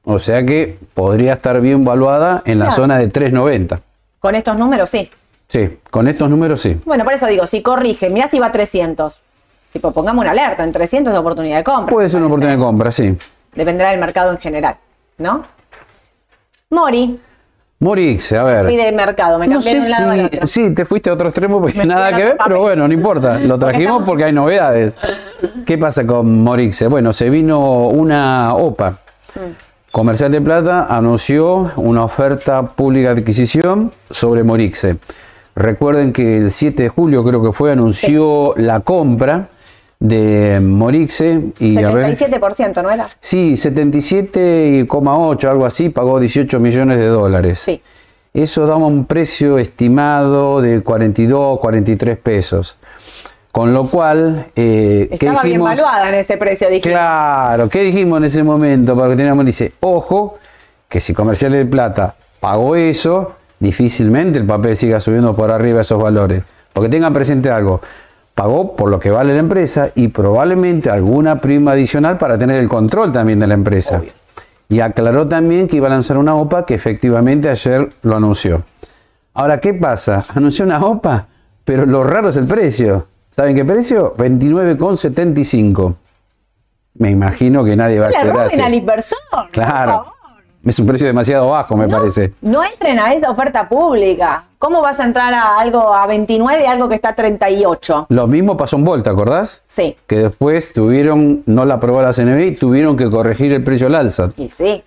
O 0.05 0.19
sea 0.19 0.45
que 0.47 0.79
podría 0.95 1.35
estar 1.35 1.61
bien 1.61 1.85
valuada 1.85 2.43
en 2.47 2.59
la 2.59 2.66
Claro. 2.66 2.83
zona 2.83 2.99
de 2.99 3.09
3.90. 3.09 3.81
Con 4.19 4.35
estos 4.35 4.57
números, 4.57 4.88
sí. 4.88 5.11
Sí, 5.51 5.81
con 5.91 6.07
estos 6.07 6.31
números 6.31 6.63
sí. 6.63 6.81
Bueno, 6.85 7.03
por 7.03 7.13
eso 7.13 7.27
digo, 7.27 7.45
si 7.45 7.61
corrige, 7.61 8.09
mirá 8.09 8.29
si 8.29 8.39
va 8.39 8.47
a 8.47 8.53
300. 8.53 9.21
Tipo, 9.73 9.91
pongamos 9.91 10.23
una 10.23 10.31
alerta, 10.31 10.63
en 10.63 10.71
300 10.71 11.13
de 11.13 11.19
oportunidad 11.19 11.57
de 11.57 11.65
compra. 11.65 11.93
Puede 11.93 12.09
ser 12.09 12.19
una 12.19 12.29
oportunidad 12.29 12.57
de 12.57 12.63
compra, 12.63 12.93
sí. 12.93 13.19
Dependerá 13.57 13.91
del 13.91 13.99
mercado 13.99 14.31
en 14.31 14.39
general, 14.39 14.77
¿no? 15.19 15.43
Mori, 16.71 17.19
Morix, 17.81 18.33
a 18.35 18.45
ver. 18.45 18.67
fui 18.67 18.77
de 18.77 18.93
mercado, 18.93 19.41
me 19.41 19.49
No 19.49 19.55
cambié 19.55 19.73
sé 19.73 19.79
de 19.81 19.85
un 19.87 19.91
lado 19.91 20.11
al 20.13 20.21
otro. 20.27 20.47
si, 20.47 20.69
sí, 20.69 20.75
te 20.75 20.85
fuiste 20.85 21.11
a 21.11 21.15
otro 21.15 21.27
extremo 21.27 21.61
porque 21.61 21.79
Me 21.79 21.87
nada 21.87 22.13
que 22.15 22.23
ver, 22.23 22.37
pero 22.45 22.61
bueno, 22.61 22.87
no 22.87 22.95
importa. 22.95 23.41
Lo 23.41 23.59
trajimos 23.59 24.05
porque 24.05 24.23
hay 24.23 24.33
novedades. 24.33 24.95
¿Qué 25.67 25.79
pasa 25.79 26.07
con 26.07 26.45
Morixe? 26.45 26.87
Bueno, 26.87 27.13
se 27.13 27.29
vino 27.29 27.89
una 27.89 28.55
OPA. 28.55 28.99
Comercial 29.91 30.31
de 30.31 30.41
Plata 30.41 30.87
anunció 30.89 31.73
una 31.75 32.05
oferta 32.05 32.63
pública 32.63 33.15
de 33.15 33.23
adquisición 33.23 33.91
sobre 34.11 34.45
Morixe. 34.45 34.99
Recuerden 35.55 36.13
que 36.13 36.39
el 36.39 36.51
7 36.51 36.85
de 36.85 36.89
julio 36.89 37.25
creo 37.25 37.43
que 37.43 37.53
fue, 37.53 37.73
anunció 37.73 38.55
la 38.57 38.81
compra 38.81 39.49
de 39.99 40.61
Morixe 40.61 41.53
y 41.59 41.83
a 41.83 41.91
ver... 41.93 42.17
77%, 42.17 42.83
¿no 42.83 42.91
era? 42.91 43.07
Sí, 43.21 43.55
77,8, 43.55 45.45
algo 45.49 45.67
así, 45.67 45.91
pagó 45.91 46.19
18 46.19 46.59
millones 46.59 46.99
de 46.99 47.07
dólares. 47.07 47.59
Sí. 47.59 47.83
Eso 48.33 48.67
daba 48.67 48.87
un 48.87 49.05
precio 49.07 49.59
estimado 49.59 50.63
de 50.63 50.83
42, 50.83 51.59
43 51.59 52.17
pesos. 52.19 52.77
Con 53.53 53.75
lo 53.75 53.89
cual, 53.89 54.47
eh, 54.55 55.09
¿qué 55.11 55.27
Estaba 55.27 55.43
bien 55.43 55.55
dijimos? 55.55 55.71
valuada 55.71 56.09
en 56.09 56.15
ese 56.15 56.37
precio, 56.37 56.69
dije. 56.71 56.89
Claro, 56.89 57.69
¿qué 57.69 57.83
dijimos 57.83 58.19
en 58.19 58.25
ese 58.25 58.45
momento? 58.45 58.97
Para 58.97 59.11
que 59.11 59.17
teníamos, 59.17 59.45
dice, 59.45 59.73
ojo, 59.81 60.39
que 60.89 61.01
si 61.01 61.13
Comercial 61.13 61.51
de 61.53 61.67
Plata 61.67 62.15
pagó 62.39 62.77
eso, 62.77 63.35
difícilmente 63.61 64.38
el 64.38 64.46
papel 64.46 64.77
siga 64.77 64.99
subiendo 65.01 65.35
por 65.37 65.51
arriba 65.53 65.83
esos 65.83 66.03
valores. 66.03 66.42
Porque 66.73 66.88
tengan 66.88 67.12
presente 67.12 67.51
algo, 67.51 67.81
pagó 68.35 68.75
por 68.75 68.90
lo 68.90 68.99
que 68.99 69.11
vale 69.11 69.33
la 69.35 69.40
empresa 69.40 69.90
y 69.94 70.09
probablemente 70.09 70.90
alguna 70.90 71.40
prima 71.40 71.73
adicional 71.73 72.19
para 72.19 72.37
tener 72.38 72.58
el 72.58 72.69
control 72.69 73.13
también 73.13 73.38
de 73.38 73.46
la 73.46 73.54
empresa. 73.54 74.02
Y 74.69 74.81
aclaró 74.81 75.27
también 75.27 75.67
que 75.69 75.77
iba 75.77 75.88
a 75.88 75.90
lanzar 75.90 76.17
una 76.17 76.35
OPA 76.37 76.65
que 76.65 76.75
efectivamente 76.75 77.48
ayer 77.48 77.90
lo 78.02 78.17
anunció. 78.17 78.63
Ahora, 79.35 79.61
¿qué 79.61 79.75
pasa? 79.75 80.25
Anunció 80.35 80.65
una 80.65 80.85
OPA, 80.85 81.27
pero 81.65 81.87
lo 81.87 82.04
raro 82.04 82.29
es 82.31 82.37
el 82.37 82.46
precio. 82.46 83.06
¿Saben 83.31 83.54
qué 83.56 83.65
precio? 83.65 84.15
29,75. 84.17 85.94
Me 86.94 87.11
imagino 87.11 87.65
que 87.65 87.77
nadie 87.77 87.98
va 87.98 88.06
a 88.06 88.11
No 88.11 88.13
le 88.17 88.19
esperar. 88.27 88.46
roben 88.46 88.61
al 88.61 88.75
inversor. 88.75 89.19
Claro. 89.50 90.06
Es 90.65 90.79
un 90.79 90.87
precio 90.87 91.06
demasiado 91.06 91.48
bajo, 91.48 91.75
me 91.77 91.87
No, 91.87 91.98
parece. 91.98 92.35
No 92.42 92.63
entren 92.63 92.98
a 92.98 93.13
esa 93.15 93.31
oferta 93.31 93.69
pública. 93.69 94.44
¿Cómo 94.58 94.83
vas 94.83 95.00
a 95.00 95.04
entrar 95.04 95.33
a 95.33 95.58
algo 95.58 95.94
a 95.94 96.06
29 96.06 96.63
y 96.63 96.67
algo 96.67 96.88
que 96.88 96.96
está 96.96 97.11
a 97.11 97.15
38? 97.15 98.06
Lo 98.11 98.27
mismo 98.27 98.58
pasó 98.58 98.77
en 98.77 98.85
Volt, 98.85 99.04
¿te 99.04 99.08
acordás? 99.11 99.63
Sí. 99.69 99.96
Que 100.06 100.19
después 100.19 100.75
tuvieron, 100.75 101.42
no 101.46 101.65
la 101.65 101.75
aprobó 101.75 102.02
la 102.02 102.13
CNB 102.13 102.40
y 102.40 102.56
tuvieron 102.56 102.96
que 102.98 103.08
corregir 103.08 103.52
el 103.52 103.65
precio 103.65 103.87
al 103.87 103.94
alza. 103.94 104.31
Y 104.37 104.50
sí. 104.50 104.85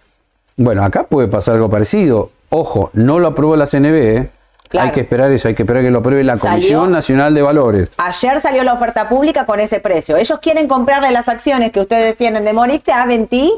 Bueno, 0.57 0.83
acá 0.83 1.03
puede 1.03 1.27
pasar 1.27 1.55
algo 1.55 1.71
parecido. 1.71 2.29
Ojo, 2.51 2.91
no 2.93 3.17
lo 3.17 3.29
aprobó 3.29 3.55
la 3.55 3.65
CNB, 3.65 3.95
¿eh? 3.95 4.29
Claro. 4.69 4.87
Hay 4.87 4.91
que 4.93 5.01
esperar 5.01 5.31
eso, 5.31 5.47
hay 5.47 5.55
que 5.55 5.63
esperar 5.63 5.83
que 5.83 5.91
lo 5.91 5.99
apruebe 5.99 6.23
la 6.23 6.35
Salió. 6.35 6.53
Comisión 6.53 6.91
Nacional 6.91 7.33
de 7.33 7.41
Valores. 7.41 7.91
Ayer 7.97 8.39
salió 8.39 8.63
la 8.63 8.73
oferta 8.73 9.07
pública 9.09 9.45
con 9.45 9.59
ese 9.59 9.79
precio. 9.79 10.17
Ellos 10.17 10.39
quieren 10.39 10.67
comprarle 10.67 11.11
las 11.11 11.29
acciones 11.29 11.71
que 11.71 11.79
ustedes 11.79 12.15
tienen 12.15 12.43
de 12.43 12.53
Morix 12.53 12.87
a 12.89 13.05
20 13.05 13.49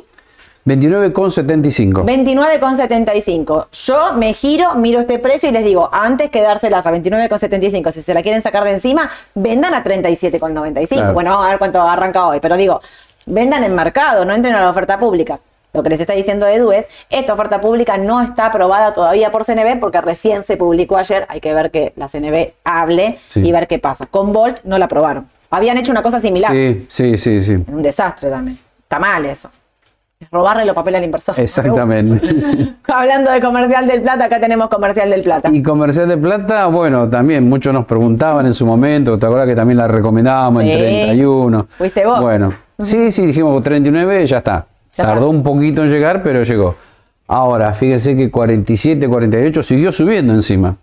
29,75. 0.65 2.03
29,75. 2.03 3.67
Yo 3.71 4.13
me 4.13 4.33
giro, 4.33 4.73
miro 4.75 4.99
este 4.99 5.19
precio 5.19 5.49
y 5.49 5.51
les 5.51 5.63
digo, 5.63 5.89
antes 5.91 6.31
que 6.31 6.41
dárselas 6.41 6.87
a 6.87 6.91
29,75, 6.91 7.91
si 7.91 8.01
se 8.01 8.13
la 8.15 8.23
quieren 8.23 8.41
sacar 8.41 8.63
de 8.63 8.71
encima, 8.71 9.09
vendan 9.35 9.75
a 9.75 9.83
37,95. 9.83 10.87
Claro. 10.87 11.13
Bueno, 11.13 11.29
vamos 11.31 11.45
a 11.45 11.49
ver 11.49 11.59
cuánto 11.59 11.81
arranca 11.81 12.25
hoy, 12.25 12.39
pero 12.39 12.57
digo, 12.57 12.81
vendan 13.27 13.63
en 13.63 13.75
mercado, 13.75 14.25
no 14.25 14.33
entren 14.33 14.55
a 14.55 14.61
la 14.61 14.69
oferta 14.69 14.97
pública. 14.97 15.39
Lo 15.71 15.83
que 15.83 15.89
les 15.89 15.99
está 15.99 16.13
diciendo 16.13 16.47
Edu 16.47 16.71
es, 16.71 16.87
esta 17.09 17.33
oferta 17.33 17.59
pública 17.61 17.97
no 17.97 18.21
está 18.21 18.45
aprobada 18.47 18.93
todavía 18.93 19.29
por 19.29 19.43
CNB 19.43 19.79
porque 19.79 19.99
recién 20.01 20.41
se 20.41 20.57
publicó 20.57 20.97
ayer, 20.97 21.25
hay 21.29 21.41
que 21.41 21.53
ver 21.53 21.69
que 21.69 21.93
la 21.97 22.07
CNB 22.07 22.53
hable 22.63 23.19
Sí. 23.29 23.41
y 23.45 23.51
ver 23.51 23.67
qué 23.67 23.77
pasa. 23.77 24.05
Con 24.07 24.31
Volt 24.33 24.61
no 24.63 24.77
la 24.79 24.85
aprobaron. 24.85 25.27
Habían 25.51 25.77
hecho 25.77 25.91
una 25.91 26.01
cosa 26.01 26.19
similar. 26.19 26.51
Sí, 26.51 26.85
sí, 26.89 27.17
sí, 27.17 27.41
sí. 27.41 27.53
Un 27.67 27.81
desastre 27.83 28.29
también. 28.31 28.57
Está 28.83 28.99
mal 28.99 29.25
eso. 29.25 29.49
Robarle 30.31 30.65
los 30.65 30.75
papeles 30.75 30.99
al 30.99 31.05
inversor. 31.05 31.35
Exactamente. 31.39 32.73
Hablando 32.87 33.31
de 33.31 33.39
Comercial 33.39 33.87
del 33.87 34.01
Plata, 34.01 34.25
acá 34.25 34.39
tenemos 34.39 34.67
Comercial 34.69 35.09
del 35.09 35.21
Plata. 35.21 35.49
Y 35.51 35.61
Comercial 35.63 36.07
de 36.07 36.17
Plata, 36.17 36.67
bueno, 36.67 37.09
también 37.09 37.47
muchos 37.47 37.73
nos 37.73 37.85
preguntaban 37.85 38.45
en 38.45 38.53
su 38.53 38.65
momento, 38.65 39.17
¿te 39.17 39.25
acuerdas 39.25 39.47
que 39.47 39.55
también 39.55 39.77
la 39.77 39.87
recomendábamos 39.87 40.63
Sí. 40.63 40.71
en 40.71 40.79
31? 40.79 41.67
Fuiste 41.77 42.05
vos. 42.05 42.19
Bueno, 42.21 42.53
sí, 42.81 43.11
sí, 43.11 43.25
dijimos 43.27 43.61
39, 43.63 44.25
ya 44.27 44.37
está. 44.39 44.65
Ya 44.95 45.03
Tardó 45.05 45.25
está. 45.25 45.37
un 45.37 45.43
poquito 45.43 45.83
en 45.83 45.89
llegar, 45.89 46.23
pero 46.23 46.43
llegó. 46.43 46.75
Ahora, 47.27 47.73
fíjese 47.73 48.15
que 48.15 48.29
47, 48.31 49.07
48 49.09 49.63
siguió 49.63 49.91
subiendo 49.91 50.33
encima. 50.33 50.77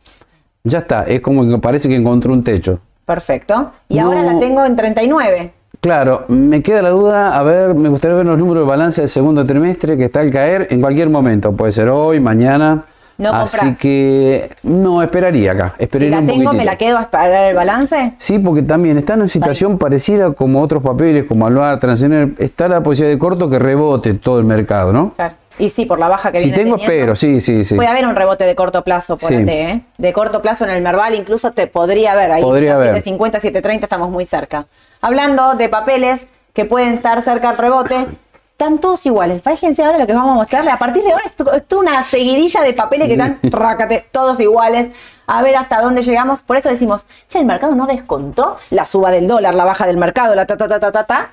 Ya 0.64 0.80
está, 0.80 1.05
es 1.05 1.20
como 1.20 1.49
que 1.49 1.59
parece 1.59 1.88
que 1.88 1.97
encontró 1.97 2.32
un 2.32 2.43
techo. 2.43 2.78
Perfecto. 3.05 3.72
Y 3.88 3.99
No. 3.99 4.07
ahora 4.07 4.22
la 4.22 4.38
tengo 4.38 4.64
en 4.64 4.76
39. 4.76 5.53
Claro, 5.83 6.26
me 6.28 6.62
queda 6.62 6.80
la 6.80 6.91
duda, 6.91 7.37
a 7.37 7.43
ver, 7.43 7.74
me 7.74 7.89
gustaría 7.89 8.16
ver 8.16 8.24
los 8.24 8.39
números 8.39 8.62
de 8.62 8.70
balance 8.70 9.01
del 9.01 9.11
segundo 9.11 9.45
trimestre 9.45 9.97
que 9.97 10.05
está 10.05 10.20
al 10.20 10.30
caer 10.30 10.68
en 10.70 10.80
cualquier 10.80 11.11
momento, 11.11 11.51
puede 11.57 11.72
ser 11.72 11.89
hoy, 11.89 12.20
mañana. 12.20 12.85
No 13.18 13.30
Así 13.33 13.59
compras. 13.59 13.80
que 13.80 14.51
no, 14.62 15.03
esperaría 15.03 15.51
acá, 15.53 15.74
Si 15.76 15.83
esperaría 15.83 16.11
la 16.16 16.20
un 16.20 16.26
tengo, 16.28 16.53
me 16.53 16.64
la 16.64 16.76
quedo 16.76 16.99
a 16.99 17.03
esperar 17.03 17.51
el 17.51 17.57
balance. 17.57 18.14
Sí, 18.18 18.39
porque 18.39 18.62
también 18.62 18.97
está 18.97 19.14
en 19.14 19.20
una 19.22 19.28
situación 19.28 19.76
parecida 19.76 20.33
como 20.33 20.62
otros 20.62 20.85
papeles, 20.85 21.24
como 21.24 21.49
Alvar, 21.49 21.80
Transcener. 21.80 22.30
Está 22.39 22.68
la 22.68 22.80
posibilidad 22.80 23.14
de 23.14 23.18
corto 23.18 23.51
que 23.51 23.59
rebote 23.59 24.14
todo 24.14 24.39
el 24.39 24.45
mercado, 24.45 24.93
¿no? 24.93 25.12
Claro. 25.16 25.35
Y 25.59 25.68
sí, 25.68 25.84
por 25.86 25.98
la 25.98 26.09
baja 26.09 26.32
que 26.32 26.38
Si 26.38 26.44
viene 26.44 26.57
tengo, 26.59 26.76
teniendo, 26.76 26.92
espero, 26.94 27.16
sí, 27.16 27.40
sí, 27.40 27.64
sí. 27.64 27.74
Puede 27.74 27.88
haber 27.88 28.07
un 28.07 28.16
rebote 28.16 28.44
de 28.44 28.55
corto 28.55 28.82
plazo 28.82 29.16
por 29.18 29.28
Sí. 29.28 29.44
¿eh? 29.46 29.82
De 29.98 30.12
corto 30.12 30.40
plazo 30.42 30.64
en 30.64 30.70
el 30.70 30.82
Merval 30.82 31.14
incluso 31.14 31.53
te 31.53 31.66
podría 31.66 32.12
haber 32.12 32.32
ahí. 32.32 32.42
Podría 32.42 32.74
haber. 32.74 32.88
750, 32.88 33.40
730 33.40 33.86
estamos 33.86 34.11
muy 34.11 34.24
cerca. 34.24 34.66
Hablando 35.00 35.55
de 35.55 35.68
papeles 35.68 36.26
que 36.55 36.64
pueden 36.64 36.94
estar 36.94 37.22
cerca 37.22 37.50
al 37.50 37.59
rebote, 37.59 38.07
están 38.53 38.78
todos 38.78 39.05
iguales. 39.07 39.42
Fíjense 39.42 39.82
ahora 39.84 39.98
lo 39.98 40.07
que 40.07 40.12
vamos 40.12 40.32
a 40.32 40.34
mostrarle. 40.34 40.70
A 40.70 40.78
partir 40.78 41.03
de 41.03 41.12
ahora 41.12 41.24
es, 41.26 41.32
es 41.32 41.76
una 41.76 42.03
seguidilla 42.05 42.62
de 42.62 42.72
papeles 42.72 43.09
que 43.09 43.14
están 43.14 43.40
trácate, 43.50 44.07
todos 44.11 44.40
iguales. 44.40 44.88
A 45.26 45.42
ver 45.42 45.57
hasta 45.57 45.80
dónde 45.80 46.03
llegamos. 46.03 46.42
Por 46.42 46.57
eso 46.57 46.68
decimos, 46.68 47.05
che, 47.28 47.38
el 47.38 47.44
mercado 47.44 47.74
no 47.74 47.86
descontó 47.86 48.57
la 48.70 48.86
suba 48.86 49.11
del 49.11 49.28
dólar, 49.28 49.55
la 49.55 49.64
baja 49.64 49.86
del 49.86 49.96
mercado, 49.96 50.34
la 50.34 50.46
ta 50.46 50.57
ta 50.57 50.66
ta 50.68 50.80
ta 50.80 50.92
ta 50.92 51.05
ta. 51.05 51.30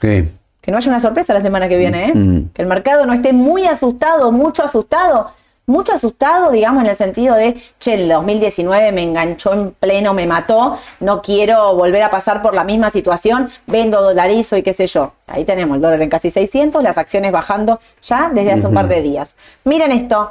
Sí. 0.00 0.30
Que 0.64 0.70
no 0.70 0.78
haya 0.78 0.88
una 0.88 1.00
sorpresa 1.00 1.34
la 1.34 1.42
semana 1.42 1.68
que 1.68 1.76
viene, 1.76 2.06
¿eh? 2.06 2.14
Mm. 2.14 2.48
Que 2.54 2.62
el 2.62 2.68
mercado 2.68 3.04
no 3.04 3.12
esté 3.12 3.34
muy 3.34 3.66
asustado, 3.66 4.32
mucho 4.32 4.64
asustado. 4.64 5.30
Mucho 5.66 5.92
asustado, 5.92 6.50
digamos, 6.50 6.82
en 6.84 6.90
el 6.90 6.94
sentido 6.94 7.34
de, 7.36 7.56
che, 7.78 7.94
el 7.94 8.08
2019 8.08 8.92
me 8.92 9.02
enganchó 9.02 9.52
en 9.54 9.70
pleno, 9.72 10.12
me 10.12 10.26
mató, 10.26 10.78
no 11.00 11.22
quiero 11.22 11.74
volver 11.74 12.02
a 12.02 12.10
pasar 12.10 12.42
por 12.42 12.54
la 12.54 12.64
misma 12.64 12.90
situación, 12.90 13.50
vendo, 13.66 14.02
dolarizo 14.02 14.58
y 14.58 14.62
qué 14.62 14.74
sé 14.74 14.86
yo. 14.86 15.12
Ahí 15.26 15.44
tenemos 15.44 15.76
el 15.76 15.82
dólar 15.82 16.02
en 16.02 16.10
casi 16.10 16.30
600, 16.30 16.82
las 16.82 16.98
acciones 16.98 17.32
bajando 17.32 17.80
ya 18.02 18.30
desde 18.32 18.52
hace 18.52 18.66
un 18.66 18.74
par 18.74 18.88
de 18.88 19.00
días. 19.00 19.36
Miren 19.64 19.92
esto, 19.92 20.30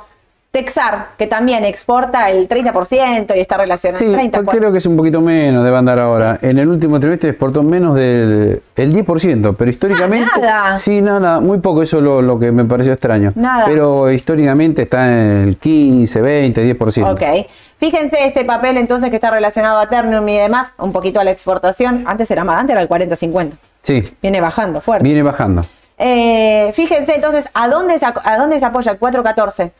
Texar, 0.53 1.07
que 1.17 1.25
también 1.25 1.65
exporta 1.65 2.29
el 2.29 2.47
30% 2.47 3.35
y 3.35 3.39
está 3.39 3.57
relacionado 3.57 3.97
Sí, 3.97 4.05
al 4.13 4.19
30%. 4.29 4.43
pues 4.43 4.55
creo 4.59 4.71
que 4.71 4.77
es 4.77 4.85
un 4.85 4.95
poquito 4.95 5.19
menos, 5.19 5.63
debe 5.63 5.75
andar 5.75 5.97
ahora. 5.97 6.37
En 6.43 6.59
el 6.59 6.67
último 6.67 6.99
trimestre 6.99 7.31
exportó 7.31 7.63
menos 7.63 7.95
del 7.95 8.61
el 8.75 8.93
10%, 8.93 9.55
pero 9.57 9.71
históricamente... 9.71 10.29
Ah, 10.35 10.39
nada. 10.39 10.77
Sí, 10.77 11.01
nada, 11.01 11.39
muy 11.39 11.57
poco, 11.57 11.81
eso 11.81 11.97
es 11.97 12.03
lo, 12.03 12.21
lo 12.21 12.37
que 12.37 12.51
me 12.51 12.65
pareció 12.65 12.93
extraño. 12.93 13.33
Nada. 13.33 13.65
Pero 13.65 14.11
históricamente 14.11 14.83
está 14.83 15.07
en 15.11 15.47
el 15.47 15.57
15, 15.57 16.21
20, 16.21 16.77
10%. 16.77 17.11
Ok. 17.13 17.47
Fíjense 17.77 18.23
este 18.23 18.45
papel 18.45 18.77
entonces 18.77 19.09
que 19.09 19.15
está 19.15 19.31
relacionado 19.31 19.79
a 19.79 19.89
Ternium 19.89 20.29
y 20.29 20.37
demás, 20.37 20.71
un 20.77 20.91
poquito 20.91 21.19
a 21.19 21.23
la 21.23 21.31
exportación. 21.31 22.03
Antes 22.05 22.29
era 22.29 22.43
más, 22.43 22.59
antes 22.59 22.73
era 22.75 22.81
el 22.83 22.87
40-50. 22.89 23.53
Sí, 23.81 24.03
Viene 24.21 24.39
bajando 24.39 24.81
fuerte. 24.81 25.03
viene 25.03 25.23
bajando. 25.23 25.65
Eh, 25.97 26.69
fíjense 26.73 27.15
entonces 27.15 27.49
a 27.55 27.67
dónde, 27.67 27.97
se, 27.97 28.05
a 28.05 28.37
dónde 28.37 28.59
se 28.59 28.65
apoya 28.67 28.91
el 28.91 28.99
414. 28.99 29.71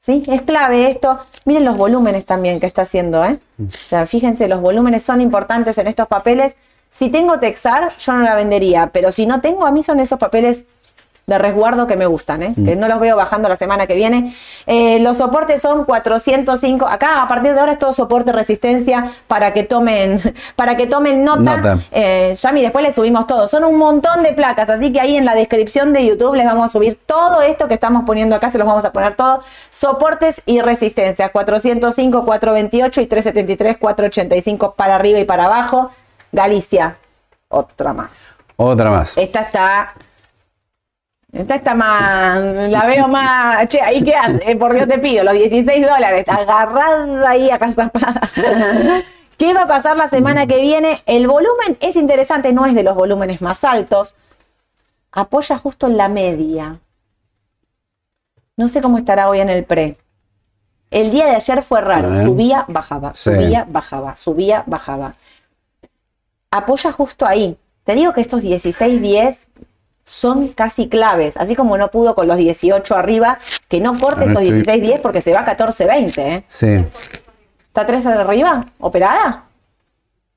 ¿Sí? 0.00 0.24
Es 0.28 0.40
clave 0.42 0.90
esto. 0.90 1.20
Miren 1.44 1.66
los 1.66 1.76
volúmenes 1.76 2.24
también 2.24 2.58
que 2.58 2.64
está 2.64 2.82
haciendo. 2.82 3.22
¿eh? 3.22 3.38
O 3.60 3.70
sea, 3.70 4.06
fíjense, 4.06 4.48
los 4.48 4.62
volúmenes 4.62 5.02
son 5.02 5.20
importantes 5.20 5.76
en 5.76 5.86
estos 5.86 6.08
papeles. 6.08 6.56
Si 6.88 7.10
tengo 7.10 7.38
Texar, 7.38 7.92
yo 7.98 8.14
no 8.14 8.22
la 8.22 8.34
vendería, 8.34 8.90
pero 8.94 9.12
si 9.12 9.26
no 9.26 9.42
tengo, 9.42 9.66
a 9.66 9.70
mí 9.70 9.82
son 9.82 10.00
esos 10.00 10.18
papeles 10.18 10.64
de 11.30 11.38
resguardo 11.38 11.86
que 11.86 11.96
me 11.96 12.06
gustan, 12.06 12.42
¿eh? 12.42 12.54
que 12.64 12.74
no 12.74 12.88
los 12.88 12.98
veo 12.98 13.14
bajando 13.14 13.48
la 13.48 13.54
semana 13.54 13.86
que 13.86 13.94
viene. 13.94 14.34
Eh, 14.66 14.98
los 14.98 15.18
soportes 15.18 15.62
son 15.62 15.84
405. 15.84 16.86
Acá 16.86 17.22
a 17.22 17.28
partir 17.28 17.54
de 17.54 17.60
ahora 17.60 17.72
es 17.72 17.78
todo 17.78 17.92
soporte 17.92 18.32
resistencia 18.32 19.12
para 19.28 19.52
que 19.52 19.62
tomen, 19.62 20.20
para 20.56 20.76
que 20.76 20.88
tomen 20.88 21.24
nota. 21.24 21.56
Nota. 21.56 21.78
Eh, 21.92 22.34
Yami, 22.34 22.62
después 22.62 22.84
le 22.84 22.92
subimos 22.92 23.28
todo. 23.28 23.46
Son 23.46 23.62
un 23.62 23.78
montón 23.78 24.24
de 24.24 24.32
placas, 24.32 24.68
así 24.70 24.92
que 24.92 25.00
ahí 25.00 25.16
en 25.16 25.24
la 25.24 25.36
descripción 25.36 25.92
de 25.92 26.04
YouTube 26.04 26.34
les 26.34 26.46
vamos 26.46 26.64
a 26.64 26.68
subir 26.68 26.98
todo 27.06 27.42
esto 27.42 27.68
que 27.68 27.74
estamos 27.74 28.02
poniendo 28.04 28.34
acá, 28.34 28.48
se 28.48 28.58
los 28.58 28.66
vamos 28.66 28.84
a 28.84 28.92
poner 28.92 29.14
todos. 29.14 29.44
Soportes 29.70 30.42
y 30.46 30.60
resistencias, 30.60 31.30
405, 31.30 32.24
428 32.24 33.00
y 33.02 33.06
373, 33.06 33.78
485 33.78 34.74
para 34.74 34.96
arriba 34.96 35.20
y 35.20 35.24
para 35.24 35.44
abajo. 35.44 35.92
Galicia, 36.32 36.96
otra 37.48 37.92
más. 37.92 38.10
Otra 38.56 38.90
más. 38.90 39.16
Esta 39.16 39.42
está. 39.42 39.94
Esta 41.32 41.54
está 41.54 41.74
más. 41.74 42.40
La 42.70 42.86
veo 42.86 43.06
más. 43.08 43.68
Che, 43.68 43.80
ahí 43.80 44.02
qué 44.02 44.14
hace. 44.14 44.50
Eh, 44.50 44.56
por 44.56 44.74
Dios 44.74 44.88
te 44.88 44.98
pido, 44.98 45.22
los 45.24 45.34
16 45.34 45.86
dólares. 45.86 46.28
Agarrada 46.28 47.28
ahí 47.30 47.50
a 47.50 47.58
casa. 47.58 47.90
¿Qué 49.38 49.54
va 49.54 49.62
a 49.62 49.66
pasar 49.66 49.96
la 49.96 50.08
semana 50.08 50.46
que 50.46 50.60
viene? 50.60 51.00
El 51.06 51.26
volumen 51.26 51.78
es 51.80 51.96
interesante, 51.96 52.52
no 52.52 52.66
es 52.66 52.74
de 52.74 52.82
los 52.82 52.94
volúmenes 52.94 53.40
más 53.40 53.64
altos. 53.64 54.14
Apoya 55.12 55.56
justo 55.56 55.86
en 55.86 55.96
la 55.96 56.08
media. 56.08 56.78
No 58.56 58.68
sé 58.68 58.82
cómo 58.82 58.98
estará 58.98 59.28
hoy 59.28 59.40
en 59.40 59.48
el 59.48 59.64
pre. 59.64 59.96
El 60.90 61.10
día 61.10 61.26
de 61.26 61.36
ayer 61.36 61.62
fue 61.62 61.80
raro. 61.80 62.14
Subía, 62.24 62.64
bajaba, 62.68 63.14
Sí. 63.14 63.30
subía, 63.30 63.64
bajaba, 63.68 64.16
subía, 64.16 64.64
bajaba. 64.66 65.14
Apoya 66.50 66.92
justo 66.92 67.24
ahí. 67.24 67.56
Te 67.84 67.94
digo 67.94 68.12
que 68.12 68.20
estos 68.20 68.42
16-10 68.42 69.48
son 70.10 70.48
casi 70.48 70.88
claves. 70.88 71.36
Así 71.36 71.54
como 71.54 71.78
no 71.78 71.88
pudo 71.92 72.16
con 72.16 72.26
los 72.26 72.36
18 72.36 72.96
arriba, 72.96 73.38
que 73.68 73.80
no 73.80 73.96
corte 73.98 74.22
A 74.24 74.26
ver, 74.26 74.30
esos 74.30 74.42
estoy- 74.42 74.80
16-10 74.80 75.00
porque 75.00 75.20
se 75.20 75.32
va 75.32 75.40
a 75.40 75.44
14-20. 75.44 76.18
¿eh? 76.18 76.42
Sí. 76.48 76.84
¿Está 77.68 77.86
3 77.86 78.04
arriba? 78.06 78.66
¿Operada? 78.80 79.44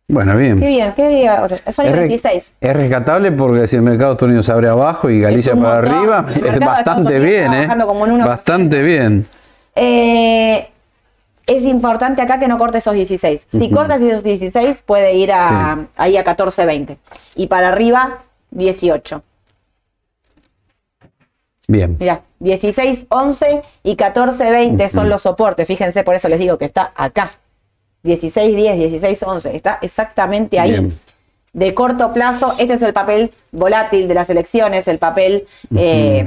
Bueno, 0.08 0.38
bien. 0.38 0.60
Qué 0.60 0.68
bien, 0.68 0.94
qué 0.96 1.08
día. 1.08 1.48
Son 1.72 1.86
Es, 1.88 1.92
re- 1.92 2.00
26. 2.02 2.54
es 2.62 2.74
rescatable 2.76 3.32
porque 3.32 3.66
si 3.66 3.78
el 3.78 3.82
mercado 3.82 4.12
Estados 4.12 4.28
Unidos 4.30 4.50
abre 4.50 4.70
abajo 4.70 5.10
y 5.10 5.20
Galicia 5.22 5.56
para 5.56 5.82
montón. 5.82 5.96
arriba, 5.98 6.26
El 6.36 6.46
es 6.46 6.60
de 6.60 6.66
bastante 6.66 7.20
bien, 7.20 7.54
¿eh? 7.54 7.68
como 7.84 8.06
en 8.06 8.12
1%. 8.20 8.26
Bastante 8.28 8.82
bien. 8.84 9.26
Eh, 9.76 10.70
es 11.48 11.64
importante 11.66 12.22
acá 12.22 12.38
que 12.38 12.48
no 12.48 12.60
corte 12.60 12.78
esos 12.78 12.94
16. 12.94 13.48
Si 13.50 13.72
cortas 13.72 14.04
esos 14.04 14.24
16, 14.24 14.84
puede 14.86 15.14
ir 15.16 15.32
a, 15.32 15.78
Sí. 15.80 15.88
ahí 15.98 16.18
a 16.18 16.24
14-20. 16.24 16.98
Y 17.36 17.48
para 17.48 17.70
arriba, 17.70 18.20
18. 18.52 19.24
Bien. 21.74 21.98
Mirá, 22.00 22.22
16, 22.40 23.08
11 23.10 23.62
y 23.84 23.96
14, 23.96 24.52
20 24.52 24.90
son 24.90 25.10
los 25.10 25.22
soportes. 25.24 25.68
Fíjense, 25.68 26.04
por 26.04 26.14
eso 26.16 26.30
les 26.30 26.40
digo 26.40 26.58
que 26.58 26.66
está 26.66 26.92
acá. 26.96 27.32
16, 28.04 28.56
10, 28.56 28.78
16, 28.78 29.24
11. 29.24 29.56
Está 29.56 29.80
exactamente 29.82 30.60
ahí. 30.60 30.72
Bien. 30.72 31.00
De 31.54 31.74
corto 31.74 32.14
plazo, 32.14 32.54
este 32.58 32.74
es 32.74 32.82
el 32.82 32.94
papel 32.94 33.32
volátil 33.52 34.08
de 34.08 34.14
las 34.14 34.30
elecciones, 34.30 34.88
el 34.88 34.98
papel 35.00 35.46
eh, 35.76 36.26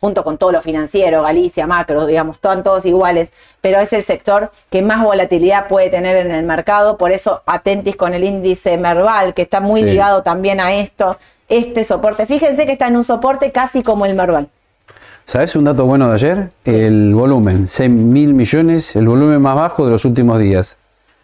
junto 0.00 0.24
con 0.24 0.38
todo 0.38 0.52
lo 0.52 0.60
financiero, 0.60 1.22
Galicia, 1.22 1.66
macro, 1.66 2.06
digamos, 2.06 2.36
están 2.36 2.62
todos 2.62 2.86
iguales, 2.86 3.32
pero 3.60 3.78
es 3.80 3.92
el 3.92 4.02
sector 4.02 4.50
que 4.70 4.82
más 4.82 5.02
volatilidad 5.04 5.66
puede 5.68 5.90
tener 5.90 6.16
en 6.24 6.30
el 6.32 6.44
mercado, 6.44 6.96
por 6.96 7.10
eso 7.12 7.42
atentis 7.44 7.96
con 7.96 8.14
el 8.14 8.24
índice 8.24 8.78
Merval, 8.78 9.34
que 9.34 9.42
está 9.42 9.60
muy 9.60 9.80
Sí. 9.82 9.86
ligado 9.88 10.22
también 10.22 10.60
a 10.60 10.72
esto, 10.74 11.18
este 11.50 11.84
soporte. 11.84 12.24
Fíjense 12.26 12.64
que 12.64 12.72
está 12.72 12.88
en 12.88 12.96
un 12.96 13.04
soporte 13.04 13.52
casi 13.52 13.82
como 13.82 14.06
el 14.06 14.14
Merval. 14.14 14.48
¿Sabes 15.26 15.54
un 15.54 15.64
dato 15.64 15.84
bueno 15.84 16.08
de 16.08 16.14
ayer? 16.14 16.50
El 16.64 17.14
volumen, 17.14 17.68
6 17.68 17.90
mil 17.90 18.34
millones, 18.34 18.96
el 18.96 19.06
volumen 19.06 19.40
más 19.40 19.54
bajo 19.54 19.84
de 19.84 19.92
los 19.92 20.04
últimos 20.04 20.40
días. 20.40 20.76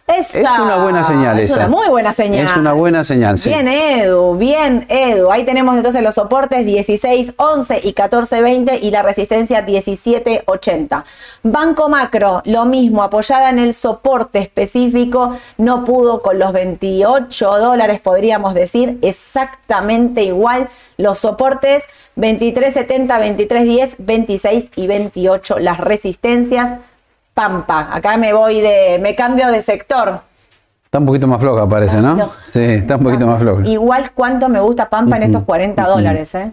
Esa, 0.07 0.39
Es 0.39 0.59
una 0.59 0.77
buena 0.77 1.03
señal 1.03 1.37
Es 1.37 1.49
esa. 1.49 1.59
una 1.59 1.67
muy 1.67 1.89
buena 1.89 2.13
señal. 2.13 2.45
Es 2.45 2.55
una 2.55 2.71
buena 2.71 3.03
señal, 3.03 3.37
sí. 3.37 3.49
Bien, 3.49 3.67
Edu, 3.67 4.35
bien, 4.35 4.85
Edu. 4.87 5.29
Ahí 5.29 5.43
tenemos 5.43 5.75
entonces 5.75 6.01
los 6.01 6.15
soportes 6.15 6.65
16, 6.65 7.33
11 7.35 7.81
y 7.83 7.91
14, 7.91 8.41
20 8.41 8.79
y 8.79 8.89
la 8.89 9.01
resistencia 9.03 9.63
17, 9.63 10.43
80. 10.45 11.03
Banco 11.43 11.89
Macro, 11.89 12.41
lo 12.45 12.63
mismo, 12.63 13.03
apoyada 13.03 13.49
en 13.49 13.59
el 13.59 13.73
soporte 13.73 14.39
específico, 14.39 15.37
no 15.57 15.83
pudo 15.83 16.21
con 16.21 16.39
los 16.39 16.53
28 16.53 17.57
dólares, 17.57 17.99
podríamos 17.99 18.53
decir, 18.53 18.97
exactamente 19.01 20.23
igual. 20.23 20.69
Los 20.95 21.19
soportes 21.19 21.83
23, 22.15 22.73
70, 22.73 23.19
23, 23.19 23.63
10, 23.65 23.95
26 23.99 24.71
y 24.77 24.87
28. 24.87 25.59
Las 25.59 25.79
resistencias, 25.79 26.75
Pampa. 27.47 27.89
Acá 27.91 28.17
me 28.17 28.33
voy 28.33 28.61
de, 28.61 28.97
me 28.99 29.13
cambio 29.13 29.51
de 29.51 29.61
sector. 29.61 30.21
Está 30.85 30.97
un 30.97 31.05
poquito 31.05 31.27
más 31.27 31.39
floja, 31.39 31.69
parece, 31.69 31.97
¿no? 31.97 32.31
Sí, 32.45 32.63
está 32.63 32.95
un 32.95 33.03
poquito 33.03 33.27
más 33.27 33.39
floja. 33.39 33.61
Igual 33.67 34.09
cuánto 34.11 34.49
me 34.49 34.59
gusta 34.59 34.89
Pampa 34.89 35.17
en 35.17 35.23
estos 35.23 35.43
40 35.43 35.87
dólares, 35.87 36.33
¿eh? 36.33 36.51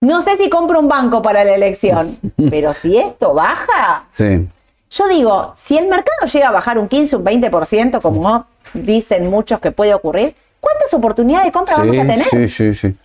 No 0.00 0.22
sé 0.22 0.38
si 0.38 0.48
compro 0.48 0.80
un 0.80 0.88
banco 0.88 1.20
para 1.20 1.44
la 1.44 1.54
elección, 1.54 2.16
pero 2.50 2.72
si 2.72 2.96
esto 2.96 3.34
baja, 3.34 4.04
Sí. 4.08 4.48
yo 4.90 5.08
digo, 5.08 5.52
si 5.54 5.76
el 5.76 5.86
mercado 5.86 6.26
llega 6.32 6.48
a 6.48 6.52
bajar 6.52 6.78
un 6.78 6.88
15, 6.88 7.16
un 7.16 7.24
20%, 7.24 8.00
como 8.00 8.46
dicen 8.72 9.28
muchos 9.28 9.60
que 9.60 9.70
puede 9.70 9.92
ocurrir, 9.92 10.34
¿cuántas 10.60 10.94
oportunidades 10.94 11.48
de 11.48 11.52
compra 11.52 11.76
vamos 11.76 11.98
a 11.98 12.06
tener? 12.06 12.24
Sí, 12.24 12.48
sí, 12.48 12.74
sí. 12.74 12.96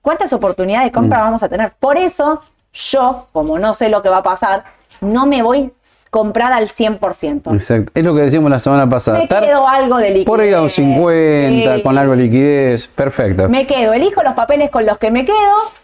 ¿Cuántas 0.00 0.32
oportunidades 0.32 0.86
de 0.86 0.92
compra 0.92 1.22
vamos 1.22 1.42
a 1.42 1.48
tener? 1.48 1.72
Por 1.80 1.96
eso, 1.96 2.40
yo, 2.72 3.26
como 3.32 3.58
no 3.58 3.74
sé 3.74 3.88
lo 3.88 4.00
que 4.00 4.08
va 4.10 4.18
a 4.18 4.22
pasar, 4.22 4.64
no 5.00 5.26
me 5.26 5.42
voy 5.42 5.72
comprada 6.10 6.56
al 6.56 6.66
100%. 6.66 7.52
Exacto. 7.52 7.92
Es 7.94 8.04
lo 8.04 8.14
que 8.14 8.22
decíamos 8.22 8.50
la 8.50 8.58
semana 8.60 8.88
pasada. 8.88 9.18
Me 9.18 9.28
quedo 9.28 9.66
algo 9.68 9.98
de 9.98 10.08
liquidez. 10.08 10.26
Por 10.26 10.40
ahí 10.40 10.52
a 10.52 10.60
un 10.60 10.70
50, 10.70 11.76
Sí. 11.76 11.82
con 11.82 11.96
algo 11.98 12.16
de 12.16 12.22
liquidez. 12.22 12.88
Perfecto. 12.88 13.48
Me 13.48 13.66
quedo, 13.66 13.92
elijo 13.92 14.22
los 14.22 14.34
papeles 14.34 14.70
con 14.70 14.84
los 14.86 14.98
que 14.98 15.10
me 15.10 15.24
quedo, 15.24 15.36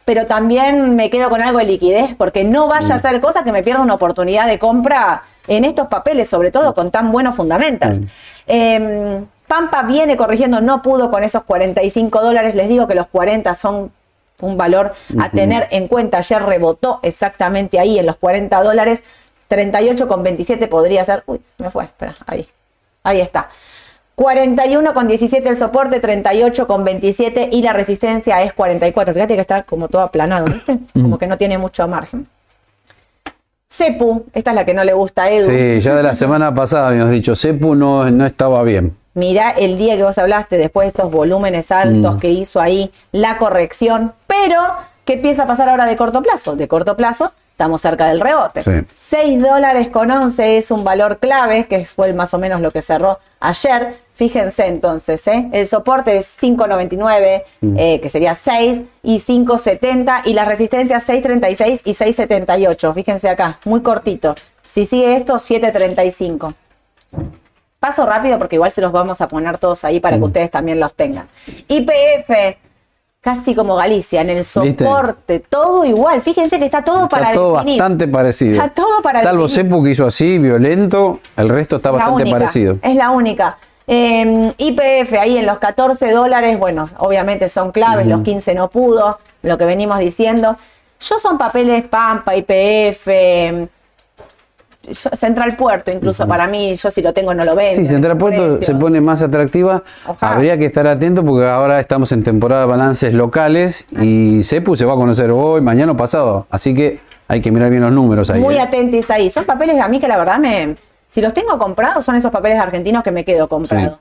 pero 0.04 0.26
también 0.26 0.96
me 0.96 1.10
quedo 1.10 1.30
con 1.30 1.42
algo 1.42 1.58
de 1.58 1.64
liquidez, 1.64 2.14
porque 2.16 2.44
no 2.44 2.66
vaya 2.68 2.94
a 2.96 2.98
ser 2.98 3.20
cosa 3.20 3.44
que 3.44 3.52
me 3.52 3.62
pierda 3.62 3.82
una 3.82 3.94
oportunidad 3.94 4.46
de 4.46 4.58
compra 4.58 5.22
en 5.46 5.64
estos 5.64 5.86
papeles, 5.86 6.28
sobre 6.28 6.50
todo 6.50 6.74
con 6.74 6.90
tan 6.90 7.12
buenos 7.12 7.36
fundamentos. 7.36 8.00
Eh, 8.46 9.22
Pampa 9.46 9.82
viene 9.84 10.16
corrigiendo, 10.16 10.60
no 10.60 10.82
pudo 10.82 11.08
con 11.08 11.22
esos 11.22 11.44
45 11.44 12.20
dólares, 12.20 12.56
les 12.56 12.68
digo 12.68 12.88
que 12.88 12.96
los 12.96 13.06
40 13.06 13.54
son 13.54 13.92
un 14.40 14.56
valor 14.56 14.94
a 15.18 15.30
tener 15.30 15.68
en 15.70 15.88
cuenta. 15.88 16.18
Ayer 16.18 16.42
rebotó 16.42 17.00
exactamente 17.02 17.78
ahí 17.78 17.98
en 17.98 18.06
los 18.06 18.16
40 18.16 18.62
dólares, 18.62 19.02
38 19.48 20.08
con 20.08 20.22
27 20.22 20.68
podría 20.68 21.04
ser, 21.04 21.22
uy, 21.26 21.40
me 21.58 21.70
fue, 21.70 21.84
espera, 21.84 22.14
ahí, 22.26 22.46
ahí 23.02 23.20
está. 23.20 23.48
41 24.16 24.94
con 24.94 25.06
17 25.06 25.46
el 25.46 25.56
soporte, 25.56 26.00
38 26.00 26.66
con 26.66 26.84
27 26.84 27.50
y 27.52 27.60
la 27.60 27.74
resistencia 27.74 28.42
es 28.42 28.54
44. 28.54 29.12
Fíjate 29.12 29.34
que 29.34 29.40
está 29.42 29.62
como 29.62 29.88
todo 29.88 30.00
aplanado, 30.02 30.46
¿viste? 30.46 30.78
Como 30.94 31.18
que 31.18 31.26
no 31.26 31.36
tiene 31.36 31.58
mucho 31.58 31.86
margen. 31.86 32.26
Cepu, 33.68 34.24
esta 34.32 34.52
es 34.52 34.54
la 34.54 34.64
que 34.64 34.72
no 34.72 34.84
le 34.84 34.94
gusta 34.94 35.24
a 35.24 35.30
Edu. 35.30 35.50
Sí, 35.50 35.80
ya 35.80 35.96
de 35.96 36.02
la 36.02 36.14
semana 36.14 36.54
pasada 36.54 36.88
habíamos 36.88 37.10
dicho, 37.10 37.36
Cepu 37.36 37.74
no, 37.74 38.10
no 38.10 38.24
estaba 38.24 38.62
bien. 38.62 38.96
Mirá 39.16 39.48
el 39.48 39.78
día 39.78 39.96
que 39.96 40.02
vos 40.02 40.18
hablaste, 40.18 40.58
después 40.58 40.84
de 40.84 40.88
estos 40.88 41.10
volúmenes 41.10 41.72
altos 41.72 42.16
que 42.16 42.28
hizo 42.28 42.60
ahí, 42.60 42.92
la 43.12 43.38
corrección, 43.38 44.12
pero 44.26 44.60
¿qué 45.06 45.14
empieza 45.14 45.44
a 45.44 45.46
pasar 45.46 45.70
ahora 45.70 45.86
de 45.86 45.96
corto 45.96 46.20
plazo? 46.20 46.54
De 46.54 46.68
corto 46.68 46.98
plazo, 46.98 47.32
estamos 47.50 47.80
cerca 47.80 48.08
del 48.08 48.20
rebote. 48.20 48.62
Sí. 48.62 48.72
6 48.94 49.40
dólares 49.40 49.88
con 49.88 50.10
11 50.10 50.58
es 50.58 50.70
un 50.70 50.84
valor 50.84 51.16
clave, 51.16 51.64
que 51.64 51.86
fue 51.86 52.12
más 52.12 52.34
o 52.34 52.38
menos 52.38 52.60
lo 52.60 52.70
que 52.70 52.82
cerró 52.82 53.18
ayer. 53.40 53.96
Fíjense 54.12 54.66
entonces, 54.66 55.26
¿eh? 55.28 55.48
el 55.50 55.66
soporte 55.66 56.18
es 56.18 56.36
5.99, 56.38 57.42
eh, 57.78 58.00
que 58.02 58.08
sería 58.10 58.34
6, 58.34 58.82
y 59.02 59.18
5.70, 59.18 60.26
y 60.26 60.34
las 60.34 60.46
resistencias 60.46 61.08
6.36 61.08 61.80
y 61.86 61.92
6.78. 61.94 62.92
Fíjense 62.92 63.30
acá, 63.30 63.60
muy 63.64 63.80
cortito. 63.80 64.34
Si 64.66 64.84
sigue 64.84 65.16
esto, 65.16 65.36
7.35. 65.36 66.52
Paso 67.80 68.06
rápido 68.06 68.38
porque 68.38 68.56
igual 68.56 68.70
se 68.70 68.80
los 68.80 68.90
vamos 68.92 69.20
a 69.20 69.28
poner 69.28 69.58
todos 69.58 69.84
ahí 69.84 70.00
para 70.00 70.16
que 70.18 70.24
ustedes 70.24 70.50
también 70.50 70.80
los 70.80 70.94
tengan. 70.94 71.28
IPF, 71.68 72.56
casi 73.20 73.54
como 73.54 73.76
Galicia, 73.76 74.22
en 74.22 74.30
el 74.30 74.44
soporte, 74.44 75.40
todo 75.40 75.84
igual. 75.84 76.22
Fíjense 76.22 76.58
que 76.58 76.64
está 76.64 76.82
todo 76.82 77.08
para 77.08 77.26
Está 77.26 77.34
todo 77.34 77.52
definir. 77.54 77.80
bastante 77.80 78.08
parecido. 78.08 78.52
Está 78.54 78.68
todo 78.70 79.02
para 79.02 79.22
Salvo. 79.22 79.48
Cepu 79.48 79.82
que 79.84 79.90
hizo 79.90 80.06
así, 80.06 80.38
violento, 80.38 81.20
el 81.36 81.48
resto 81.48 81.76
está 81.76 81.90
la 81.90 81.98
bastante 81.98 82.22
única, 82.22 82.38
parecido. 82.38 82.78
Es 82.82 82.94
la 82.94 83.10
única. 83.10 83.58
Eh, 83.88 84.52
IPF 84.58 85.12
ahí 85.20 85.36
en 85.38 85.46
los 85.46 85.58
14 85.58 86.10
dólares, 86.10 86.58
bueno, 86.58 86.88
obviamente 86.98 87.48
son 87.48 87.70
claves, 87.72 88.06
los 88.06 88.22
15 88.22 88.54
no 88.54 88.68
pudo, 88.68 89.18
lo 89.42 89.58
que 89.58 89.64
venimos 89.64 89.98
diciendo. 90.00 90.56
Yo 90.98 91.18
son 91.18 91.36
papeles 91.38 91.84
Pampa, 91.84 92.34
IPF, 92.34 93.06
Central 94.92 95.56
Puerto, 95.56 95.90
incluso 95.90 96.26
para 96.26 96.46
mí, 96.46 96.74
yo 96.74 96.90
si 96.90 97.02
lo 97.02 97.12
tengo 97.12 97.34
no 97.34 97.44
lo 97.44 97.54
vendo. 97.54 97.82
Sí, 97.82 97.86
Central 97.86 98.16
Puerto 98.16 98.62
se 98.62 98.74
pone 98.74 99.00
más 99.00 99.22
atractiva. 99.22 99.82
Ojalá. 100.06 100.32
Habría 100.32 100.58
que 100.58 100.66
estar 100.66 100.86
atento 100.86 101.24
porque 101.24 101.46
ahora 101.46 101.80
estamos 101.80 102.12
en 102.12 102.22
temporada 102.22 102.62
de 102.62 102.68
balances 102.68 103.14
locales 103.14 103.86
y 104.00 104.42
CEPU 104.42 104.76
se 104.76 104.84
va 104.84 104.92
a 104.94 104.96
conocer 104.96 105.30
hoy, 105.30 105.60
mañana 105.60 105.92
o 105.92 105.96
pasado. 105.96 106.46
Así 106.50 106.74
que 106.74 107.00
hay 107.28 107.40
que 107.40 107.50
mirar 107.50 107.70
bien 107.70 107.82
los 107.82 107.92
números 107.92 108.30
ahí. 108.30 108.40
Muy 108.40 108.56
¿eh? 108.56 108.60
atentis 108.60 109.10
ahí. 109.10 109.30
Son 109.30 109.44
papeles 109.44 109.80
a 109.80 109.88
mí 109.88 109.98
que 109.98 110.08
la 110.08 110.16
verdad 110.16 110.38
me. 110.38 110.76
Si 111.08 111.20
los 111.20 111.32
tengo 111.32 111.58
comprados, 111.58 112.04
son 112.04 112.14
esos 112.14 112.30
papeles 112.30 112.58
argentinos 112.58 113.02
que 113.02 113.10
me 113.10 113.24
quedo 113.24 113.48
comprado. 113.48 113.98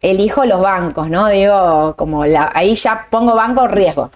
Elijo 0.00 0.44
los 0.44 0.60
bancos, 0.60 1.10
¿no? 1.10 1.28
Digo, 1.28 1.94
como 1.96 2.24
la, 2.24 2.50
ahí 2.54 2.74
ya 2.76 3.06
pongo 3.10 3.34
banco 3.34 3.66
riesgo. 3.66 4.10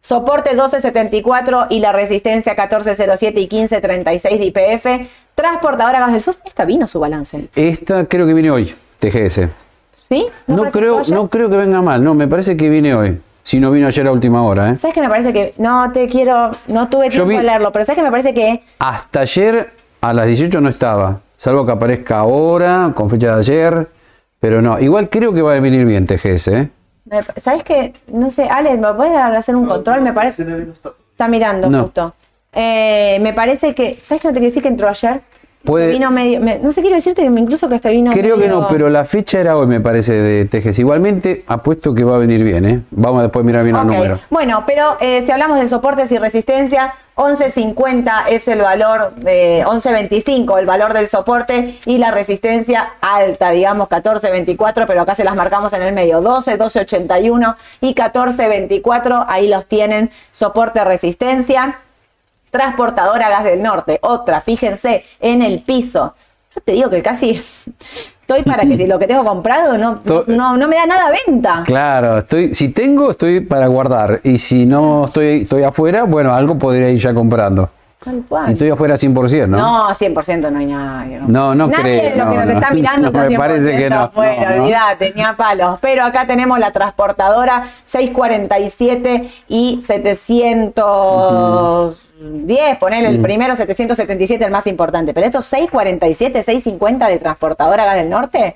Soporte 0.00 0.50
1274 0.50 1.66
y 1.70 1.80
la 1.80 1.92
resistencia 1.92 2.52
1407 2.52 3.40
y 3.40 3.48
1536 3.50 4.38
de 4.38 4.44
IPF. 4.46 5.08
Transportadora 5.34 5.98
Gas 6.00 6.12
del 6.12 6.22
Sur. 6.22 6.36
Esta 6.44 6.64
vino 6.64 6.86
su 6.86 7.00
balance. 7.00 7.48
Esta 7.56 8.04
creo 8.06 8.26
que 8.26 8.34
viene 8.34 8.50
hoy, 8.50 8.74
TGS. 9.00 9.48
¿Sí? 10.08 10.28
No, 10.46 10.64
creo, 10.66 11.00
ayer? 11.00 11.14
no 11.16 11.28
creo 11.28 11.50
que 11.50 11.56
venga 11.56 11.82
mal, 11.82 12.02
no, 12.04 12.14
me 12.14 12.28
parece 12.28 12.56
que 12.56 12.68
viene 12.68 12.94
hoy. 12.94 13.20
Si 13.42 13.58
no 13.60 13.70
vino 13.70 13.86
ayer 13.88 14.06
a 14.06 14.12
última 14.12 14.42
hora, 14.44 14.70
¿eh? 14.70 14.76
¿Sabes 14.76 14.94
que 14.94 15.00
me 15.00 15.08
parece 15.08 15.32
que.? 15.32 15.54
No 15.58 15.90
te 15.92 16.06
quiero. 16.08 16.50
No 16.68 16.88
tuve 16.88 17.10
tiempo 17.10 17.28
vi- 17.28 17.36
de 17.36 17.42
leerlo, 17.44 17.70
pero 17.72 17.84
¿sabes 17.84 17.98
que 17.98 18.02
me 18.04 18.10
parece 18.10 18.34
que. 18.34 18.62
Hasta 18.78 19.20
ayer 19.20 19.70
a 20.00 20.12
las 20.12 20.26
18 20.26 20.60
no 20.60 20.68
estaba, 20.68 21.20
salvo 21.36 21.64
que 21.66 21.72
aparezca 21.72 22.18
ahora, 22.18 22.92
con 22.94 23.08
fecha 23.10 23.34
de 23.34 23.40
ayer, 23.40 23.88
pero 24.40 24.62
no. 24.62 24.78
Igual 24.80 25.08
creo 25.10 25.32
que 25.32 25.42
va 25.42 25.54
a 25.54 25.60
venir 25.60 25.84
bien 25.86 26.06
TGS, 26.06 26.48
¿eh? 26.48 26.70
Me- 27.06 27.40
¿Sabes 27.40 27.62
que 27.62 27.92
No 28.08 28.30
sé, 28.30 28.48
Ale, 28.48 28.76
¿me 28.76 28.92
puedes 28.94 29.12
dar- 29.12 29.34
hacer 29.34 29.56
un 29.56 29.66
control? 29.66 30.00
Me 30.02 30.12
parece. 30.12 30.44
Está 31.12 31.28
mirando 31.28 31.68
No. 31.70 31.82
justo. 31.82 32.14
Eh, 32.52 33.18
me 33.20 33.32
parece 33.32 33.74
que. 33.74 33.98
¿Sabes 34.02 34.22
que 34.22 34.28
no 34.28 34.34
te 34.34 34.40
quiero 34.40 34.50
decir 34.50 34.62
que 34.62 34.68
entró 34.68 34.88
ayer? 34.88 35.20
Puede- 35.66 35.88
Vino 35.88 36.10
medio. 36.10 36.40
me- 36.40 36.58
no 36.58 36.72
sé, 36.72 36.80
quiero 36.80 36.96
decirte 36.96 37.22
que 37.22 37.28
incluso 37.28 37.68
que 37.68 37.74
hasta 37.74 37.90
vino. 37.90 38.10
Creo 38.12 38.38
que 38.38 38.48
no, 38.48 38.66
pero 38.68 38.88
la 38.88 39.04
fecha 39.04 39.38
era 39.40 39.56
hoy, 39.56 39.66
me 39.66 39.80
parece, 39.80 40.12
de 40.14 40.44
TGS. 40.46 40.78
Igualmente, 40.78 41.44
apuesto 41.46 41.92
que 41.94 42.04
va 42.04 42.14
a 42.16 42.18
venir 42.18 42.42
bien, 42.44 42.64
¿eh? 42.64 42.80
Vamos 42.92 43.18
a 43.20 43.22
después 43.24 43.44
mirar 43.44 43.64
bien 43.64 43.76
Ok. 43.76 43.84
los 43.84 43.94
números. 43.94 44.20
Bueno, 44.30 44.64
pero 44.66 44.96
eh, 45.00 45.22
si 45.26 45.32
hablamos 45.32 45.60
de 45.60 45.68
soportes 45.68 46.10
y 46.12 46.18
resistencia, 46.18 46.94
11.50 47.16 48.24
es 48.28 48.46
el 48.48 48.60
valor, 48.60 49.14
de 49.16 49.64
11.25 49.66 50.58
el 50.58 50.66
valor 50.66 50.92
del 50.92 51.06
soporte 51.06 51.78
y 51.86 51.96
la 51.98 52.10
resistencia 52.10 52.90
alta, 53.00 53.50
digamos 53.50 53.88
14.24, 53.88 54.84
pero 54.86 55.00
acá 55.00 55.14
se 55.14 55.24
las 55.24 55.34
marcamos 55.34 55.72
en 55.72 55.82
el 55.82 55.94
medio, 55.94 56.20
12, 56.20 56.58
12.81 56.58 57.56
y 57.80 57.94
14.24, 57.94 59.24
ahí 59.28 59.48
los 59.48 59.66
tienen, 59.66 60.10
soporte, 60.30 60.84
resistencia. 60.84 61.78
Transportadora 62.50 63.28
Gas 63.28 63.44
del 63.44 63.62
Norte, 63.62 63.98
otra, 64.02 64.40
fíjense, 64.40 65.04
en 65.20 65.42
el 65.42 65.60
piso. 65.60 66.14
Yo 66.54 66.60
te 66.62 66.72
digo 66.72 66.90
que 66.90 67.02
casi 67.02 67.42
estoy 68.20 68.42
para 68.42 68.64
que 68.64 68.76
si 68.76 68.86
lo 68.86 68.98
que 68.98 69.06
tengo 69.06 69.24
comprado 69.24 69.78
no, 69.78 70.00
no, 70.26 70.56
no 70.56 70.68
me 70.68 70.76
da 70.76 70.86
nada 70.86 71.06
a 71.06 71.12
venta. 71.26 71.62
Claro, 71.64 72.18
estoy, 72.18 72.54
si 72.54 72.70
tengo, 72.70 73.12
estoy 73.12 73.40
para 73.40 73.66
guardar. 73.68 74.20
Y 74.24 74.38
si 74.38 74.66
no 74.66 75.06
estoy, 75.06 75.42
estoy 75.42 75.62
afuera, 75.62 76.04
bueno, 76.04 76.34
algo 76.34 76.58
podría 76.58 76.88
ir 76.90 77.00
ya 77.00 77.14
comprando. 77.14 77.70
Tal 78.02 78.22
cual. 78.28 78.46
Si 78.46 78.52
estoy 78.52 78.70
afuera 78.70 78.94
100%, 78.94 79.48
¿no? 79.48 79.58
No, 79.58 79.88
100% 79.88 80.50
no 80.50 80.58
hay 80.58 80.66
nadie. 80.66 81.20
No, 81.26 81.54
no 81.54 81.66
nadie 81.66 81.82
creo, 81.82 82.10
de 82.10 82.16
los 82.16 82.26
que 82.26 82.34
no, 82.34 82.40
nos 82.40 82.48
no. 82.48 82.54
está 82.54 82.70
mirando 82.74 83.10
No, 83.12 83.18
está 83.18 83.30
me 83.30 83.38
parece 83.38 83.74
100% 83.74 83.78
que 83.78 83.90
no, 83.90 84.00
afuera, 84.00 84.50
no, 84.50 84.56
no. 84.56 84.62
olvidate, 84.62 85.12
ni 85.16 85.22
a 85.22 85.32
palos. 85.36 85.78
Pero 85.80 86.04
acá 86.04 86.26
tenemos 86.26 86.58
la 86.58 86.72
transportadora 86.72 87.64
647 87.84 89.28
y 89.48 89.80
710, 92.18 92.78
ponele 92.78 93.08
el 93.08 93.20
primero 93.20 93.54
777 93.54 94.44
el 94.44 94.50
más 94.50 94.66
importante. 94.66 95.12
Pero 95.12 95.26
estos 95.26 95.44
647, 95.46 96.42
650 96.42 97.08
de 97.08 97.18
transportadora 97.18 97.84
Gas 97.84 97.96
del 97.96 98.08
Norte, 98.10 98.54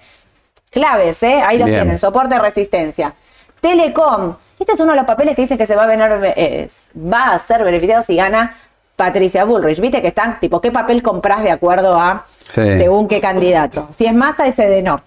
claves, 0.70 1.22
¿eh? 1.22 1.40
Ahí 1.44 1.58
los 1.58 1.66
Bien. 1.66 1.80
tienen, 1.80 1.98
soporte, 1.98 2.38
resistencia. 2.38 3.14
Telecom, 3.60 4.34
este 4.58 4.72
es 4.72 4.80
uno 4.80 4.92
de 4.92 4.96
los 4.96 5.06
papeles 5.06 5.34
que 5.36 5.42
dicen 5.42 5.58
que 5.58 5.66
se 5.66 5.76
va 5.76 5.84
a, 5.84 5.86
vener- 5.86 6.32
eh, 6.36 6.68
va 6.96 7.32
a 7.34 7.38
ser 7.38 7.62
beneficiado 7.64 8.02
si 8.02 8.16
gana 8.16 8.56
Patricia 8.96 9.44
Bullrich. 9.44 9.80
Viste 9.80 10.00
que 10.00 10.08
están, 10.08 10.40
tipo, 10.40 10.60
¿qué 10.60 10.70
papel 10.72 11.02
compras 11.02 11.42
de 11.42 11.50
acuerdo 11.50 11.98
a 11.98 12.24
Sí. 12.42 12.62
según 12.78 13.08
qué 13.08 13.20
candidato? 13.20 13.88
Si 13.90 14.06
es 14.06 14.14
Massa, 14.14 14.46
es 14.46 14.58
Edenor. 14.58 15.02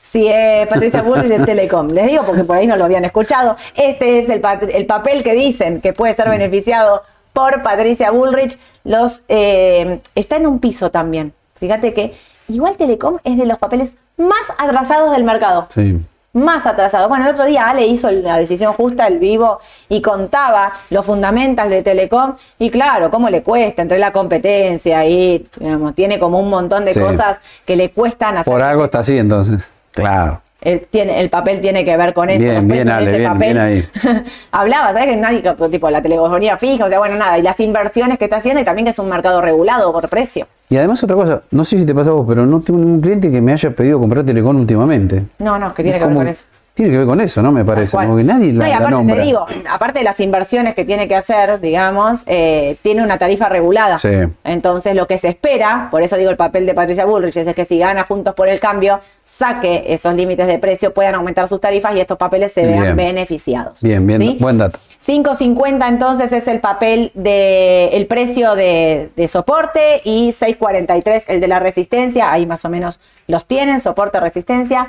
Si 0.00 0.28
es 0.28 0.66
Patricia 0.68 1.02
Bullrich, 1.02 1.32
es 1.32 1.44
Telecom. 1.46 1.88
Les 1.88 2.06
digo 2.06 2.24
porque 2.24 2.44
por 2.44 2.56
ahí 2.56 2.66
no 2.66 2.76
lo 2.76 2.84
habían 2.84 3.04
escuchado. 3.04 3.56
Este 3.74 4.18
es 4.20 4.28
el, 4.28 4.42
el 4.72 4.86
papel 4.86 5.22
que 5.24 5.32
dicen 5.32 5.80
que 5.80 5.92
puede 5.92 6.12
ser 6.14 6.28
beneficiado 6.28 7.02
por 7.32 7.62
Patricia 7.62 8.10
Bullrich. 8.10 8.58
Los, 8.84 9.22
eh, 9.28 10.00
está 10.14 10.36
en 10.36 10.46
un 10.46 10.58
piso 10.58 10.90
también. 10.90 11.32
Fíjate 11.56 11.94
que 11.94 12.14
igual 12.48 12.76
Telecom 12.76 13.18
es 13.24 13.36
de 13.38 13.46
los 13.46 13.58
papeles 13.58 13.94
más 14.16 14.52
atrasados 14.58 15.12
del 15.12 15.24
mercado 15.24 15.66
Sí. 15.72 15.98
más 16.34 16.66
atrasado. 16.66 17.08
Bueno, 17.08 17.26
el 17.26 17.32
otro 17.32 17.44
día 17.44 17.68
Ale 17.68 17.86
hizo 17.86 18.10
la 18.10 18.38
decisión 18.38 18.72
justa, 18.72 19.06
el 19.06 19.18
vivo, 19.18 19.58
y 19.88 20.00
contaba 20.00 20.72
los 20.90 21.04
fundamentals 21.04 21.68
de 21.70 21.82
Telecom. 21.82 22.34
Y 22.58 22.70
claro, 22.70 23.10
cómo 23.10 23.28
le 23.30 23.42
cuesta 23.42 23.82
entre 23.82 23.98
la 23.98 24.12
competencia 24.12 25.04
y 25.06 25.46
digamos, 25.58 25.94
tiene 25.94 26.18
como 26.18 26.38
un 26.40 26.48
montón 26.50 26.84
de 26.84 26.94
Sí. 26.94 27.00
cosas 27.00 27.40
que 27.66 27.76
le 27.76 27.90
cuestan 27.90 28.38
hacer. 28.38 28.50
Por 28.52 28.62
algo 28.62 28.84
está 28.86 29.00
así, 29.00 29.18
entonces. 29.18 29.70
Claro. 29.92 30.40
El, 30.62 30.80
tiene, 30.86 31.20
el 31.20 31.28
papel 31.28 31.60
tiene 31.60 31.84
que 31.84 31.96
ver 31.96 32.14
con 32.14 32.30
eso. 32.30 32.38
Bien, 32.38 32.68
bien, 32.68 32.88
Ale, 32.88 33.10
ese 33.10 33.18
bien, 33.18 33.38
bien 33.38 33.58
ahí. 33.58 33.84
Hablaba, 34.52 34.92
¿sabes? 34.92 35.06
Que 35.06 35.16
nadie, 35.16 35.42
tipo 35.70 35.90
la 35.90 36.00
telefonía 36.00 36.56
fija, 36.56 36.84
o 36.84 36.88
sea, 36.88 37.00
bueno, 37.00 37.16
nada. 37.16 37.36
Y 37.36 37.42
las 37.42 37.58
inversiones 37.58 38.16
que 38.16 38.24
está 38.24 38.36
haciendo 38.36 38.60
y 38.60 38.64
también 38.64 38.84
que 38.84 38.90
es 38.90 38.98
un 39.00 39.08
mercado 39.08 39.40
regulado 39.40 39.92
por 39.92 40.08
precio. 40.08 40.46
Y 40.70 40.76
además 40.76 41.02
otra 41.02 41.16
cosa, 41.16 41.42
no 41.50 41.64
sé 41.64 41.80
si 41.80 41.84
te 41.84 41.94
pasa 41.94 42.10
a 42.10 42.12
vos, 42.12 42.24
pero 42.28 42.46
no 42.46 42.60
tengo 42.60 42.78
ningún 42.78 43.00
cliente 43.00 43.28
que 43.28 43.40
me 43.40 43.52
haya 43.52 43.70
pedido 43.72 43.98
comprar 43.98 44.24
Telecom 44.24 44.56
últimamente. 44.56 45.24
No, 45.40 45.58
no, 45.58 45.74
que 45.74 45.82
tiene 45.82 45.98
Es 45.98 46.02
que 46.02 46.08
ver 46.08 46.16
con 46.16 46.28
eso. 46.28 46.44
Tiene 46.74 46.90
que 46.92 46.98
ver 46.98 47.06
con 47.06 47.20
eso, 47.20 47.42
¿no? 47.42 47.52
Me 47.52 47.66
parece. 47.66 47.94
Como 47.98 48.16
que 48.16 48.24
nadie 48.24 48.50
la, 48.52 48.64
No, 48.64 48.70
y 48.70 48.72
aparte 48.72 48.90
nombra. 48.92 49.16
te 49.16 49.22
digo, 49.22 49.46
aparte 49.70 49.98
de 49.98 50.04
las 50.06 50.18
inversiones 50.20 50.74
que 50.74 50.86
tiene 50.86 51.06
que 51.06 51.14
hacer, 51.14 51.60
digamos, 51.60 52.22
eh, 52.26 52.76
tiene 52.80 53.02
una 53.02 53.18
tarifa 53.18 53.50
regulada. 53.50 53.98
Sí. 53.98 54.08
Entonces, 54.42 54.94
lo 54.94 55.06
que 55.06 55.18
se 55.18 55.28
espera, 55.28 55.88
por 55.90 56.02
eso 56.02 56.16
digo 56.16 56.30
el 56.30 56.38
papel 56.38 56.64
de 56.64 56.72
Patricia 56.72 57.04
Bullrich, 57.04 57.36
es 57.36 57.54
que 57.54 57.66
si 57.66 57.78
gana 57.78 58.04
Juntos 58.04 58.34
por 58.34 58.48
el 58.48 58.58
Cambio, 58.58 59.00
saque 59.22 59.84
esos 59.88 60.14
límites 60.14 60.46
de 60.46 60.58
precio, 60.58 60.94
puedan 60.94 61.14
aumentar 61.14 61.46
sus 61.46 61.60
tarifas 61.60 61.94
y 61.94 62.00
estos 62.00 62.16
papeles 62.16 62.52
se 62.52 62.62
vean 62.62 62.82
Bien. 62.82 62.96
beneficiados. 62.96 63.82
Bien, 63.82 64.06
bien, 64.06 64.18
¿Sí? 64.18 64.38
buen 64.40 64.56
dato. 64.56 64.78
5.50 65.04 65.88
entonces 65.88 66.32
es 66.32 66.48
el 66.48 66.60
papel 66.60 67.10
de 67.14 67.88
el 67.92 68.06
precio 68.06 68.54
de, 68.54 69.10
de 69.14 69.28
soporte 69.28 70.00
y 70.04 70.30
6.43 70.30 71.24
el 71.28 71.40
de 71.40 71.48
la 71.48 71.58
resistencia, 71.60 72.32
ahí 72.32 72.46
más 72.46 72.64
o 72.64 72.70
menos 72.70 72.98
los 73.26 73.44
tienen, 73.44 73.78
soporte, 73.78 74.20
resistencia. 74.20 74.88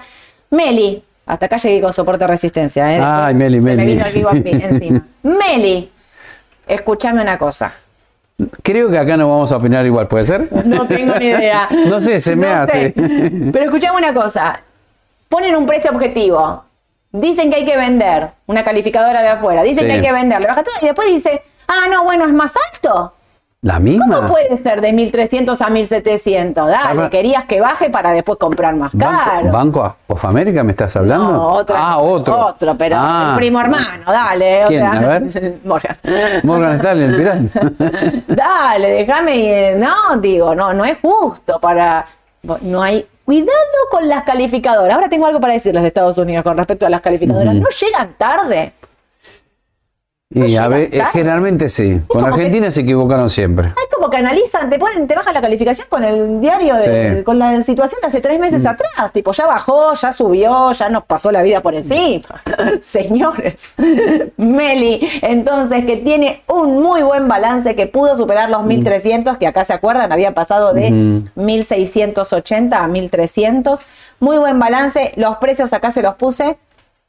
Meli, 0.50 1.04
hasta 1.26 1.46
acá 1.46 1.58
llegué 1.58 1.82
con 1.82 1.94
soporte, 1.94 2.26
resistencia. 2.28 2.94
¿eh? 2.96 3.02
Ay, 3.04 3.34
Meli, 3.36 3.58
Se 3.58 3.64
me 3.64 3.76
Meli. 3.76 3.92
vino 3.94 4.06
el 4.06 4.14
vivo 4.14 4.30
en- 4.32 4.62
encima. 4.62 5.02
Meli, 5.24 5.90
escúchame 6.68 7.22
una 7.22 7.38
cosa. 7.38 7.74
Creo 8.64 8.90
que 8.90 8.98
acá 8.98 9.16
no 9.16 9.30
vamos 9.30 9.52
a 9.52 9.58
opinar 9.58 9.86
igual, 9.86 10.08
¿puede 10.08 10.26
ser? 10.26 10.50
No 10.66 10.86
tengo 10.88 11.16
ni 11.16 11.26
idea. 11.28 11.68
No 11.88 12.02
sé, 12.02 12.20
se 12.20 12.36
me 12.36 12.48
No 12.48 12.56
hace. 12.64 12.94
sé. 12.94 13.32
Pero 13.52 13.66
escuchame 13.66 13.98
una 14.00 14.14
cosa. 14.14 14.60
Ponen 15.30 15.56
un 15.56 15.66
precio 15.66 15.92
objetivo. 15.92 16.64
Dicen 17.12 17.50
que 17.52 17.58
hay 17.58 17.66
que 17.66 17.78
vender. 17.78 18.30
Una 18.48 18.64
calificadora 18.64 19.22
de 19.22 19.30
afuera. 19.30 19.62
Dicen 19.64 19.82
Sí. 19.84 19.86
que 19.88 19.94
hay 19.94 20.02
que 20.02 20.12
vender. 20.12 20.42
Le 20.42 20.48
baja 20.48 20.64
todo 20.64 20.74
y 20.82 20.86
después 20.86 21.08
dice, 21.10 21.44
ah, 21.68 21.86
no, 21.92 22.04
bueno, 22.04 22.26
es 22.26 22.34
más 22.34 22.54
alto. 22.74 23.14
¿La 23.64 23.80
misma? 23.80 24.18
¿Cómo 24.18 24.28
puede 24.28 24.57
ser 24.57 24.82
de 24.82 24.91
1300 24.91 25.61
a 25.61 25.70
1700? 25.70 26.68
Dale, 26.68 27.01
Ah, 27.03 27.09
querías 27.09 27.45
que 27.45 27.61
baje 27.61 27.89
para 27.89 28.11
después 28.11 28.38
comprar 28.38 28.76
más 28.76 28.91
caro. 28.97 29.51
¿Banco, 29.51 29.80
Banco 29.82 29.95
of 30.07 30.26
America 30.26 30.64
me 30.66 30.72
estás 30.74 30.95
hablando? 30.97 31.32
No, 31.32 31.47
otra- 31.53 31.76
ah, 31.80 31.97
otro. 31.99 32.38
Otro, 32.38 32.76
pero 32.78 32.97
Ah. 32.99 33.30
el 33.32 33.36
primo 33.38 33.61
hermano, 33.61 34.03
dale. 34.11 34.66
o 34.66 34.68
¿Quién? 34.68 34.82
sea, 34.82 34.91
A 34.91 35.20
ver. 35.20 35.53
Morgan. 35.64 35.97
Morgan 36.43 36.76
Stanley, 36.76 37.05
el 37.05 37.16
pirata. 37.16 37.72
Dale, 38.28 38.89
déjame. 38.91 39.70
eh, 39.70 39.76
No, 39.78 40.18
digo, 40.18 40.53
no, 40.53 40.74
no 40.74 40.84
es 40.84 40.97
justo 41.01 41.57
para. 41.61 42.05
No 42.61 42.84
hay. 42.84 43.07
Cuidado 43.24 43.49
con 43.89 44.09
las 44.09 44.24
calificadoras. 44.24 44.95
Ahora 44.95 45.07
tengo 45.07 45.26
algo 45.26 45.39
para 45.39 45.53
decirles 45.53 45.82
de 45.82 45.88
Estados 45.88 46.18
Unidos 46.18 46.43
con 46.43 46.57
respecto 46.57 46.86
a 46.86 46.89
las 46.89 46.99
calificadoras. 46.99 47.55
No 47.55 47.68
llegan 47.70 48.14
tarde. 48.18 48.74
Y 50.36 50.42
a 50.42 50.46
llegan 50.48 50.70
ver, 50.72 50.82
eh, 50.92 50.98
tarde. 50.98 51.12
generalmente 51.14 51.70
sí. 51.70 52.02
Con 52.08 52.24
que- 52.24 52.30
Argentina 52.30 52.72
se 52.72 52.82
equivocaron 52.82 53.30
siempre. 53.30 53.68
Hay 53.68 53.86
como 53.94 54.10
que 54.10 54.18
analizan, 54.18 54.70
te 54.70 54.80
ponen, 54.80 55.08
te 55.08 55.16
bajan 55.16 55.34
la 55.34 55.42
calificación 55.42 55.88
con 55.90 56.04
el 56.04 56.42
diario, 56.42 56.76
de- 56.76 57.18
Sí. 57.18 57.24
con 57.24 57.38
la 57.40 57.62
situación 57.64 58.02
de 58.02 58.08
hace 58.08 58.20
tres 58.22 58.40
meses 58.40 58.66
atrás. 58.66 58.90
Tipo, 59.14 59.32
ya 59.32 59.46
bajó, 59.46 59.94
ya 59.94 60.12
subió, 60.12 60.72
ya 60.72 60.90
nos 60.90 61.04
pasó 61.06 61.32
la 61.32 61.42
vida 61.42 61.62
por 61.62 61.74
encima. 61.76 62.24
Señores. 62.82 63.56
Meli, 64.38 65.08
entonces, 65.22 65.86
que 65.86 65.98
tiene 65.98 66.42
un 66.48 66.82
muy 66.82 67.02
buen 67.04 67.28
balance, 67.28 67.76
que 67.76 67.88
pudo 67.88 68.16
superar 68.16 68.50
los 68.50 68.64
1300, 68.66 69.38
que 69.38 69.48
acá 69.48 69.64
se 69.64 69.74
acuerdan, 69.74 70.12
había 70.12 70.34
pasado 70.34 70.74
de 70.74 71.22
1680 71.36 72.84
a 72.84 72.88
1300. 72.88 73.82
Muy 74.20 74.38
buen 74.38 74.58
balance. 74.60 75.12
Los 75.16 75.38
precios 75.38 75.74
acá 75.74 75.92
se 75.92 76.02
los 76.02 76.16
puse. 76.16 76.58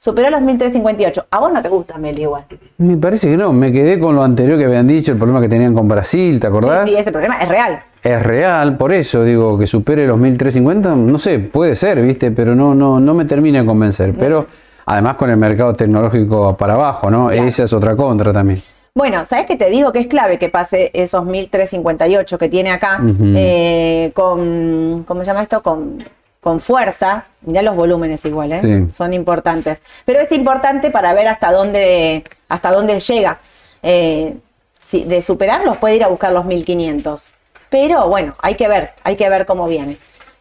Superó 0.05 0.28
los 0.28 0.42
1358. 0.42 1.28
A 1.30 1.38
vos 1.38 1.50
no 1.50 1.62
te 1.62 1.70
gusta, 1.70 1.96
Meli, 1.96 2.24
igual. 2.24 2.44
Me 2.76 2.98
parece 2.98 3.30
que 3.30 3.38
no. 3.38 3.55
Me 3.55 3.72
quedé 3.72 3.98
con 3.98 4.14
lo 4.14 4.22
anterior 4.22 4.59
que 4.59 4.66
habían 4.66 4.86
dicho, 4.86 5.12
el 5.12 5.16
problema 5.16 5.40
que 5.40 5.48
tenían 5.48 5.72
con 5.72 5.88
Brasil, 5.88 6.38
¿te 6.38 6.46
acordás? 6.46 6.84
Sí, 6.84 6.90
sí, 6.90 6.96
ese 6.96 7.11
problema 7.11 7.40
es 7.40 7.48
real. 7.48 7.82
Es 8.02 8.22
real, 8.22 8.76
por 8.76 8.92
eso 8.92 9.24
digo 9.24 9.59
que 9.59 9.66
supere 9.66 10.07
los 10.07 10.18
1350, 10.18 10.94
no 10.94 11.18
sé, 11.18 11.38
puede 11.38 11.74
ser, 11.74 12.02
¿viste? 12.02 12.32
Pero 12.32 12.55
no, 12.55 12.74
no, 12.74 13.00
no 13.00 13.14
me 13.14 13.24
termina 13.24 13.61
de 13.61 13.64
convencer. 13.64 14.12
Pero 14.12 14.46
además 14.84 15.14
con 15.14 15.30
el 15.30 15.38
mercado 15.38 15.72
tecnológico 15.72 16.55
para 16.55 16.74
abajo, 16.74 17.11
¿no? 17.11 17.28
Claro. 17.28 17.48
Esa 17.48 17.62
es 17.62 17.72
otra 17.72 17.96
contra 17.96 18.30
también. 18.30 18.62
Bueno, 18.94 19.24
¿sabes 19.24 19.46
qué 19.46 19.57
te 19.57 19.70
digo? 19.70 19.90
Que 19.90 20.00
es 20.00 20.07
clave 20.07 20.38
que 20.38 20.50
pase 20.50 20.90
esos 20.92 21.24
1358 21.24 22.36
que 22.36 22.48
tiene 22.50 22.72
acá 22.72 23.00
eh, 23.34 24.11
con, 24.12 25.02
¿cómo 25.07 25.22
se 25.22 25.26
llama 25.28 25.40
esto? 25.40 25.62
Con, 25.62 25.96
con 26.45 26.61
fuerza. 26.61 27.24
Mirá 27.40 27.62
los 27.62 27.74
volúmenes 27.74 28.24
igual, 28.26 28.53
¿eh? 28.53 28.61
Sí. 28.61 28.95
Son 28.95 29.12
importantes. 29.12 29.80
Pero 30.05 30.20
es 30.20 30.30
importante 30.30 30.90
para 30.90 31.12
ver 31.14 31.26
hasta 31.26 31.51
dónde, 31.51 32.22
hasta 32.49 32.70
dónde 32.70 33.01
llega. 33.01 33.38
Eh, 33.82 34.36
si 34.78 35.05
de 35.05 35.22
superarlos 35.22 35.78
puede 35.78 35.97
ir 35.97 36.05
a 36.05 36.09
buscar 36.09 36.32
los 36.32 36.45
1500. 36.45 37.30
Pero 37.70 38.09
bueno, 38.09 38.36
hay 38.42 38.55
que 38.55 38.68
ver, 38.68 38.90
hay 39.03 39.16
que 39.16 39.28
ver 39.28 39.47
cómo 39.47 39.66
viene. 39.66 39.99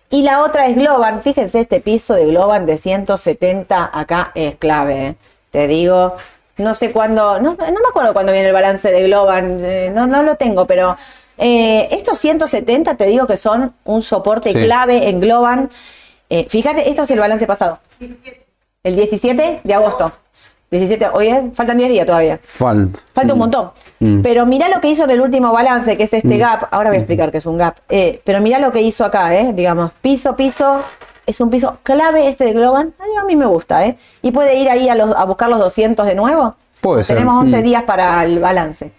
Y 0.10 0.22
la 0.22 0.42
otra 0.42 0.68
es 0.68 0.76
Globan. 0.76 1.22
Fíjense, 1.22 1.62
este 1.62 1.80
piso 1.80 2.14
de 2.14 2.28
Globan 2.28 2.66
de 2.66 2.78
170 2.78 3.90
acá 3.92 4.32
es 4.36 4.56
clave. 4.56 5.08
¿eh? 5.08 5.16
Te 5.50 5.68
digo, 5.68 6.18
no 6.58 6.74
sé 6.74 6.92
cuándo, 6.92 7.40
no, 7.40 7.56
no 7.56 7.56
me 7.56 7.90
acuerdo 7.90 8.14
cuándo 8.14 8.34
viene 8.34 8.50
el 8.50 8.54
balance 8.54 8.92
de 8.92 9.04
Globan, 9.04 9.58
eh, 9.62 9.92
no, 9.94 10.06
no 10.06 10.22
lo 10.22 10.36
tengo, 10.36 10.68
pero 10.68 10.98
eh, 11.38 11.88
estos 11.92 12.18
170 12.20 12.96
te 12.96 13.06
digo 13.06 13.26
que 13.28 13.38
son 13.38 13.74
un 13.86 14.02
soporte 14.02 14.52
Sí. 14.52 14.56
clave 14.64 15.10
en 15.10 15.20
Globan. 15.20 15.70
Eh, 16.30 16.46
fíjate, 16.50 16.90
esto 16.90 17.04
es 17.04 17.12
el 17.12 17.20
balance 17.20 17.46
pasado. 17.48 17.80
El 18.84 18.96
17 18.96 19.62
de 19.64 19.74
agosto. 19.74 20.12
17, 20.72 21.08
hoy 21.14 21.28
es- 21.28 21.44
faltan 21.54 21.78
10 21.78 21.90
días 21.90 22.06
todavía. 22.06 22.40
Falta. 22.44 23.00
Falta 23.14 23.34
un 23.34 23.40
montón. 23.40 23.72
Mm. 24.00 24.22
Pero 24.22 24.46
mirá 24.48 24.70
lo 24.70 24.82
que 24.82 24.88
hizo 24.90 25.04
en 25.04 25.12
el 25.12 25.22
último 25.22 25.52
balance, 25.52 25.96
que 25.96 26.04
es 26.04 26.14
este 26.14 26.38
gap. 26.38 26.64
Ahora 26.72 26.90
voy 26.90 26.98
a 26.98 27.00
explicar 27.02 27.30
qué 27.32 27.38
es 27.38 27.46
un 27.46 27.58
gap. 27.58 27.76
Eh, 27.90 28.22
pero 28.24 28.42
mirá 28.42 28.58
lo 28.58 28.72
que 28.72 28.82
hizo 28.82 29.06
acá, 29.06 29.36
¿eh? 29.36 29.52
Digamos, 29.54 29.92
piso, 30.02 30.36
piso. 30.36 30.82
Es 31.28 31.40
un 31.40 31.50
piso 31.52 31.78
clave 31.84 32.28
este 32.28 32.46
de 32.46 32.54
Globan. 32.54 32.94
A 33.22 33.24
mí 33.26 33.36
me 33.36 33.46
gusta, 33.46 33.86
¿eh? 33.86 33.96
Y 34.24 34.32
puede 34.32 34.56
ir 34.56 34.68
ahí 34.70 34.90
a, 34.90 34.96
los- 34.96 35.16
a 35.16 35.24
buscar 35.26 35.48
los 35.50 35.60
200 35.60 36.06
de 36.08 36.16
nuevo. 36.16 36.56
Puede 36.82 37.04
ser. 37.04 37.16
Tenemos 37.18 37.42
11 37.44 37.60
Mm. 37.60 37.64
días 37.64 37.84
para 37.84 38.26
el 38.26 38.40
balance. 38.40 38.92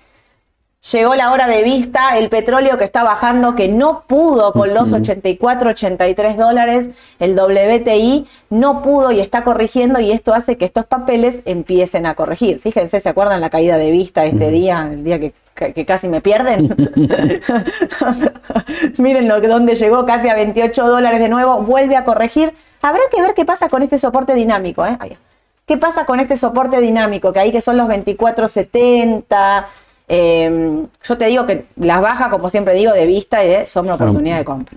Llegó 0.93 1.15
la 1.15 1.33
hora 1.33 1.47
de 1.47 1.63
vista, 1.63 2.19
el 2.19 2.29
petróleo 2.29 2.77
que 2.77 2.85
está 2.85 3.03
bajando, 3.03 3.55
que 3.55 3.69
no 3.69 4.05
pudo 4.07 4.53
con 4.53 4.75
los 4.75 4.93
84, 4.93 5.71
83 5.71 6.37
dólares, 6.37 6.91
el 7.19 7.35
WTI 7.35 8.27
no 8.51 8.83
pudo 8.83 9.11
y 9.11 9.21
está 9.21 9.45
corrigiendo 9.45 9.99
y 9.99 10.13
esto 10.13 10.35
hace 10.35 10.59
que 10.59 10.67
estos 10.67 10.85
papeles 10.85 11.41
empiecen 11.47 12.05
a 12.05 12.15
corregir. 12.15 12.59
Fíjense, 12.59 13.01
¿se 13.01 13.09
acuerdan 13.09 13.41
la 13.41 13.49
caída 13.49 13.79
de 13.79 13.91
vista 13.91 14.27
este 14.27 14.51
día, 14.51 14.91
el 14.93 15.05
día 15.05 15.19
que, 15.19 15.33
que 15.55 15.87
casi 15.87 16.07
me 16.09 16.21
pierden? 16.21 16.77
Miren 18.99 19.27
lo 19.27 19.41
que 19.41 19.49
donde 19.49 19.77
llegó, 19.77 20.05
casi 20.05 20.29
a 20.29 20.35
28 20.35 20.87
dólares 20.87 21.19
de 21.19 21.31
nuevo, 21.31 21.63
vuelve 21.63 21.97
a 21.97 22.05
corregir. 22.05 22.53
Habrá 22.83 23.01
que 23.11 23.23
ver 23.23 23.33
qué 23.33 23.47
pasa 23.47 23.71
con 23.71 23.83
este 23.83 23.97
soporte 23.97 24.35
dinámico, 24.35 24.85
¿eh? 24.85 24.99
¿Qué 25.67 25.79
pasa 25.79 26.05
con 26.05 26.21
este 26.21 26.37
soporte 26.37 26.79
dinámico? 26.83 27.33
Que 27.33 27.41
ahí 27.41 27.51
que 27.51 27.63
son 27.63 27.79
los 27.79 27.89
24.70. 27.89 29.65
eh, 30.07 30.85
yo 31.03 31.19
te 31.19 31.27
digo 31.27 31.47
que 31.47 31.67
las 31.77 32.01
bajas, 32.01 32.29
como 32.29 32.49
siempre 32.49 32.75
digo, 32.75 32.93
de 32.93 33.07
vista 33.07 33.43
eh, 33.43 33.67
son 33.67 33.87
una 33.87 33.95
oportunidad 33.95 34.39
de 34.39 34.45
compra. 34.45 34.77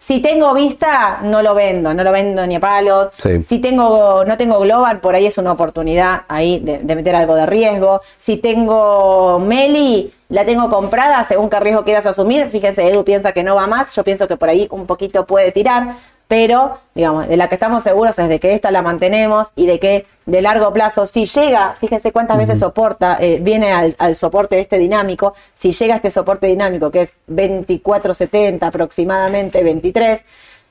Si 0.00 0.20
tengo 0.20 0.54
vista, 0.54 1.20
no 1.22 1.42
lo 1.42 1.54
vendo, 1.54 1.92
no 1.92 2.04
lo 2.04 2.12
vendo 2.12 2.46
ni 2.46 2.56
a 2.56 2.60
palos. 2.60 3.08
Sí. 3.18 3.42
Si 3.42 3.58
tengo, 3.58 4.24
no 4.24 4.36
tengo 4.36 4.60
global, 4.60 5.00
por 5.00 5.14
ahí 5.14 5.26
es 5.26 5.38
una 5.38 5.52
oportunidad 5.52 6.22
ahí 6.28 6.60
de, 6.60 6.78
de 6.78 6.94
meter 6.94 7.16
algo 7.16 7.34
de 7.34 7.46
riesgo. 7.46 8.00
Si 8.16 8.36
tengo 8.36 9.40
Meli, 9.40 10.12
la 10.28 10.44
tengo 10.44 10.68
comprada, 10.68 11.24
según 11.24 11.48
qué 11.48 11.58
riesgo 11.58 11.84
quieras 11.84 12.06
asumir. 12.06 12.48
Fíjense, 12.48 12.86
Edu 12.86 13.04
piensa 13.04 13.32
que 13.32 13.42
no 13.42 13.56
va 13.56 13.66
más, 13.66 13.94
yo 13.96 14.04
pienso 14.04 14.28
que 14.28 14.36
por 14.36 14.48
ahí 14.48 14.68
un 14.70 14.86
poquito 14.86 15.24
puede 15.24 15.50
tirar. 15.50 15.96
Pero, 16.28 16.78
digamos, 16.94 17.26
de 17.26 17.38
la 17.38 17.48
que 17.48 17.54
estamos 17.54 17.82
seguros 17.82 18.18
es 18.18 18.28
de 18.28 18.38
que 18.38 18.52
esta 18.52 18.70
la 18.70 18.82
mantenemos 18.82 19.52
y 19.56 19.66
de 19.66 19.80
que 19.80 20.06
de 20.26 20.42
largo 20.42 20.72
plazo, 20.74 21.06
si 21.06 21.24
llega, 21.24 21.74
fíjense 21.80 22.12
cuántas 22.12 22.36
veces 22.36 22.58
soporta, 22.58 23.16
eh, 23.18 23.38
viene 23.40 23.72
al, 23.72 23.96
al 23.98 24.14
soporte 24.14 24.60
este 24.60 24.78
dinámico, 24.78 25.34
si 25.54 25.72
llega 25.72 25.96
este 25.96 26.10
soporte 26.10 26.46
dinámico 26.46 26.90
que 26.90 27.00
es 27.00 27.14
24.70 27.30 28.62
aproximadamente, 28.62 29.62
23, 29.64 30.22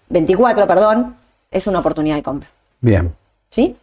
24, 0.09 0.67
perdón, 0.67 1.15
es 1.49 1.65
una 1.65 1.79
oportunidad 1.79 2.17
de 2.17 2.23
compra. 2.23 2.49
Bien. 2.79 3.13
¿Sí? 3.49 3.75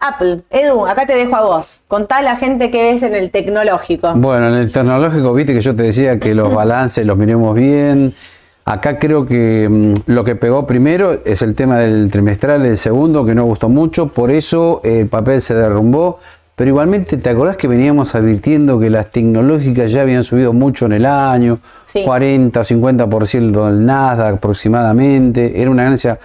Apple, 0.00 0.42
Edu, 0.50 0.86
acá 0.86 1.06
te 1.06 1.14
dejo 1.14 1.36
a 1.36 1.42
vos. 1.42 1.80
Contá 1.88 2.18
a 2.18 2.22
la 2.22 2.36
gente 2.36 2.70
que 2.70 2.82
ves 2.82 3.02
en 3.02 3.14
el 3.14 3.30
tecnológico. 3.30 4.12
Bueno, 4.14 4.48
en 4.48 4.54
el 4.54 4.72
tecnológico, 4.72 5.32
viste 5.34 5.54
que 5.54 5.60
yo 5.60 5.74
te 5.74 5.82
decía 5.82 6.18
que 6.18 6.34
los 6.34 6.52
balances 6.52 7.04
los 7.04 7.16
miremos 7.16 7.54
bien. 7.54 8.14
Acá 8.70 8.98
creo 8.98 9.24
que 9.24 9.66
mm, 9.66 10.12
lo 10.12 10.24
que 10.24 10.36
pegó 10.36 10.66
primero 10.66 11.22
es 11.24 11.40
el 11.40 11.54
tema 11.54 11.78
del 11.78 12.10
trimestral, 12.10 12.66
el 12.66 12.76
segundo, 12.76 13.24
que 13.24 13.34
no 13.34 13.44
gustó 13.46 13.70
mucho, 13.70 14.08
por 14.08 14.30
eso 14.30 14.82
el 14.84 15.06
papel 15.06 15.40
se 15.40 15.54
derrumbó. 15.54 16.18
Pero 16.54 16.68
igualmente, 16.68 17.16
¿te 17.16 17.30
acordás 17.30 17.56
que 17.56 17.66
veníamos 17.66 18.14
advirtiendo 18.14 18.78
que 18.78 18.90
las 18.90 19.10
tecnológicas 19.10 19.90
ya 19.90 20.02
habían 20.02 20.22
subido 20.22 20.52
mucho 20.52 20.84
en 20.84 20.92
el 20.92 21.06
año? 21.06 21.60
Sí. 21.86 22.02
40 22.04 22.60
o 22.60 22.64
50% 22.64 23.66
del 23.66 23.86
Nasdaq 23.86 24.34
aproximadamente. 24.34 25.62
Era 25.62 25.70
una 25.70 25.84
ganancia 25.84 26.18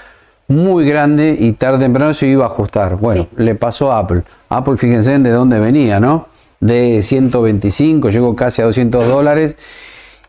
muy 0.50 0.86
grande 0.86 1.38
y 1.40 1.54
tarde 1.54 1.78
o 1.78 1.80
temprano 1.80 2.14
se 2.14 2.28
iba 2.28 2.44
a 2.44 2.48
ajustar. 2.48 2.98
Bueno, 2.98 3.28
Sí. 3.38 3.44
le 3.44 3.56
pasó 3.56 3.94
a 3.94 4.00
Apple. 4.00 4.24
Apple, 4.50 4.76
fíjense 4.76 5.18
de 5.18 5.30
dónde 5.30 5.60
venía, 5.60 6.02
¿no? 6.02 6.28
De 6.60 7.02
125, 7.04 8.10
llegó 8.10 8.36
casi 8.36 8.62
a 8.62 8.66
200 8.66 9.08
dólares. 9.08 9.56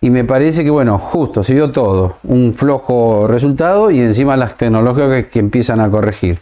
Y 0.04 0.10
me 0.10 0.22
parece 0.22 0.62
que, 0.62 0.68
bueno, 0.68 0.98
justo, 0.98 1.42
siguió 1.42 1.72
todo. 1.72 2.16
Un 2.24 2.52
flojo 2.52 3.26
resultado 3.26 3.90
y 3.90 4.00
encima 4.00 4.36
las 4.36 4.54
tecnológicas 4.54 5.08
que, 5.08 5.28
que 5.30 5.38
empiezan 5.38 5.80
a 5.80 5.88
corregir. 5.88 6.40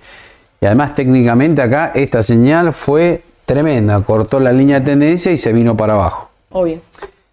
Y 0.60 0.66
además, 0.66 0.96
técnicamente 0.96 1.62
acá, 1.62 1.92
esta 1.94 2.24
señal 2.24 2.72
fue 2.72 3.22
tremenda. 3.46 4.00
Cortó 4.00 4.40
la 4.40 4.50
línea 4.50 4.80
de 4.80 4.86
tendencia 4.86 5.30
y 5.30 5.38
se 5.38 5.52
vino 5.52 5.76
para 5.76 5.92
abajo. 5.92 6.28
Obvio. 6.50 6.80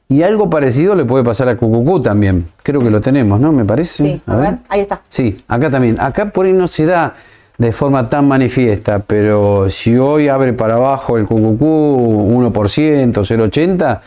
Y 0.08 0.22
algo 0.22 0.52
parecido 0.52 0.94
le 0.94 1.04
puede 1.04 1.24
pasar 1.24 1.50
a 1.50 1.58
QQQ 1.58 2.04
también. 2.04 2.48
Creo 2.62 2.80
que 2.80 2.92
lo 2.92 3.02
tenemos, 3.02 3.40
¿no? 3.40 3.52
Me 3.52 3.66
parece. 3.66 4.04
Sí, 4.04 4.22
a, 4.28 4.36
ver. 4.36 4.58
ahí 4.70 4.82
está. 4.82 5.02
Sí, 5.10 5.44
acá 5.48 5.72
también. 5.72 6.00
Acá 6.00 6.30
por 6.30 6.46
ahí 6.46 6.54
no 6.54 6.68
se 6.68 6.86
da 6.86 7.16
de 7.58 7.72
forma 7.72 8.08
tan 8.08 8.28
manifiesta, 8.28 9.00
pero 9.00 9.68
si 9.68 9.98
hoy 9.98 10.28
abre 10.28 10.54
para 10.54 10.76
abajo 10.76 11.18
el 11.18 11.26
QQQ 11.26 11.60
1%, 11.60 13.14
0,80, 13.14 14.00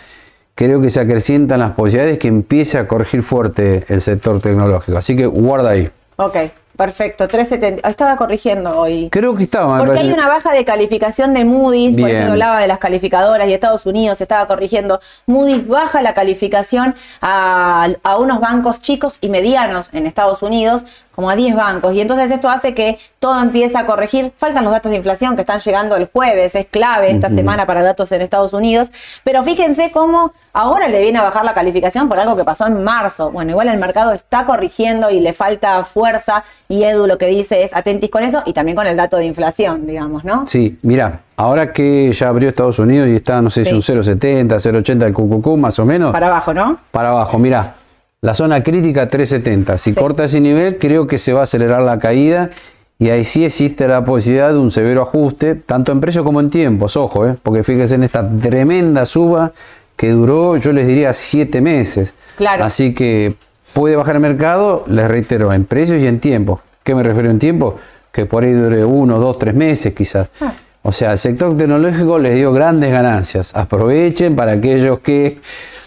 creo 0.55 0.81
que 0.81 0.91
se 0.91 1.01
acrecientan 1.01 1.61
las 1.61 1.73
posibilidades 1.73 2.19
que 2.19 2.29
empiece 2.29 2.79
a 2.79 2.87
corregir 2.87 3.23
fuerte 3.23 3.85
el 3.89 4.01
sector 4.01 4.41
tecnológico. 4.41 4.99
Así 4.99 5.17
que 5.17 5.27
guarda 5.27 5.71
ahí. 5.71 5.91
Ok, 6.17 6.37
perfecto. 6.77 7.27
370. 7.27 7.89
Estaba 7.89 8.17
corrigiendo 8.17 8.79
hoy. 8.79 9.09
Creo 9.11 9.35
que 9.35 9.45
estaba. 9.45 9.79
Porque 9.79 9.99
hay 9.99 10.13
una 10.13 10.29
baja 10.29 10.53
de 10.53 10.65
calificación 10.65 11.33
de 11.35 11.45
Moody's, 11.45 11.97
por 11.97 12.11
eso 12.11 12.33
hablaba 12.33 12.61
de 12.61 12.69
las 12.69 12.79
calificadoras 12.79 13.49
y 13.49 13.55
Estados 13.55 13.87
Unidos 13.87 14.19
se 14.19 14.25
estaba 14.25 14.47
corrigiendo. 14.47 15.01
Moody's 15.27 15.67
baja 15.67 16.03
la 16.03 16.15
calificación 16.15 16.95
a, 17.21 17.89
a 18.03 18.19
unos 18.19 18.41
bancos 18.41 18.81
chicos 18.81 19.19
y 19.21 19.29
medianos 19.29 19.89
en 19.93 20.07
Estados 20.07 20.43
Unidos, 20.43 20.85
como 21.15 21.31
a 21.31 21.37
10 21.37 21.55
bancos. 21.55 21.95
Y 21.95 22.01
entonces 22.01 22.31
esto 22.31 22.49
hace 22.49 22.75
que 22.75 22.99
todo 23.19 23.41
empiece 23.41 23.79
a 23.79 23.87
corregir. 23.87 24.33
Faltan 24.37 24.65
los 24.65 24.73
datos 24.73 24.91
de 24.91 24.97
inflación 24.97 25.35
que 25.37 25.43
están 25.43 25.61
llegando 25.61 25.97
el 25.97 26.07
jueves, 26.07 26.55
es 26.55 26.67
clave 26.67 27.11
esta 27.11 27.29
semana 27.29 27.67
para 27.67 27.83
datos 27.83 28.11
en 28.13 28.21
Estados 28.23 28.53
Unidos. 28.53 28.91
Pero 29.25 29.43
fíjense 29.43 29.91
cómo 29.93 30.33
ahora 30.53 30.89
le 30.89 31.01
viene 31.03 31.19
a 31.19 31.23
bajar 31.23 31.45
la 31.45 31.55
calificación 31.55 32.09
por 32.09 32.19
algo 32.19 32.37
que 32.37 32.45
pasó 32.45 32.67
en 32.67 32.83
marzo. 32.83 33.31
Bueno, 33.31 33.51
igual 33.53 33.69
el 33.69 33.79
mercado 33.79 34.13
está 34.13 34.45
corrigiendo 34.45 35.11
y 35.11 35.21
le 35.21 35.33
falta 35.33 35.85
fuerza. 35.85 36.45
Y 36.69 36.85
Edu 36.85 37.07
lo 37.07 37.19
que 37.19 37.27
dice 37.27 37.63
es 37.63 37.75
atentis 37.75 38.11
con 38.11 38.23
eso 38.23 38.43
y 38.47 38.53
también 38.53 38.77
con 38.77 38.87
el 38.87 38.97
dato 38.97 39.17
de 39.19 39.27
inflación, 39.27 39.87
digamos, 39.87 40.25
¿no? 40.25 40.47
Sí, 40.47 40.79
mira, 40.83 41.21
ahora 41.37 41.73
que 41.73 42.13
ya 42.13 42.29
abrió 42.29 42.49
Estados 42.49 42.79
Unidos 42.79 43.09
y 43.09 43.17
está, 43.17 43.43
no 43.43 43.51
sé 43.51 43.63
si 43.65 43.69
Sí. 43.71 43.75
un 43.75 43.83
0,70, 43.83 44.59
0,80 44.61 45.07
el 45.07 45.13
QQQ, 45.13 45.57
más 45.59 45.79
o 45.79 45.85
menos. 45.85 46.11
Para 46.13 46.29
abajo, 46.29 46.55
¿no? 46.55 46.79
para 46.91 47.11
abajo, 47.11 47.39
mira, 47.39 47.75
la 48.23 48.35
zona 48.35 48.63
crítica 48.63 49.09
370. 49.09 49.79
Si 49.79 49.93
Sí. 49.93 50.01
corta 50.01 50.25
ese 50.25 50.41
nivel, 50.41 50.79
creo 50.79 51.07
que 51.09 51.19
se 51.19 51.33
va 51.33 51.41
a 51.41 51.43
acelerar 51.43 51.83
la 51.83 51.99
caída 51.99 52.51
y 52.99 53.11
ahí 53.11 53.25
sí 53.25 53.45
existe 53.45 53.89
la 53.89 54.05
posibilidad 54.05 54.51
de 54.53 54.59
un 54.59 54.71
severo 54.71 55.03
ajuste, 55.03 55.57
tanto 55.57 55.91
en 55.91 56.01
precio 56.01 56.23
como 56.23 56.39
en 56.41 56.49
tiempos, 56.49 56.97
ojo, 56.97 57.27
¿eh? 57.27 57.35
porque 57.43 57.65
fíjense 57.65 57.97
en 57.97 58.05
esta 58.05 58.29
tremenda 58.41 59.07
suba 59.07 59.51
que 59.97 60.11
duró, 60.11 60.57
yo 60.57 60.73
les 60.73 60.87
diría, 60.87 61.13
siete 61.13 61.61
meses. 61.61 62.15
Claro. 62.37 62.65
Así 62.65 62.95
que 62.95 63.35
puede 63.73 63.97
bajar 63.97 64.15
el 64.17 64.23
mercado, 64.23 64.85
les 64.87 65.09
reitero, 65.09 65.53
en 65.53 65.65
precios 65.65 66.01
y 66.01 66.07
en 66.07 66.21
tiempo. 66.21 66.61
¿Qué 66.85 66.95
me 66.95 67.03
refiero 67.03 67.29
en 67.29 67.41
tiempo? 67.41 67.77
Que 68.13 68.25
por 68.25 68.45
ahí 68.45 68.53
dure 68.53 68.85
uno, 68.85 69.19
dos, 69.19 69.37
tres 69.39 69.55
meses 69.55 69.95
quizás. 69.95 70.29
Ah. 70.41 70.53
O 70.83 70.93
sea, 70.93 71.13
el 71.13 71.19
sector 71.19 71.57
tecnológico 71.57 72.19
les 72.21 72.37
dio 72.37 72.53
grandes 72.53 72.91
ganancias. 72.93 73.51
Aprovechen 73.55 74.35
para 74.37 74.53
aquellos 74.53 75.01
que 75.01 75.39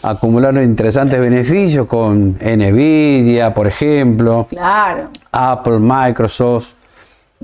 acumularon 0.10 0.64
interesantes 0.64 1.20
beneficios 1.20 1.88
con 1.88 2.38
Nvidia, 2.42 3.54
por 3.54 3.68
ejemplo, 3.68 4.48
Claro. 4.50 5.10
Apple, 5.32 5.80
Microsoft. 5.80 6.70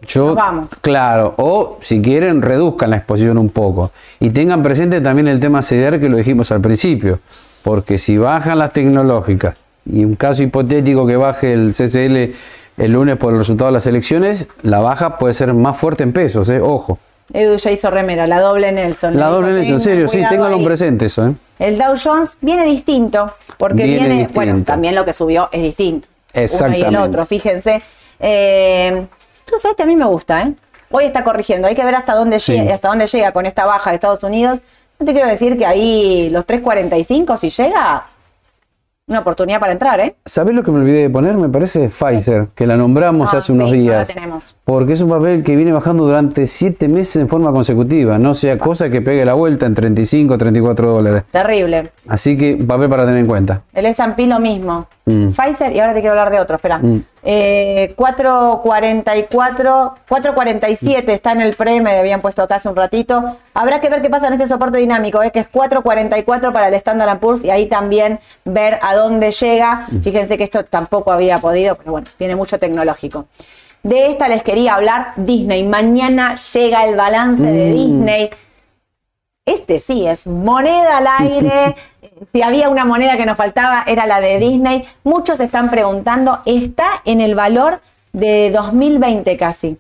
Yo, 0.08 0.28
Nos 0.28 0.36
vamos. 0.36 0.70
claro, 0.82 1.34
o 1.38 1.78
si 1.82 2.02
quieren, 2.02 2.42
reduzcan 2.42 2.90
la 2.90 2.98
exposición 2.98 3.38
un 3.38 3.50
poco. 3.50 3.92
Y 4.20 4.30
tengan 4.32 4.64
presente 4.64 5.00
también 5.02 5.28
el 5.28 5.40
tema 5.40 5.62
CDR 5.62 6.00
que 6.00 6.10
lo 6.10 6.18
dijimos 6.18 6.52
al 6.52 6.62
principio. 6.62 7.20
Porque 7.64 7.98
si 7.98 8.18
bajan 8.18 8.58
las 8.58 8.74
tecnológicas, 8.74 9.56
y 9.86 10.04
un 10.06 10.16
caso 10.16 10.42
hipotético 10.44 11.06
que 11.06 11.18
baje 11.18 11.54
el 11.54 11.74
CCL 11.74 12.34
el 12.78 12.92
lunes 12.94 13.18
por 13.18 13.34
el 13.34 13.40
resultado 13.40 13.68
de 13.68 13.74
las 13.74 13.86
elecciones, 13.86 14.46
la 14.64 14.80
baja 14.80 15.18
puede 15.18 15.34
ser 15.36 15.54
más 15.54 15.78
fuerte 15.78 16.02
en 16.04 16.14
pesos, 16.14 16.50
¿eh? 16.50 16.60
ojo. 16.62 16.98
Edu 17.34 17.58
ya 17.58 17.70
hizo 17.72 17.90
remera, 17.92 18.26
la 18.28 18.40
doble 18.40 18.72
Nelson. 18.72 19.18
La 19.18 19.28
Le 19.28 19.32
doble 19.34 19.48
Nelson, 19.54 19.64
en 19.64 19.68
"Tenga 19.70 19.80
serio, 19.84 20.08
sí, 20.08 20.22
ténganlo 20.30 20.58
ahí". 20.58 20.66
presente 20.66 21.06
eso. 21.06 21.28
¿eh? 21.28 21.34
El 21.62 21.78
Dow 21.78 21.94
Jones 22.02 22.38
viene 22.42 22.66
distinto, 22.66 23.36
porque 23.58 23.84
Viene 23.84 24.00
viene, 24.00 24.10
distinto. 24.16 24.34
bueno, 24.34 24.64
también 24.64 24.96
lo 24.96 25.06
que 25.06 25.14
subió 25.14 25.48
es 25.52 25.62
distinto. 25.62 26.08
Uno 26.10 26.18
y 26.34 26.38
el 26.40 26.44
Exactamente. 26.46 26.98
otro, 26.98 27.26
fíjense. 27.26 27.82
Eh, 28.20 29.06
incluso 29.46 29.70
este 29.70 29.84
a 29.84 29.86
mí 29.86 29.96
me 29.96 30.06
gusta, 30.06 30.42
¿eh? 30.44 30.54
Hoy 30.90 31.06
está 31.06 31.24
corrigiendo, 31.24 31.68
hay 31.68 31.76
que 31.76 31.86
ver 31.86 31.96
hasta 31.96 32.16
dónde, 32.16 32.40
Sí. 32.40 32.54
llega, 32.54 32.74
hasta 32.74 32.88
dónde 32.90 33.08
llega 33.08 33.32
con 33.32 33.46
esta 33.46 33.66
baja 33.66 33.92
de 33.92 33.96
Estados 33.96 34.24
Unidos. 34.24 34.60
No 35.00 35.06
te 35.06 35.14
quiero 35.14 35.28
decir 35.28 35.58
que 35.58 35.66
ahí 35.66 36.30
los 36.32 36.46
3.45, 36.46 37.38
si 37.38 37.50
llega, 37.50 38.06
una 39.12 39.20
oportunidad 39.20 39.60
para 39.60 39.74
entrar, 39.74 40.00
¿eh? 40.00 40.16
¿Sabés 40.26 40.56
lo 40.56 40.64
que 40.64 40.72
me 40.72 40.80
olvidé 40.80 41.02
de 41.04 41.10
poner? 41.10 41.36
Me 41.36 41.50
parece 41.50 41.90
Pfizer, 41.90 42.48
que 42.56 42.66
la 42.66 42.78
nombramos 42.78 43.34
Ah, 43.34 43.38
hace 43.38 43.52
unos 43.52 43.70
sí, 43.70 43.78
no 43.78 43.84
la 43.92 43.98
días. 43.98 44.08
tenemos. 44.14 44.56
Porque 44.64 44.94
es 44.94 45.02
un 45.02 45.10
papel 45.10 45.44
que 45.44 45.56
viene 45.56 45.72
bajando 45.72 46.06
durante 46.06 46.48
siete 46.48 46.88
meses 46.88 47.18
en 47.18 47.28
forma 47.28 47.52
consecutiva. 47.52 48.18
No 48.18 48.34
sea 48.34 48.58
cosa 48.58 48.90
que 48.90 49.02
pegue 49.02 49.26
la 49.26 49.34
vuelta 49.34 49.66
en 49.66 49.76
35, 49.76 50.38
34 50.38 50.88
dólares. 50.92 51.24
Terrible. 51.32 51.92
Así 52.08 52.38
que 52.38 52.56
papel 52.56 52.90
para 52.90 53.06
tener 53.06 53.20
en 53.20 53.28
cuenta. 53.28 53.62
El 53.74 53.86
S&P 53.86 54.28
lo 54.28 54.40
mismo. 54.40 54.88
Mm. 55.06 55.28
Pfizer, 55.30 55.74
y 55.76 55.80
ahora 55.80 55.94
te 55.94 56.00
quiero 56.00 56.12
hablar 56.12 56.32
de 56.32 56.40
otro, 56.40 56.56
espera. 56.56 56.78
Mm. 56.80 57.04
Eh, 57.24 57.94
4.44, 57.98 59.94
4.47 60.10 61.10
está 61.10 61.32
en 61.34 61.42
el 61.42 61.56
pre, 61.56 61.80
me 61.82 61.98
habían 61.98 62.22
puesto 62.22 62.42
acá 62.42 62.56
hace 62.56 62.70
un 62.70 62.76
ratito. 62.76 63.38
Habrá 63.54 63.80
que 63.80 63.90
ver 63.90 64.02
qué 64.02 64.10
pasa 64.10 64.28
en 64.28 64.34
este 64.34 64.48
soporte 64.48 64.78
dinámico, 64.80 65.22
eh, 65.22 65.32
que 65.32 65.40
es 65.40 65.48
4.44 65.52 66.52
para 66.52 66.68
el 66.68 66.74
Standard 66.76 67.20
Poor's 67.20 67.44
y 67.44 67.50
ahí 67.52 67.68
también 67.68 68.20
ver 68.46 68.80
a 68.82 68.96
dónde 68.96 69.32
llega. 69.32 69.88
Mm. 69.90 70.02
Fíjense 70.02 70.38
que 70.38 70.44
esto 70.46 70.64
tampoco 70.66 71.12
había 71.12 71.40
podido, 71.40 71.76
pero 71.76 71.92
bueno, 71.92 72.08
tiene 72.18 72.36
mucho 72.36 72.58
tecnológico. 72.60 73.26
De 73.84 74.08
esta 74.12 74.28
les 74.28 74.44
quería 74.44 74.76
hablar, 74.76 75.14
Disney. 75.16 75.64
Mañana 75.64 76.36
llega 76.54 76.86
el 76.86 76.96
balance 76.96 77.44
Mm. 77.44 77.46
de 77.46 77.72
Disney. 77.72 78.30
Este 79.46 79.80
sí 79.80 80.06
es 80.08 80.28
moneda 80.28 80.98
al 80.98 81.08
aire. 81.20 81.76
si 82.32 82.42
había 82.42 82.70
una 82.70 82.86
moneda 82.86 83.18
que 83.18 83.26
nos 83.26 83.38
faltaba 83.38 83.84
era 83.88 84.06
la 84.06 84.22
de 84.22 84.38
Disney. 84.40 84.86
Muchos 85.04 85.40
están 85.40 85.70
preguntando, 85.70 86.40
está 86.46 86.86
en 87.06 87.22
el 87.22 87.36
valor 87.36 87.82
de 88.14 88.52
2020 88.52 89.38
casi. 89.38 89.78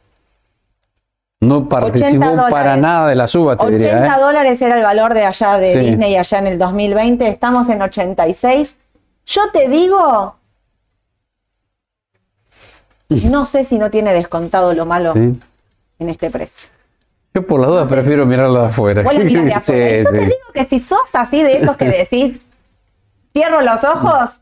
No 1.41 1.57
80 1.57 1.69
participó 1.69 2.35
para 2.51 2.77
nada 2.77 3.07
de 3.07 3.15
la 3.15 3.27
suba, 3.27 3.55
te 3.55 3.63
80 3.65 3.77
diría. 3.77 4.15
¿eh? 4.15 4.19
dólares 4.19 4.61
era 4.61 4.75
el 4.75 4.83
valor 4.83 5.13
de 5.15 5.25
allá 5.25 5.57
de 5.57 5.73
Sí. 5.73 5.79
Disney 5.79 6.15
allá 6.15 6.37
en 6.39 6.47
el 6.47 6.57
2020. 6.59 7.27
Estamos 7.27 7.67
en 7.69 7.81
86. 7.81 8.75
Yo 9.25 9.41
te 9.51 9.67
digo, 9.67 10.35
no 13.09 13.45
sé 13.45 13.63
si 13.63 13.77
no 13.77 13.89
tiene 13.89 14.13
descontado 14.13 14.73
lo 14.73 14.85
malo 14.85 15.13
Sí. 15.13 15.39
en 15.99 16.09
este 16.09 16.29
precio. 16.29 16.69
Yo 17.33 17.45
por 17.45 17.59
las 17.61 17.69
dudas 17.69 17.87
sé. 17.89 17.95
prefiero 17.95 18.25
mirarlo 18.25 18.61
de 18.61 18.67
afuera. 18.67 19.03
Vos 19.03 19.13
mirás 19.15 19.45
de 19.45 19.53
afuera. 19.53 19.61
Sí, 19.61 20.03
Yo 20.03 20.11
te 20.11 20.19
digo 20.19 20.31
que 20.53 20.63
si 20.65 20.79
sos 20.79 21.13
así 21.15 21.41
de 21.43 21.57
esos 21.57 21.77
que 21.77 21.85
decís, 21.85 22.39
cierro 23.33 23.61
los 23.61 23.83
ojos, 23.83 24.41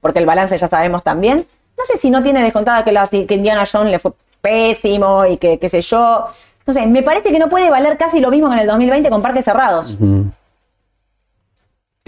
porque 0.00 0.18
el 0.20 0.26
balance 0.26 0.56
ya 0.56 0.68
sabemos 0.68 1.02
también, 1.02 1.46
no 1.76 1.84
sé 1.84 1.96
si 1.96 2.10
no 2.10 2.22
tiene 2.22 2.42
descontada 2.42 2.84
que, 2.84 2.92
la- 2.92 3.08
que 3.08 3.34
Indiana 3.34 3.64
Jones 3.70 3.90
le 3.90 3.98
fue 3.98 4.12
pésimo 4.40 5.26
y 5.26 5.36
que 5.36 5.58
qué 5.58 5.68
sé 5.68 5.80
yo. 5.80 6.24
No 6.66 6.74
sé, 6.74 6.86
me 6.86 7.02
parece 7.02 7.32
que 7.32 7.38
no 7.38 7.48
puede 7.48 7.70
valer 7.70 7.96
casi 7.96 8.20
lo 8.20 8.30
mismo 8.30 8.48
que 8.48 8.54
en 8.54 8.60
el 8.60 8.66
2020 8.66 9.08
con 9.10 9.22
parques 9.22 9.44
cerrados. 9.44 9.96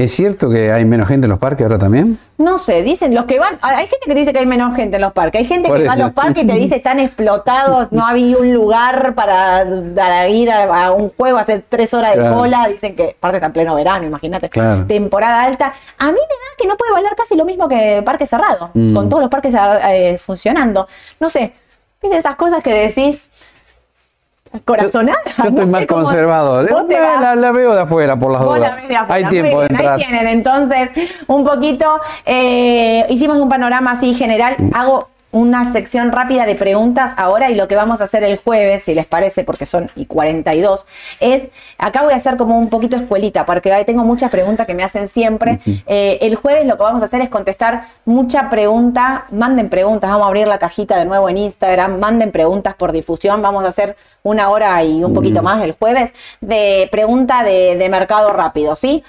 ¿Es 0.03 0.13
cierto 0.13 0.49
que 0.49 0.73
hay 0.73 0.85
menos 0.87 1.09
gente 1.09 1.27
en 1.27 1.31
los 1.31 1.39
parques 1.39 1.63
ahora 1.65 1.79
también? 1.79 2.19
No 2.39 2.57
sé, 2.57 2.83
dicen 2.83 3.15
los 3.15 3.27
que 3.27 3.39
van. 3.39 3.59
Hay 3.61 3.87
gente 3.87 3.99
que 4.07 4.15
dice 4.15 4.33
que 4.33 4.39
hay 4.39 4.47
menos 4.47 4.75
gente 4.75 4.97
en 4.97 5.03
los 5.03 5.13
parques. 5.13 5.41
Hay 5.43 5.47
gente 5.47 5.71
que 5.71 5.85
va 5.87 5.93
a 5.93 5.97
los 5.97 6.13
parques 6.13 6.43
y 6.43 6.47
te 6.47 6.55
dice 6.55 6.77
están 6.77 6.99
explotados, 7.01 7.89
no 7.91 8.07
había 8.07 8.39
un 8.39 8.51
lugar 8.55 9.15
para, 9.15 9.63
para 9.95 10.27
ir 10.29 10.51
a, 10.51 10.87
a 10.87 10.93
un 10.93 11.11
juego, 11.11 11.37
hacer 11.37 11.63
tres 11.69 11.93
horas 11.93 12.17
de 12.17 12.23
cola. 12.33 12.67
Dicen 12.69 12.97
que 12.97 13.15
aparte 13.19 13.37
está 13.37 13.49
en 13.49 13.53
pleno 13.53 13.75
verano, 13.75 14.07
imagínate. 14.07 14.49
Claro. 14.49 14.87
Temporada 14.87 15.43
alta. 15.43 15.75
A 15.99 16.07
mí 16.07 16.13
me 16.13 16.19
da 16.19 16.57
que 16.59 16.67
no 16.67 16.77
puede 16.79 16.93
valer 16.93 17.13
casi 17.15 17.37
lo 17.37 17.45
mismo 17.45 17.69
que 17.69 18.03
parque 18.05 18.25
cerrado, 18.25 18.71
Mm. 18.73 18.95
con 18.95 19.09
todos 19.11 19.21
los 19.23 19.31
parques 19.31 19.55
eh, 19.55 20.17
funcionando. 20.19 20.89
No 21.21 21.29
sé, 21.29 21.53
¿viste 22.01 22.17
esas 22.17 22.37
cosas 22.37 22.63
que 22.63 22.73
decís? 22.73 23.29
Corazonada. 24.65 25.19
Yo 25.39 25.45
estoy 25.51 25.67
más 25.71 25.87
cómo- 25.87 26.03
conservador. 26.05 26.69
Vos 26.71 26.89
te 26.89 26.95
la, 26.95 27.01
vas- 27.01 27.21
la- 27.21 27.37
la 27.37 27.53
veo 27.53 27.75
de 27.75 27.81
afuera 27.83 28.17
por 28.17 28.33
las 28.33 28.43
Vos 28.43 28.57
dudas. 28.57 28.71
la 28.71 28.77
ves 28.77 28.89
de 28.89 28.97
afuera. 28.97 29.15
Hay 29.15 29.25
tiempo 29.27 29.61
de 29.61 29.69
bien, 29.69 29.71
entrar. 29.81 29.99
Ahí 29.99 30.05
tienen, 30.05 30.27
entonces, 30.27 30.91
un 31.29 31.45
poquito. 31.45 32.01
eh, 32.27 33.07
hicimos 33.11 33.37
un 33.39 33.49
panorama 33.49 33.93
así 33.93 34.13
general. 34.15 34.57
Hago 34.75 35.10
una 35.33 35.65
sección 35.65 36.11
rápida 36.11 36.45
de 36.45 36.55
preguntas 36.55 37.15
ahora 37.17 37.51
y 37.51 37.55
lo 37.55 37.69
que 37.69 37.77
vamos 37.77 38.01
a 38.01 38.05
hacer 38.05 38.25
el 38.25 38.37
jueves, 38.37 38.83
si 38.83 38.95
les 38.95 39.07
parece, 39.07 39.45
porque 39.45 39.65
son 39.65 39.89
y 39.95 40.07
42, 40.07 40.87
es, 41.21 41.45
acá 41.79 42.03
voy 42.03 42.13
a 42.13 42.17
hacer 42.17 42.37
como 42.37 42.59
un 42.59 42.69
poquito 42.69 42.97
escuelita, 42.97 43.47
porque 43.47 43.71
tengo 43.85 44.05
muchas 44.05 44.31
preguntas 44.31 44.67
que 44.67 44.75
me 44.75 44.83
hacen 44.83 45.09
siempre. 45.09 45.61
Eh, 45.87 46.19
el 46.23 46.35
jueves 46.35 46.67
lo 46.67 46.77
que 46.77 46.83
vamos 46.83 47.03
a 47.03 47.05
hacer 47.05 47.21
es 47.21 47.29
contestar 47.29 47.87
mucha 48.05 48.51
pregunta, 48.51 49.27
manden 49.31 49.69
preguntas, 49.69 50.11
vamos 50.11 50.25
a 50.25 50.29
abrir 50.29 50.49
la 50.49 50.59
cajita 50.59 50.99
de 50.99 51.05
nuevo 51.05 51.29
en 51.29 51.37
Instagram, 51.37 51.99
manden 51.99 52.33
preguntas 52.33 52.75
por 52.75 52.93
difusión, 52.93 53.41
vamos 53.41 53.65
a 53.65 53.69
hacer 53.69 53.97
una 54.23 54.51
hora 54.51 54.83
y 54.83 55.05
un 55.05 55.15
poquito 55.15 55.43
más 55.43 55.63
el 55.63 55.73
jueves 55.73 56.13
de 56.41 56.89
pregunta 56.91 57.45
de, 57.45 57.77
de 57.77 57.89
mercado 57.89 58.33
rápido, 58.33 58.75
¿sí? 58.75 59.05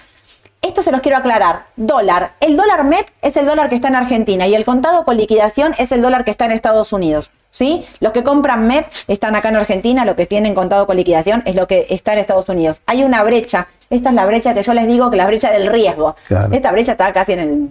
Esto 0.61 0.83
se 0.83 0.91
los 0.91 1.01
quiero 1.01 1.17
aclarar. 1.17 1.63
Dólar. 1.75 2.33
El 2.39 2.55
dólar 2.55 2.83
MEP 2.83 3.07
es 3.23 3.35
el 3.35 3.47
dólar 3.47 3.67
que 3.67 3.75
está 3.75 3.87
en 3.87 3.95
Argentina 3.95 4.45
y 4.45 4.53
el 4.53 4.63
contado 4.63 5.03
con 5.03 5.17
liquidación 5.17 5.73
es 5.79 5.91
el 5.91 6.03
dólar 6.03 6.23
que 6.23 6.29
está 6.29 6.45
en 6.45 6.51
Estados 6.51 6.93
Unidos. 6.93 7.31
¿Sí? 7.49 7.85
Los 7.99 8.13
que 8.13 8.23
compran 8.23 8.67
MEP 8.67 8.85
están 9.07 9.35
acá 9.35 9.49
en 9.49 9.55
Argentina, 9.57 10.05
lo 10.05 10.15
que 10.15 10.25
tienen 10.25 10.53
contado 10.53 10.85
con 10.85 10.95
liquidación 10.95 11.41
es 11.45 11.55
lo 11.55 11.67
que 11.67 11.87
está 11.89 12.13
en 12.13 12.19
Estados 12.19 12.47
Unidos. 12.47 12.81
Hay 12.85 13.03
una 13.03 13.23
brecha. 13.23 13.67
Esta 13.89 14.09
es 14.09 14.15
la 14.15 14.25
brecha 14.25 14.53
que 14.53 14.61
yo 14.61 14.73
les 14.73 14.87
digo 14.87 15.09
que 15.09 15.17
la 15.17 15.25
brecha 15.25 15.51
del 15.51 15.67
riesgo. 15.67 16.15
Claro. 16.27 16.53
Esta 16.53 16.71
brecha 16.71 16.91
está 16.91 17.11
casi 17.11 17.33
en 17.33 17.39
el. 17.39 17.69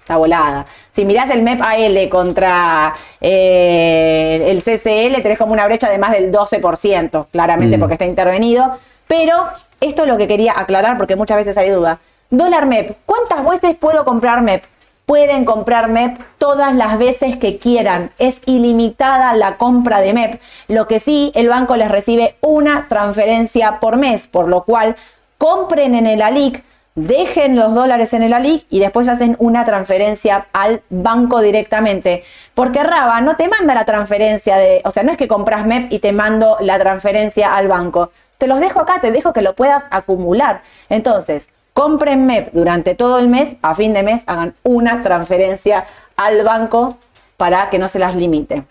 Está 0.00 0.16
volada. 0.16 0.66
Si 0.90 1.04
mirás 1.04 1.30
el 1.30 1.42
MEP 1.42 1.62
AL 1.62 2.08
contra 2.08 2.92
eh, 3.20 4.46
el 4.48 4.58
CCL, 4.58 5.22
tenés 5.22 5.38
como 5.38 5.52
una 5.52 5.64
brecha 5.64 5.88
de 5.88 5.96
más 5.96 6.10
del 6.10 6.32
12%, 6.32 7.26
claramente 7.30 7.78
porque 7.78 7.94
está 7.94 8.04
intervenido. 8.04 8.78
Pero 9.06 9.46
esto 9.80 10.02
es 10.02 10.08
lo 10.08 10.18
que 10.18 10.26
quería 10.26 10.54
aclarar 10.56 10.98
porque 10.98 11.14
muchas 11.14 11.36
veces 11.36 11.56
hay 11.56 11.70
duda. 11.70 12.00
Dólar 12.32 12.64
MEP, 12.64 12.96
¿cuántas 13.04 13.46
veces 13.46 13.76
puedo 13.76 14.06
comprar 14.06 14.40
MEP? 14.40 14.64
Pueden 15.04 15.44
comprar 15.44 15.90
MEP 15.90 16.18
todas 16.38 16.74
las 16.74 16.98
veces 16.98 17.36
que 17.36 17.58
quieran. 17.58 18.10
Es 18.18 18.40
ilimitada 18.46 19.34
la 19.34 19.58
compra 19.58 20.00
de 20.00 20.14
MEP. 20.14 20.40
Lo 20.66 20.88
que 20.88 20.98
sí, 20.98 21.30
el 21.34 21.48
banco 21.48 21.76
les 21.76 21.90
recibe 21.90 22.36
una 22.40 22.88
transferencia 22.88 23.80
por 23.80 23.98
mes, 23.98 24.28
por 24.28 24.48
lo 24.48 24.62
cual 24.62 24.96
compren 25.36 25.94
en 25.94 26.06
el 26.06 26.22
ALIC, 26.22 26.64
dejen 26.94 27.54
los 27.54 27.74
dólares 27.74 28.14
en 28.14 28.22
el 28.22 28.32
ALIC 28.32 28.64
y 28.70 28.80
después 28.80 29.10
hacen 29.10 29.36
una 29.38 29.66
transferencia 29.66 30.46
al 30.54 30.80
banco 30.88 31.40
directamente. 31.40 32.24
Porque 32.54 32.82
Raba 32.82 33.20
no 33.20 33.36
te 33.36 33.46
manda 33.46 33.74
la 33.74 33.84
transferencia 33.84 34.56
de, 34.56 34.80
o 34.86 34.90
sea, 34.90 35.02
no 35.02 35.12
es 35.12 35.18
que 35.18 35.28
compras 35.28 35.66
MEP 35.66 35.92
y 35.92 35.98
te 35.98 36.14
mando 36.14 36.56
la 36.60 36.78
transferencia 36.78 37.54
al 37.54 37.68
banco. 37.68 38.10
Te 38.38 38.46
los 38.46 38.58
dejo 38.58 38.80
acá, 38.80 39.02
te 39.02 39.12
dejo 39.12 39.34
que 39.34 39.42
lo 39.42 39.54
puedas 39.54 39.86
acumular. 39.90 40.62
Entonces, 40.88 41.50
compren 41.72 42.26
MEP 42.26 42.52
durante 42.52 42.94
todo 42.94 43.18
el 43.18 43.28
mes, 43.28 43.56
a 43.62 43.74
fin 43.74 43.92
de 43.92 44.02
mes 44.02 44.24
hagan 44.26 44.54
una 44.62 45.02
transferencia 45.02 45.84
al 46.16 46.42
banco 46.42 46.96
para 47.36 47.70
que 47.70 47.78
no 47.78 47.88
se 47.88 47.98
las 47.98 48.14
limite. 48.14 48.64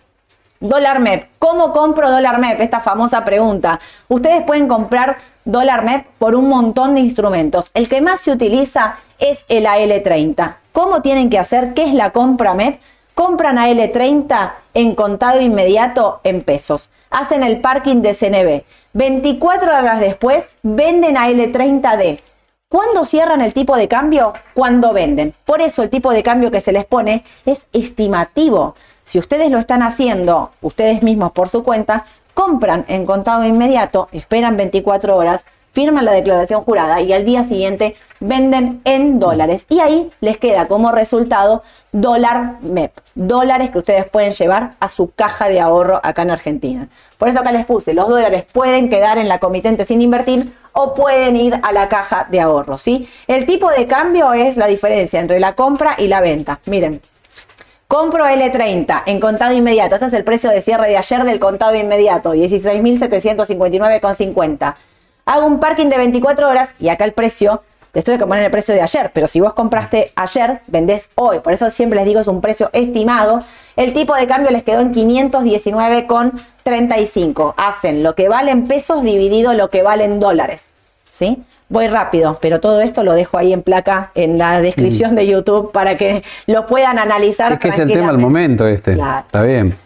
Dólar 0.59 0.99
MEP. 0.99 1.27
¿Cómo 1.39 1.71
compro 1.71 2.11
dólar 2.11 2.39
MEP? 2.39 2.61
Esta 2.61 2.79
famosa 2.79 3.25
pregunta. 3.25 3.79
Ustedes 4.07 4.43
pueden 4.43 4.67
comprar 4.67 5.17
dólar 5.43 5.83
MEP 5.83 6.05
por 6.19 6.35
un 6.35 6.47
montón 6.47 6.93
de 6.93 7.01
instrumentos. 7.01 7.71
El 7.73 7.89
que 7.89 8.01
más 8.01 8.19
se 8.19 8.31
utiliza 8.31 8.97
es 9.17 9.45
el 9.49 9.65
AL30. 9.65 10.57
¿Cómo 10.71 11.01
tienen 11.01 11.29
que 11.29 11.39
hacer? 11.39 11.73
¿Qué 11.73 11.83
es 11.83 11.93
la 11.93 12.11
compra 12.11 12.53
MEP? 12.53 12.79
compran 13.13 13.57
a 13.57 13.69
L30 13.69 14.53
en 14.73 14.95
contado 14.95 15.41
inmediato 15.41 16.21
en 16.23 16.41
pesos. 16.41 16.89
Hacen 17.09 17.43
el 17.43 17.61
parking 17.61 18.01
de 18.01 18.13
CNB. 18.13 18.63
24 18.93 19.77
horas 19.77 19.99
después 19.99 20.53
venden 20.63 21.17
a 21.17 21.29
L30D. 21.29 22.19
¿Cuándo 22.71 23.03
cierran 23.03 23.41
el 23.41 23.53
tipo 23.53 23.75
de 23.75 23.89
cambio? 23.89 24.31
Cuando 24.53 24.93
venden. 24.93 25.33
Por 25.43 25.59
eso 25.59 25.83
el 25.83 25.89
tipo 25.89 26.13
de 26.13 26.23
cambio 26.23 26.51
que 26.51 26.61
se 26.61 26.71
les 26.71 26.85
pone 26.85 27.25
es 27.45 27.67
estimativo. 27.73 28.75
Si 29.03 29.19
ustedes 29.19 29.51
lo 29.51 29.57
están 29.57 29.83
haciendo 29.83 30.51
ustedes 30.61 31.03
mismos 31.03 31.33
por 31.33 31.49
su 31.49 31.63
cuenta, 31.63 32.05
compran 32.33 32.85
en 32.87 33.05
contado 33.05 33.43
inmediato, 33.43 34.07
esperan 34.13 34.55
24 34.55 35.17
horas, 35.17 35.43
firman 35.71 36.05
la 36.05 36.11
declaración 36.11 36.61
jurada 36.61 37.01
y 37.01 37.13
al 37.13 37.25
día 37.25 37.43
siguiente 37.43 37.95
venden 38.19 38.81
en 38.85 39.19
dólares. 39.19 39.65
Y 39.69 39.79
ahí 39.79 40.11
les 40.21 40.37
queda 40.37 40.67
como 40.67 40.91
resultado 40.91 41.63
dólar 41.91 42.57
MEP, 42.61 42.93
dólares 43.15 43.71
que 43.71 43.79
ustedes 43.79 44.05
pueden 44.05 44.31
llevar 44.31 44.71
a 44.79 44.87
su 44.87 45.11
caja 45.11 45.49
de 45.49 45.59
ahorro 45.59 45.99
acá 46.03 46.21
en 46.21 46.31
Argentina. 46.31 46.87
Por 47.17 47.29
eso 47.29 47.39
acá 47.39 47.51
les 47.51 47.65
puse, 47.65 47.93
los 47.93 48.07
dólares 48.07 48.45
pueden 48.51 48.89
quedar 48.89 49.17
en 49.17 49.27
la 49.27 49.39
comitente 49.39 49.85
sin 49.85 50.01
invertir 50.01 50.51
o 50.73 50.93
pueden 50.93 51.35
ir 51.35 51.59
a 51.61 51.71
la 51.71 51.89
caja 51.89 52.27
de 52.29 52.39
ahorro, 52.39 52.77
¿sí? 52.77 53.07
El 53.27 53.45
tipo 53.45 53.69
de 53.69 53.87
cambio 53.87 54.33
es 54.33 54.57
la 54.57 54.67
diferencia 54.67 55.19
entre 55.19 55.39
la 55.39 55.55
compra 55.55 55.95
y 55.97 56.07
la 56.07 56.21
venta. 56.21 56.59
Miren, 56.65 57.01
Compro 57.91 58.23
L30 58.23 59.03
en 59.05 59.19
contado 59.19 59.53
inmediato. 59.53 59.95
Este 59.95 60.07
es 60.07 60.13
el 60.13 60.23
precio 60.23 60.49
de 60.49 60.61
cierre 60.61 60.87
de 60.87 60.95
ayer 60.95 61.25
del 61.25 61.41
contado 61.41 61.75
inmediato, 61.75 62.33
16.759,50. 62.33 64.75
Hago 65.25 65.45
un 65.45 65.59
parking 65.59 65.87
de 65.87 65.97
24 65.97 66.49
horas 66.49 66.69
y 66.79 66.87
acá 66.89 67.05
el 67.05 67.13
precio, 67.13 67.61
les 67.93 68.03
tuve 68.03 68.17
que 68.17 68.25
poner 68.25 68.43
el 68.45 68.51
precio 68.51 68.73
de 68.73 68.81
ayer, 68.81 69.11
pero 69.13 69.27
si 69.27 69.39
vos 69.39 69.53
compraste 69.53 70.11
ayer, 70.15 70.61
vendés 70.67 71.11
hoy. 71.15 71.39
Por 71.39 71.53
eso 71.53 71.69
siempre 71.69 71.97
les 71.97 72.05
digo 72.05 72.19
es 72.21 72.27
un 72.27 72.41
precio 72.41 72.71
estimado. 72.73 73.43
El 73.75 73.93
tipo 73.93 74.15
de 74.15 74.25
cambio 74.27 74.51
les 74.51 74.63
quedó 74.63 74.81
en 74.81 74.93
519,35. 74.93 77.53
Hacen 77.57 78.03
lo 78.03 78.15
que 78.15 78.29
vale 78.29 78.51
en 78.51 78.67
pesos 78.67 79.03
dividido 79.03 79.53
lo 79.53 79.69
que 79.69 79.83
vale 79.83 80.05
en 80.05 80.19
dólares. 80.19 80.73
¿Sí? 81.09 81.43
Voy 81.67 81.87
rápido, 81.87 82.37
pero 82.41 82.59
todo 82.59 82.81
esto 82.81 83.03
lo 83.03 83.13
dejo 83.13 83.37
ahí 83.37 83.53
en 83.53 83.63
placa 83.63 84.11
en 84.15 84.37
la 84.37 84.61
descripción 84.61 85.13
mm. 85.13 85.15
de 85.15 85.27
YouTube 85.27 85.71
para 85.71 85.97
que 85.97 86.23
lo 86.47 86.65
puedan 86.65 86.99
analizar. 86.99 87.53
Es 87.53 87.59
que 87.59 87.69
es 87.69 87.79
el 87.79 87.91
tema 87.91 88.07
del 88.07 88.17
momento 88.17 88.67
este. 88.67 88.91
Está 88.93 89.43
bien. 89.43 89.77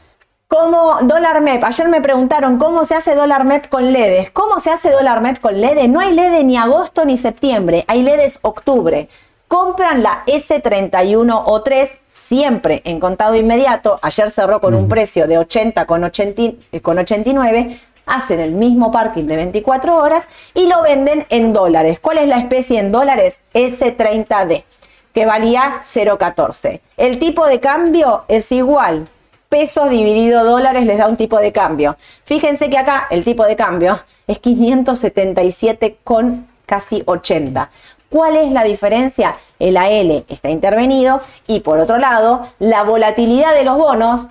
¿Cómo 0.47 0.99
dólar 1.01 1.41
MEP? 1.41 1.63
Ayer 1.63 1.87
me 1.87 2.01
preguntaron 2.01 2.59
cómo 2.59 2.85
se 2.85 2.93
hace 2.93 3.15
dólar 3.15 3.45
MEP 3.45 3.67
con 3.67 3.91
LEDs. 3.91 4.29
¿Cómo 4.29 4.59
se 4.59 4.69
hace 4.69 4.91
dólar 4.91 5.21
MEP 5.21 5.39
con 5.39 5.59
LED? 5.59 5.87
No 5.87 5.99
hay 5.99 6.13
LED 6.13 6.43
ni 6.43 6.55
agosto 6.55 7.03
ni 7.03 7.17
septiembre, 7.17 7.83
hay 7.87 8.03
LEDs 8.03 8.39
octubre. 8.43 9.09
Compran 9.47 10.03
la 10.03 10.23
S31 10.27 11.41
o 11.45 11.61
3 11.63 11.97
siempre 12.07 12.83
en 12.85 12.99
contado 12.99 13.33
inmediato. 13.33 13.97
Ayer 14.03 14.29
cerró 14.29 14.61
con 14.61 14.75
un 14.75 14.87
precio 14.87 15.27
de 15.27 15.39
80 15.39 15.87
con, 15.87 16.03
80 16.03 16.79
con 16.83 16.99
89 16.99 17.79
hacen 18.05 18.39
el 18.39 18.51
mismo 18.51 18.91
parking 18.91 19.23
de 19.23 19.37
24 19.37 19.97
horas 19.97 20.27
y 20.53 20.67
lo 20.67 20.83
venden 20.83 21.25
en 21.29 21.53
dólares. 21.53 21.97
¿Cuál 21.99 22.19
es 22.19 22.27
la 22.27 22.37
especie 22.37 22.79
en 22.79 22.91
dólares? 22.91 23.41
S30D, 23.55 24.63
que 25.11 25.25
valía 25.25 25.79
0,14. 25.81 26.81
El 26.97 27.17
tipo 27.17 27.47
de 27.47 27.59
cambio 27.59 28.25
es 28.27 28.51
igual. 28.51 29.07
Pesos 29.55 29.89
dividido 29.89 30.43
dólares 30.43 30.85
les 30.85 30.97
da 30.97 31.07
un 31.07 31.15
tipo 31.15 31.39
de 31.39 31.53
cambio. 31.53 31.95
Fíjense 32.25 32.69
que 32.69 32.77
acá 32.77 33.07
el 33.09 33.23
tipo 33.23 33.45
de 33.45 33.55
cambio 33.55 33.97
es 34.27 34.39
577 34.39 35.99
con 36.03 36.45
casi 36.65 37.01
80. 37.05 37.69
¿Cuál 38.09 38.35
es 38.35 38.51
la 38.51 38.65
diferencia? 38.65 39.33
El 39.57 39.77
AL 39.77 40.25
está 40.27 40.49
intervenido 40.49 41.21
y 41.47 41.61
por 41.61 41.79
otro 41.79 41.99
lado, 41.99 42.45
la 42.59 42.83
volatilidad 42.83 43.55
de 43.55 43.63
los 43.63 43.77
bonos 43.77 44.27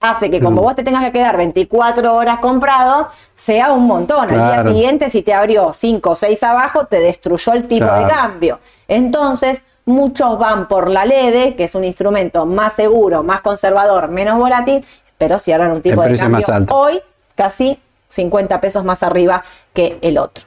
hace 0.00 0.30
que 0.30 0.40
como 0.40 0.62
vos 0.62 0.74
te 0.74 0.82
tengas 0.82 1.04
que 1.04 1.12
quedar 1.12 1.36
24 1.36 2.12
horas 2.12 2.40
comprado, 2.40 3.08
sea 3.36 3.70
un 3.70 3.86
montón. 3.86 4.30
Al 4.30 4.64
día 4.64 4.72
siguiente, 4.72 5.10
si 5.10 5.22
te 5.22 5.32
abrió 5.32 5.72
5 5.72 6.10
o 6.10 6.16
6 6.16 6.42
abajo, 6.42 6.86
te 6.86 6.98
destruyó 6.98 7.52
el 7.52 7.68
tipo 7.68 7.86
de 7.86 8.04
cambio. 8.08 8.58
Entonces, 8.88 9.62
muchos 9.90 10.38
van 10.38 10.68
por 10.68 10.90
la 10.90 11.04
LED, 11.04 11.56
que 11.56 11.64
es 11.64 11.74
un 11.74 11.84
instrumento 11.84 12.46
más 12.46 12.72
seguro, 12.72 13.22
más 13.22 13.40
conservador, 13.42 14.08
menos 14.08 14.38
volátil, 14.38 14.84
pero 15.18 15.38
cierran 15.38 15.72
un 15.72 15.82
tipo 15.82 16.02
de 16.02 16.16
cambio 16.16 16.46
hoy 16.70 17.02
casi 17.34 17.78
50 18.08 18.60
pesos 18.60 18.84
más 18.84 19.02
arriba 19.02 19.44
que 19.72 19.98
el 20.02 20.18
otro. 20.18 20.44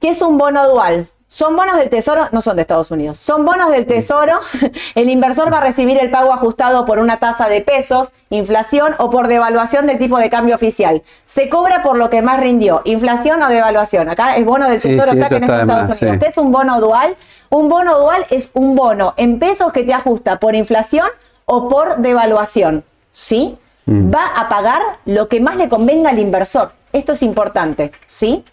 ¿Qué 0.00 0.10
es 0.10 0.22
un 0.22 0.38
bono 0.38 0.68
dual? 0.68 1.08
Son 1.28 1.56
bonos 1.56 1.76
del 1.76 1.90
Tesoro, 1.90 2.22
no 2.32 2.40
son 2.40 2.56
de 2.56 2.62
Estados 2.62 2.90
Unidos, 2.90 3.18
son 3.18 3.44
bonos 3.44 3.70
del 3.70 3.84
Tesoro. 3.84 4.38
El 4.94 5.10
inversor 5.10 5.52
va 5.52 5.58
a 5.58 5.60
recibir 5.60 5.98
el 6.00 6.10
pago 6.10 6.32
ajustado 6.32 6.86
por 6.86 6.98
una 6.98 7.18
tasa 7.18 7.48
de 7.48 7.60
pesos, 7.60 8.12
inflación 8.30 8.94
o 8.98 9.10
por 9.10 9.28
devaluación 9.28 9.86
del 9.86 9.98
tipo 9.98 10.18
de 10.18 10.30
cambio 10.30 10.54
oficial. 10.54 11.02
Se 11.24 11.50
cobra 11.50 11.82
por 11.82 11.98
lo 11.98 12.08
que 12.08 12.22
más 12.22 12.40
rindió, 12.40 12.80
inflación 12.84 13.42
o 13.42 13.48
devaluación. 13.48 14.08
Acá 14.08 14.36
es 14.36 14.46
bono 14.46 14.66
del 14.68 14.80
Tesoro, 14.80 15.12
está 15.12 15.28
que 15.28 15.36
en 15.36 15.44
Estados 15.44 16.00
Unidos. 16.00 16.18
¿Qué 16.20 16.26
es 16.28 16.38
un 16.38 16.52
bono 16.52 16.80
dual? 16.80 17.16
Un 17.50 17.68
bono 17.68 17.98
dual 17.98 18.26
es 18.30 18.50
un 18.54 18.74
bono 18.74 19.14
en 19.16 19.38
pesos 19.38 19.72
que 19.72 19.84
te 19.84 19.94
ajusta 19.94 20.38
por 20.38 20.54
inflación 20.54 21.06
o 21.44 21.68
por 21.68 21.98
devaluación. 21.98 22.84
¿Sí? 23.12 23.56
Mm. 23.86 24.12
Va 24.12 24.26
a 24.26 24.48
pagar 24.48 24.82
lo 25.04 25.28
que 25.28 25.40
más 25.40 25.56
le 25.56 25.68
convenga 25.68 26.10
al 26.10 26.18
inversor. 26.18 26.72
Esto 26.92 27.12
es 27.12 27.22
importante, 27.22 27.92
¿sí? 28.06 28.44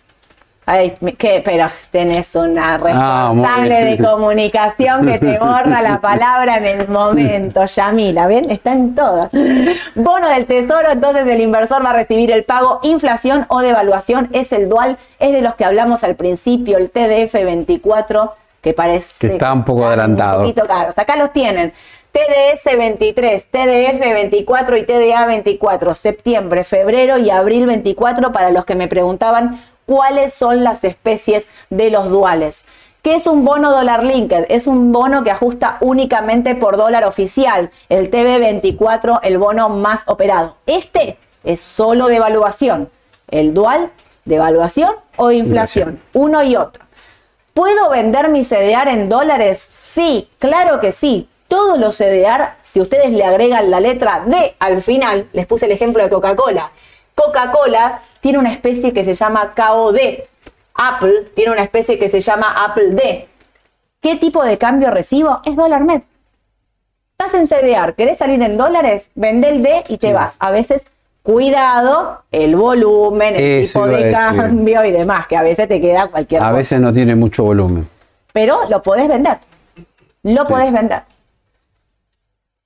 Ay, 0.66 0.94
¿qué? 1.18 1.42
Pero 1.44 1.68
tenés 1.92 2.36
una 2.36 2.76
ah, 2.76 2.78
responsable 2.78 3.84
de 3.84 3.98
comunicación 3.98 5.06
que 5.06 5.20
te 5.20 5.38
borra 5.38 5.82
la 5.82 6.00
palabra 6.02 6.58
en 6.58 6.66
el 6.66 6.88
momento, 6.88 7.66
Yamila, 7.66 8.28
¿ven? 8.28 8.50
Está 8.50 8.72
en 8.72 8.96
todo. 8.96 9.30
Bono 9.96 10.30
del 10.30 10.46
tesoro, 10.46 10.90
entonces 10.92 11.28
el 11.28 11.42
inversor 11.42 11.86
va 11.86 11.90
a 11.90 11.94
recibir 11.94 12.32
el 12.32 12.46
pago, 12.46 12.80
inflación 12.84 13.46
o 13.50 13.60
devaluación, 13.60 14.30
es 14.32 14.54
el 14.54 14.70
dual, 14.70 14.98
es 15.20 15.34
de 15.34 15.42
los 15.42 15.56
que 15.56 15.66
hablamos 15.66 16.06
al 16.06 16.16
principio, 16.16 16.78
el 16.78 16.90
TDF 16.90 17.34
24, 17.34 18.34
que 18.64 18.74
parece... 18.74 19.28
Que 19.28 19.34
está 19.34 19.52
un 19.54 19.66
poco 19.66 19.86
adelantado. 19.86 20.40
Un 20.40 20.48
poquito 20.48 20.66
caro. 20.66 20.90
Acá 20.96 21.16
los 21.18 21.34
tienen. 21.34 21.74
TDS 22.14 22.78
23, 22.78 23.48
TDF 23.48 24.00
24 24.00 24.78
y 24.78 24.84
TDA 24.84 25.26
24, 25.26 25.94
septiembre, 25.94 26.64
febrero 26.64 27.18
y 27.18 27.30
abril 27.30 27.66
24 27.68 28.32
para 28.32 28.52
los 28.52 28.66
que 28.66 28.76
me 28.76 28.88
preguntaban 28.88 29.62
cuáles 29.86 30.34
son 30.34 30.64
las 30.64 30.84
especies 30.86 31.48
de 31.70 31.90
los 31.90 32.10
duales. 32.10 32.64
¿Qué 33.02 33.16
es 33.16 33.28
un 33.28 33.44
bono 33.44 33.72
dólar 33.72 34.06
linked? 34.06 34.46
Es 34.48 34.68
un 34.68 34.94
bono 34.94 35.24
que 35.24 35.32
ajusta 35.32 35.78
únicamente 35.82 36.56
por 36.56 36.78
dólar 36.78 37.04
oficial, 37.04 37.70
el 37.90 38.10
TB24, 38.10 39.20
el 39.24 39.38
bono 39.38 39.68
más 39.68 40.08
operado. 40.08 40.56
Este 40.68 41.18
es 41.44 41.60
solo 41.60 42.08
de 42.08 42.16
evaluación, 42.16 42.90
el 43.30 43.54
dual, 43.54 43.90
devaluación 44.24 44.96
o 45.18 45.32
inflación, 45.32 46.00
uno 46.14 46.44
y 46.44 46.56
otro. 46.56 46.83
¿Puedo 47.54 47.90
vender 47.90 48.30
mi 48.30 48.44
CDR 48.44 48.88
en 48.90 49.10
dólares? 49.10 49.70
Sí, 49.74 50.28
claro 50.40 50.80
que 50.80 50.92
sí. 50.92 51.30
Todos 51.48 51.78
los 51.78 51.96
CDR, 51.96 52.54
si 52.64 52.82
ustedes 52.82 53.12
le 53.12 53.24
agregan 53.24 53.70
la 53.70 53.80
letra 53.80 54.24
D 54.26 54.56
al 54.58 54.82
final, 54.82 55.28
les 55.34 55.46
puse 55.46 55.68
el 55.68 55.72
ejemplo 55.72 56.02
de 56.02 56.10
Coca-Cola. 56.10 56.72
Coca-Cola 57.14 58.02
tiene 58.22 58.40
una 58.40 58.52
especie 58.52 58.92
que 58.92 59.04
se 59.04 59.14
llama 59.14 59.54
KOD. 59.56 59.98
Apple 60.74 61.26
tiene 61.36 61.52
una 61.52 61.62
especie 61.62 62.00
que 62.00 62.10
se 62.10 62.22
llama 62.22 62.56
Apple 62.66 62.92
D. 62.92 63.28
¿Qué 64.02 64.16
tipo 64.16 64.44
de 64.44 64.58
cambio 64.58 64.90
recibo? 64.90 65.42
Es 65.46 65.56
dólar 65.56 65.84
MEP. 65.84 66.04
Estás 67.18 67.36
en 67.36 67.48
CDR, 67.48 67.94
¿querés 67.94 68.18
salir 68.18 68.42
en 68.42 68.58
dólares? 68.58 69.12
Vende 69.14 69.50
el 69.50 69.62
D 69.62 69.84
y 69.88 70.00
te 70.00 70.12
vas. 70.12 70.38
A 70.40 70.50
veces, 70.50 70.88
cuidado, 71.24 72.24
el 72.32 72.56
volumen, 72.56 73.36
el 73.36 73.66
tipo 73.66 73.88
de 73.88 74.12
cambio 74.12 74.86
y 74.86 74.92
demás, 74.92 75.26
que 75.26 75.38
a 75.38 75.42
veces 75.42 75.68
te 75.68 75.82
queda 75.82 76.08
cualquier 76.08 76.42
a 76.42 76.46
cosa. 76.46 76.54
A 76.54 76.58
veces 76.58 76.80
no 76.80 76.94
tiene 76.94 77.16
mucho 77.16 77.44
volumen. 77.46 77.88
Pero 78.34 78.70
lo 78.70 78.84
podés 78.84 79.08
vender. 79.08 79.38
Lo 80.24 80.46
podés 80.46 80.72
vender. 80.72 81.04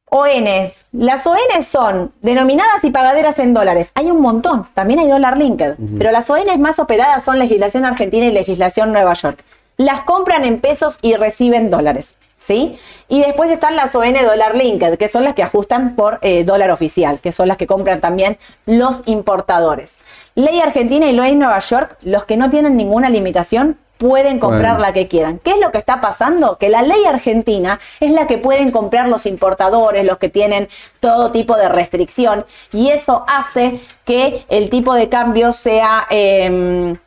ONs. 0.10 0.86
Las 0.94 1.28
ONs 1.28 1.68
son 1.68 2.14
denominadas 2.22 2.84
y 2.84 2.92
pagaderas 2.92 3.40
en 3.40 3.54
dólares. 3.54 3.92
Hay 3.94 4.10
un 4.10 4.22
montón. 4.22 4.68
También 4.74 5.00
hay 5.00 5.10
dólar 5.10 5.38
linked. 5.38 5.76
Pero 5.98 6.12
las 6.12 6.30
ONs 6.30 6.58
más 6.60 6.80
operadas 6.80 7.26
son 7.26 7.40
legislación 7.40 7.86
argentina 7.86 8.26
y 8.26 8.32
legislación 8.32 8.92
Nueva 8.94 9.14
York. 9.14 9.44
Las 9.78 10.04
compran 10.04 10.44
en 10.44 10.60
pesos 10.60 11.00
y 11.02 11.16
reciben 11.16 11.70
dólares. 11.70 12.18
¿Sí? 12.40 12.78
Y 13.08 13.22
después 13.22 13.50
están 13.50 13.76
las 13.76 13.96
ON 13.96 14.14
dólar 14.14 14.56
linked, 14.56 15.00
que 15.00 15.08
son 15.08 15.24
las 15.24 15.34
que 15.34 15.42
ajustan 15.42 15.96
por 15.96 16.20
eh, 16.22 16.44
dólar 16.44 16.70
oficial, 16.70 17.20
que 17.20 17.32
son 17.32 17.48
las 17.48 17.58
que 17.58 17.66
compran 17.66 18.00
también 18.00 18.38
los 18.68 19.02
importadores. 19.08 19.98
Ley 20.36 20.60
Argentina 20.60 21.08
y 21.08 21.14
ley 21.14 21.34
Nueva 21.34 21.58
York, 21.58 21.98
los 22.04 22.26
que 22.26 22.38
no 22.38 22.52
tienen 22.52 22.78
ninguna 22.78 23.10
limitación, 23.10 23.80
pueden 23.98 24.40
comprar 24.40 24.80
la 24.80 24.94
que 24.94 25.08
quieran. 25.08 25.40
¿Qué 25.40 25.52
es 25.52 25.60
lo 25.60 25.72
que 25.72 25.78
está 25.78 26.02
pasando? 26.02 26.58
Que 26.58 26.70
la 26.70 26.82
ley 26.82 27.06
argentina 27.06 27.80
es 28.00 28.12
la 28.12 28.28
que 28.28 28.38
pueden 28.38 28.72
comprar 28.72 29.10
los 29.10 29.26
importadores, 29.26 30.06
los 30.06 30.18
que 30.18 30.30
tienen 30.30 30.70
todo 31.00 31.32
tipo 31.32 31.56
de 31.58 31.70
restricción, 31.70 32.46
y 32.72 32.90
eso 32.90 33.26
hace 33.28 33.80
que 34.06 34.46
el 34.50 34.70
tipo 34.70 34.94
de 34.94 35.10
cambio 35.10 35.54
sea 35.54 36.06
em, 36.10 36.98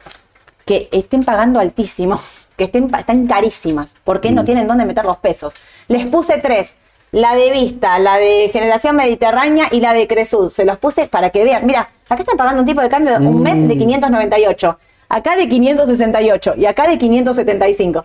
que 0.64 0.88
estén 0.92 1.24
pagando 1.24 1.60
altísimo, 1.60 2.20
que 2.60 2.64
estén, 2.64 2.94
están 2.94 3.26
carísimas, 3.26 3.96
porque 4.04 4.30
no 4.32 4.42
mm. 4.42 4.44
tienen 4.44 4.68
dónde 4.68 4.84
meter 4.84 5.06
los 5.06 5.16
pesos. 5.16 5.54
Les 5.88 6.06
puse 6.08 6.36
tres. 6.42 6.76
la 7.10 7.34
de 7.34 7.50
Vista, 7.52 7.98
la 7.98 8.18
de 8.18 8.50
Generación 8.52 8.96
Mediterránea 8.96 9.68
y 9.70 9.80
la 9.80 9.94
de 9.94 10.06
Cresud. 10.06 10.50
Se 10.50 10.66
los 10.66 10.76
puse 10.76 11.06
para 11.06 11.30
que 11.30 11.42
vean. 11.42 11.64
Mira, 11.64 11.88
acá 12.06 12.20
están 12.20 12.36
pagando 12.36 12.60
un 12.60 12.66
tipo 12.66 12.82
de 12.82 12.90
cambio, 12.90 13.16
un 13.16 13.40
MEP 13.42 13.66
de 13.66 13.78
598, 13.78 14.78
acá 15.08 15.36
de 15.36 15.48
568 15.48 16.54
y 16.58 16.66
acá 16.66 16.86
de 16.86 16.98
575. 16.98 18.04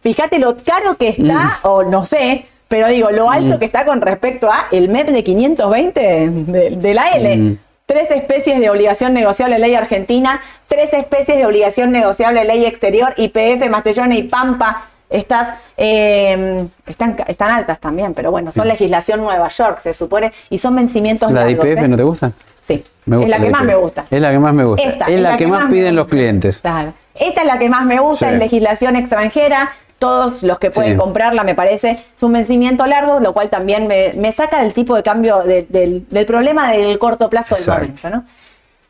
Fíjate 0.00 0.38
lo 0.38 0.56
caro 0.56 0.96
que 0.96 1.08
está, 1.08 1.58
o 1.62 1.82
no 1.82 2.06
sé, 2.06 2.46
pero 2.68 2.86
digo, 2.86 3.10
lo 3.10 3.28
alto 3.28 3.58
que 3.58 3.64
está 3.64 3.84
con 3.84 4.00
respecto 4.00 4.48
a 4.48 4.68
el 4.70 4.88
MEP 4.88 5.08
de 5.08 5.24
520 5.24 6.30
de, 6.30 6.70
de 6.70 6.94
la 6.94 7.08
L. 7.08 7.58
Tres 7.86 8.10
especies 8.10 8.58
de 8.58 8.68
obligación 8.68 9.14
negociable 9.14 9.60
ley 9.60 9.76
argentina, 9.76 10.40
tres 10.66 10.92
especies 10.92 11.38
de 11.38 11.46
obligación 11.46 11.92
negociable 11.92 12.44
ley 12.44 12.66
exterior, 12.66 13.14
IPF, 13.16 13.70
Mastellone 13.70 14.16
y 14.16 14.24
Pampa. 14.24 14.86
Estas 15.08 15.50
eh, 15.76 16.66
están, 16.84 17.14
están 17.28 17.52
altas 17.52 17.78
también, 17.78 18.12
pero 18.12 18.32
bueno, 18.32 18.50
son 18.50 18.66
legislación 18.66 19.20
Nueva 19.20 19.46
York, 19.46 19.78
se 19.78 19.94
supone, 19.94 20.32
y 20.50 20.58
son 20.58 20.74
vencimientos 20.74 21.30
¿La 21.30 21.44
de 21.44 21.52
largos. 21.52 21.66
IPF 21.68 21.78
¿eh? 21.84 21.88
no 21.88 21.96
te 21.96 22.02
gusta? 22.02 22.32
Sí, 22.60 22.84
Me 23.04 23.18
gusta 23.18 23.26
es 23.26 23.30
la 23.30 23.36
que 23.38 23.44
de 23.44 23.50
más 23.52 23.62
me 23.62 23.74
gusta. 23.76 24.04
Es 24.10 24.20
la 24.20 24.30
que 24.32 24.38
más 24.40 24.54
me 24.54 24.64
gusta. 24.64 24.88
Esta, 24.88 25.06
es 25.06 25.20
la, 25.20 25.36
que, 25.36 25.46
más 25.46 25.70
piden 25.70 25.94
los 25.94 26.08
clientes. 26.08 26.62
Claro. 26.62 26.92
Esta 27.14 27.42
es 27.42 27.46
la 27.46 27.58
que 27.60 27.68
más 27.70 27.86
me 27.86 28.00
gusta 28.00 28.26
Sí. 28.26 28.32
en 28.34 28.40
legislación 28.40 28.96
extranjera. 28.96 29.70
Todos 29.98 30.42
los 30.42 30.58
que 30.58 30.70
pueden 30.70 30.92
Sí. 30.92 30.98
comprarla, 30.98 31.42
me 31.42 31.54
parece, 31.54 31.92
es 32.14 32.22
un 32.22 32.32
vencimiento 32.32 32.84
largo, 32.86 33.18
lo 33.20 33.32
cual 33.32 33.48
también 33.48 33.86
me, 33.86 34.12
me 34.14 34.30
saca 34.30 34.62
del 34.62 34.72
tipo 34.74 34.94
de 34.94 35.02
cambio 35.02 35.42
de- 35.42 35.62
del, 35.68 36.06
del 36.10 36.26
problema 36.26 36.70
del 36.72 36.98
corto 36.98 37.30
plazo 37.30 37.54
del 37.54 37.62
Exacto. 37.64 37.82
momento. 37.86 38.10
¿no? 38.10 38.24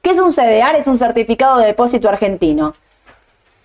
¿Qué 0.03 0.11
es 0.11 0.19
un 0.21 0.33
CDR? 0.33 0.77
Es 0.77 0.87
un 0.89 0.99
certificado 0.99 1.59
de 1.59 1.67
depósito 1.67 2.09
argentino. 2.09 2.75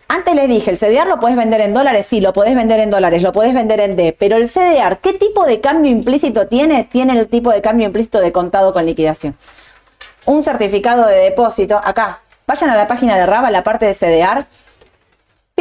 Antes 0.07 0.35
les 0.35 0.49
dije, 0.49 0.69
el 0.71 0.77
CDR 0.77 1.07
lo 1.07 1.19
podés 1.19 1.37
vender 1.37 1.61
en 1.61 1.73
dólares, 1.73 2.05
sí, 2.05 2.19
lo 2.19 2.33
podés 2.33 2.53
vender 2.53 2.79
en 2.81 2.89
dólares, 2.89 3.23
lo 3.23 3.31
podés 3.31 3.53
vender 3.53 3.79
en 3.79 3.95
D, 3.95 4.13
pero 4.19 4.35
el 4.35 4.47
CDR, 4.49 4.97
¿qué 5.01 5.13
tipo 5.13 5.45
de 5.45 5.61
cambio 5.61 5.89
implícito 5.89 6.47
tiene? 6.47 6.83
Tiene 6.83 7.17
el 7.17 7.27
tipo 7.29 7.49
de 7.49 7.61
cambio 7.61 7.85
implícito 7.87 8.19
de 8.19 8.31
contado 8.33 8.73
con 8.73 8.85
liquidación. 8.85 9.37
Un 10.25 10.43
certificado 10.43 11.07
de 11.07 11.15
depósito, 11.15 11.79
acá, 11.81 12.19
vayan 12.45 12.69
a 12.71 12.75
la 12.75 12.87
página 12.87 13.17
de 13.17 13.25
RABA, 13.25 13.51
la 13.51 13.63
parte 13.63 13.85
de 13.85 13.93
CDR, 13.93 14.45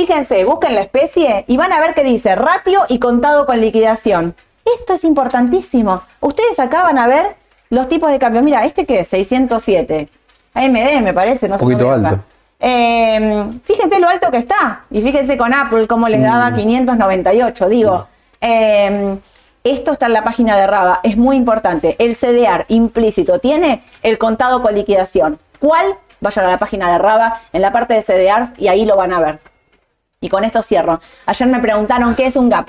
fíjense, 0.01 0.44
busquen 0.44 0.74
la 0.74 0.80
especie 0.82 1.44
y 1.46 1.57
van 1.57 1.72
a 1.72 1.80
ver 1.80 1.94
que 1.94 2.03
dice 2.05 2.34
ratio 2.34 2.80
y 2.88 2.98
contado 2.98 3.44
con 3.46 3.61
liquidación. 3.61 4.34
Esto 4.76 4.94
es 4.94 5.05
importantísimo. 5.05 6.03
Ustedes 6.20 6.59
acá 6.59 6.82
van 6.82 6.98
a 6.98 7.07
ver 7.07 7.36
los 7.70 7.88
tipos 7.88 8.11
de 8.11 8.18
cambio. 8.18 8.42
Mira, 8.42 8.64
este 8.64 8.84
que 8.86 9.01
es 9.01 9.09
607. 9.09 10.09
AMD 10.55 11.03
me 11.03 11.12
parece, 11.12 11.48
no 11.48 11.57
sé. 11.59 11.64
Poquito 11.64 11.84
veo 11.88 11.92
acá. 11.92 12.09
alto. 12.11 12.22
Eh, 12.61 13.44
fíjense 13.62 13.98
lo 14.01 14.09
alto 14.09 14.30
que 14.30 14.38
está. 14.38 14.84
Y 14.90 15.01
fíjense 15.01 15.36
con 15.36 15.53
Apple 15.55 15.86
cómo 15.86 16.09
les 16.09 16.20
Mm. 16.20 16.24
daba 16.24 16.53
598. 16.53 17.68
Digo, 17.68 18.07
eh, 18.40 19.18
esto 19.64 19.92
está 19.92 20.07
en 20.07 20.12
la 20.14 20.24
página 20.24 20.57
de 20.57 20.66
Raba. 20.66 21.01
Es 21.03 21.16
muy 21.16 21.36
importante. 21.36 21.96
El 21.98 22.14
CDR 22.14 22.64
implícito 22.68 23.38
tiene 23.38 23.82
el 24.03 24.18
contado 24.18 24.62
con 24.62 24.74
liquidación. 24.74 25.38
¿Cuál? 25.59 25.86
Vayan 26.20 26.44
a 26.46 26.48
la 26.48 26.59
página 26.59 26.90
de 26.92 26.98
Raba, 26.98 27.40
en 27.53 27.62
la 27.62 27.72
parte 27.72 27.94
de 27.94 28.03
CDRs, 28.03 28.53
y 28.59 28.68
ahí 28.68 28.84
lo 28.84 28.96
van 28.96 29.12
a 29.14 29.20
ver. 29.20 29.38
Y 30.22 30.28
con 30.28 30.44
esto 30.44 30.60
cierro. 30.62 31.00
Ayer 31.26 31.48
me 31.48 31.60
preguntaron 31.60 32.14
qué 32.14 32.26
es 32.26 32.36
un 32.36 32.50
gap. 32.50 32.68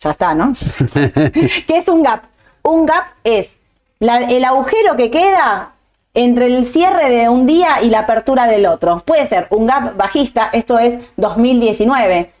Ya 0.00 0.10
está, 0.10 0.34
¿no? 0.34 0.52
¿Qué 0.94 1.78
es 1.78 1.88
un 1.88 2.02
gap? 2.02 2.24
Un 2.62 2.84
gap 2.84 3.04
es 3.24 3.56
la- 4.00 4.18
el 4.18 4.44
agujero 4.44 4.94
que 4.96 5.10
queda 5.10 5.72
entre 6.12 6.46
el 6.46 6.66
cierre 6.66 7.08
de 7.08 7.28
un 7.30 7.46
día 7.46 7.80
y 7.82 7.88
la 7.88 8.00
apertura 8.00 8.46
del 8.46 8.66
otro. 8.66 8.98
Puede 8.98 9.24
ser 9.26 9.46
un 9.50 9.66
gap 9.66 9.96
bajista, 9.96 10.50
esto 10.52 10.78
es 10.78 10.98
2019. 11.16 12.32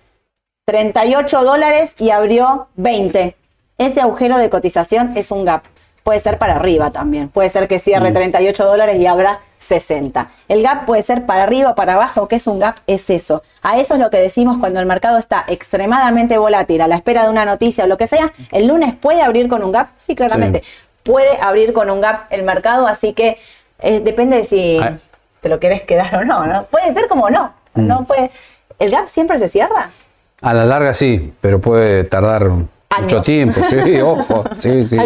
38 0.66 1.42
dólares 1.42 1.94
y 1.98 2.10
abrió 2.10 2.68
20. 2.76 3.36
Ese 3.78 4.00
agujero 4.02 4.36
de 4.36 4.50
cotización 4.50 5.16
es 5.16 5.30
un 5.30 5.44
gap. 5.46 5.62
Puede 6.04 6.20
ser 6.20 6.36
para 6.36 6.56
arriba 6.56 6.90
también. 6.90 7.30
Puede 7.30 7.48
ser 7.48 7.66
que 7.66 7.78
cierre 7.78 8.12
38 8.12 8.66
dólares 8.66 8.98
y 8.98 9.06
abra 9.06 9.40
60. 9.56 10.28
El 10.48 10.62
gap 10.62 10.84
puede 10.84 11.00
ser 11.00 11.24
para 11.24 11.44
arriba 11.44 11.74
para 11.74 11.94
abajo. 11.94 12.28
¿Qué 12.28 12.36
es 12.36 12.46
un 12.46 12.58
gap? 12.58 12.76
Es 12.86 13.08
eso. 13.08 13.42
A 13.62 13.78
eso 13.78 13.94
es 13.94 14.00
lo 14.00 14.10
que 14.10 14.18
decimos 14.18 14.58
cuando 14.58 14.80
el 14.80 14.86
mercado 14.86 15.16
está 15.16 15.46
extremadamente 15.48 16.36
volátil, 16.36 16.82
a 16.82 16.88
la 16.88 16.96
espera 16.96 17.22
de 17.22 17.30
una 17.30 17.46
noticia 17.46 17.84
o 17.84 17.86
lo 17.86 17.96
que 17.96 18.06
sea. 18.06 18.34
¿El 18.52 18.68
lunes 18.68 18.94
puede 18.94 19.22
abrir 19.22 19.48
con 19.48 19.64
un 19.64 19.72
gap? 19.72 19.88
Sí, 19.96 20.14
claramente. 20.14 20.62
Puede 21.04 21.38
abrir 21.40 21.72
con 21.72 21.88
un 21.88 22.02
gap 22.02 22.26
el 22.28 22.42
mercado, 22.42 22.86
así 22.86 23.14
que 23.14 23.38
eh, 23.78 24.00
depende 24.00 24.36
de 24.36 24.44
si 24.44 24.80
te 25.40 25.48
lo 25.48 25.58
querés 25.58 25.80
quedar 25.82 26.14
o 26.16 26.24
no, 26.26 26.44
¿no? 26.44 26.64
Puede 26.64 26.92
ser 26.92 27.08
como 27.08 27.30
no. 27.30 27.54
No 27.74 28.04
puede. 28.04 28.30
¿El 28.78 28.90
gap 28.90 29.06
siempre 29.06 29.38
se 29.38 29.48
cierra? 29.48 29.90
A 30.42 30.52
la 30.52 30.66
larga 30.66 30.92
sí, 30.92 31.32
pero 31.40 31.62
puede 31.62 32.04
tardar 32.04 32.50
mucho 33.00 33.20
tiempo. 33.20 33.60
Sí, 33.68 34.00
ojo. 34.02 34.44
Sí, 34.54 34.84
sí. 34.84 34.98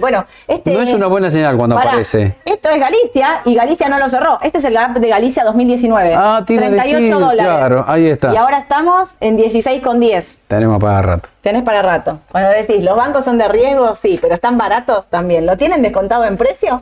Bueno, 0.00 0.24
este. 0.46 0.72
No 0.72 0.82
es 0.82 0.94
una 0.94 1.06
buena 1.06 1.30
señal 1.30 1.56
cuando 1.56 1.78
aparece. 1.78 2.36
Esto 2.44 2.68
es 2.68 2.80
Galicia 2.80 3.40
y 3.44 3.54
Galicia 3.54 3.88
no 3.88 3.98
lo 3.98 4.08
cerró. 4.08 4.38
Este 4.42 4.58
es 4.58 4.64
el 4.64 4.74
gap 4.74 4.96
de 4.98 5.08
Galicia 5.08 5.44
2019. 5.44 6.14
Ah, 6.14 6.42
tiene 6.46 6.68
38 6.68 6.96
destino, 6.96 7.20
dólares. 7.20 7.44
claro, 7.44 7.84
ahí 7.86 8.06
está. 8.06 8.32
Y 8.32 8.36
ahora 8.36 8.58
estamos 8.58 9.16
en 9.20 9.38
16,10. 9.38 10.36
Tenemos 10.48 10.80
para 10.80 11.02
rato. 11.02 11.28
Tenés 11.40 11.62
para 11.62 11.82
rato. 11.82 12.20
Cuando 12.30 12.50
decís, 12.50 12.82
los 12.82 12.96
bancos 12.96 13.24
son 13.24 13.38
de 13.38 13.48
riesgo, 13.48 13.94
sí, 13.94 14.18
pero 14.20 14.34
están 14.34 14.58
baratos 14.58 15.06
también. 15.06 15.46
¿Lo 15.46 15.56
tienen 15.56 15.82
descontado 15.82 16.24
en 16.24 16.36
precio? 16.36 16.76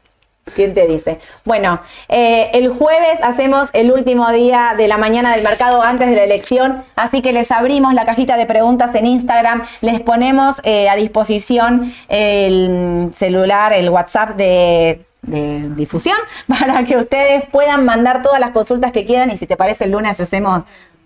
¿Quién 0.54 0.74
te 0.74 0.86
dice? 0.86 1.18
Bueno, 1.44 1.80
eh, 2.08 2.50
el 2.54 2.68
jueves 2.68 3.20
hacemos 3.22 3.70
el 3.72 3.92
último 3.92 4.30
día 4.30 4.74
de 4.76 4.88
la 4.88 4.98
mañana 4.98 5.32
del 5.34 5.42
mercado 5.42 5.82
antes 5.82 6.08
de 6.08 6.16
la 6.16 6.24
elección, 6.24 6.82
así 6.96 7.22
que 7.22 7.32
les 7.32 7.50
abrimos 7.50 7.94
la 7.94 8.04
cajita 8.04 8.36
de 8.36 8.46
preguntas 8.46 8.94
en 8.94 9.06
Instagram, 9.06 9.62
les 9.80 10.00
ponemos 10.00 10.60
eh, 10.64 10.88
a 10.88 10.96
disposición 10.96 11.92
el 12.08 13.10
celular, 13.14 13.72
el 13.72 13.88
WhatsApp 13.90 14.36
de, 14.36 15.04
de 15.22 15.68
difusión 15.76 16.16
para 16.48 16.84
que 16.84 16.96
ustedes 16.96 17.44
puedan 17.50 17.84
mandar 17.84 18.22
todas 18.22 18.40
las 18.40 18.50
consultas 18.50 18.92
que 18.92 19.04
quieran 19.04 19.30
y 19.30 19.36
si 19.36 19.46
te 19.46 19.56
parece 19.56 19.84
el 19.84 19.92
lunes 19.92 20.18
hacemos 20.20 20.62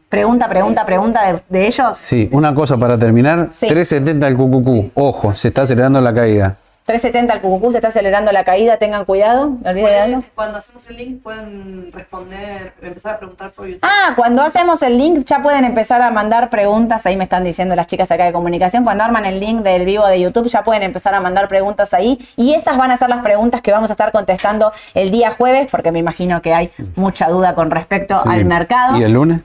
pregunta, 0.08 0.48
pregunta, 0.48 0.86
pregunta 0.86 1.32
de, 1.32 1.42
de 1.48 1.66
ellos. 1.66 1.96
Sí, 1.96 2.28
una 2.30 2.54
cosa 2.54 2.76
para 2.76 2.96
terminar. 2.96 3.48
Sí. 3.50 3.66
370 3.66 4.28
el 4.28 4.36
QQQ. 4.36 4.92
Ojo, 4.94 5.34
se 5.34 5.48
está 5.48 5.62
acelerando 5.62 6.00
la 6.00 6.14
caída. 6.14 6.56
370 6.84 7.32
el 7.32 7.40
cucucú 7.40 7.70
se 7.72 7.78
está 7.78 7.88
acelerando 7.88 8.30
la 8.30 8.44
caída, 8.44 8.76
tengan 8.76 9.06
cuidado, 9.06 9.46
no 9.62 9.70
olviden 9.70 9.86
de 9.86 9.92
darlo. 9.92 10.22
Cuando 10.34 10.58
hacemos 10.58 10.86
el 10.90 10.96
link 10.98 11.22
pueden 11.22 11.90
responder, 11.92 12.74
empezar 12.82 13.14
a 13.14 13.18
preguntar 13.18 13.52
por 13.52 13.66
YouTube. 13.66 13.80
Ah, 13.82 14.12
cuando 14.14 14.42
hacemos 14.42 14.82
el 14.82 14.98
link 14.98 15.24
ya 15.24 15.40
pueden 15.42 15.64
empezar 15.64 16.02
a 16.02 16.10
mandar 16.10 16.50
preguntas, 16.50 17.06
ahí 17.06 17.16
me 17.16 17.24
están 17.24 17.42
diciendo 17.42 17.74
las 17.74 17.86
chicas 17.86 18.10
acá 18.10 18.26
de 18.26 18.32
comunicación, 18.32 18.84
cuando 18.84 19.02
arman 19.02 19.24
el 19.24 19.40
link 19.40 19.62
del 19.62 19.86
vivo 19.86 20.06
de 20.06 20.20
YouTube 20.20 20.46
ya 20.48 20.62
pueden 20.62 20.82
empezar 20.82 21.14
a 21.14 21.20
mandar 21.20 21.48
preguntas 21.48 21.94
ahí 21.94 22.18
y 22.36 22.52
esas 22.52 22.76
van 22.76 22.90
a 22.90 22.98
ser 22.98 23.08
las 23.08 23.22
preguntas 23.22 23.62
que 23.62 23.72
vamos 23.72 23.88
a 23.88 23.94
estar 23.94 24.12
contestando 24.12 24.70
el 24.92 25.10
día 25.10 25.30
jueves 25.30 25.68
porque 25.70 25.90
me 25.90 26.00
imagino 26.00 26.42
que 26.42 26.52
hay 26.52 26.70
mucha 26.96 27.28
duda 27.28 27.54
con 27.54 27.70
respecto 27.70 28.20
Sí. 28.22 28.28
al 28.30 28.44
mercado. 28.44 28.98
¿Y 28.98 29.04
el 29.04 29.12
lunes? 29.14 29.40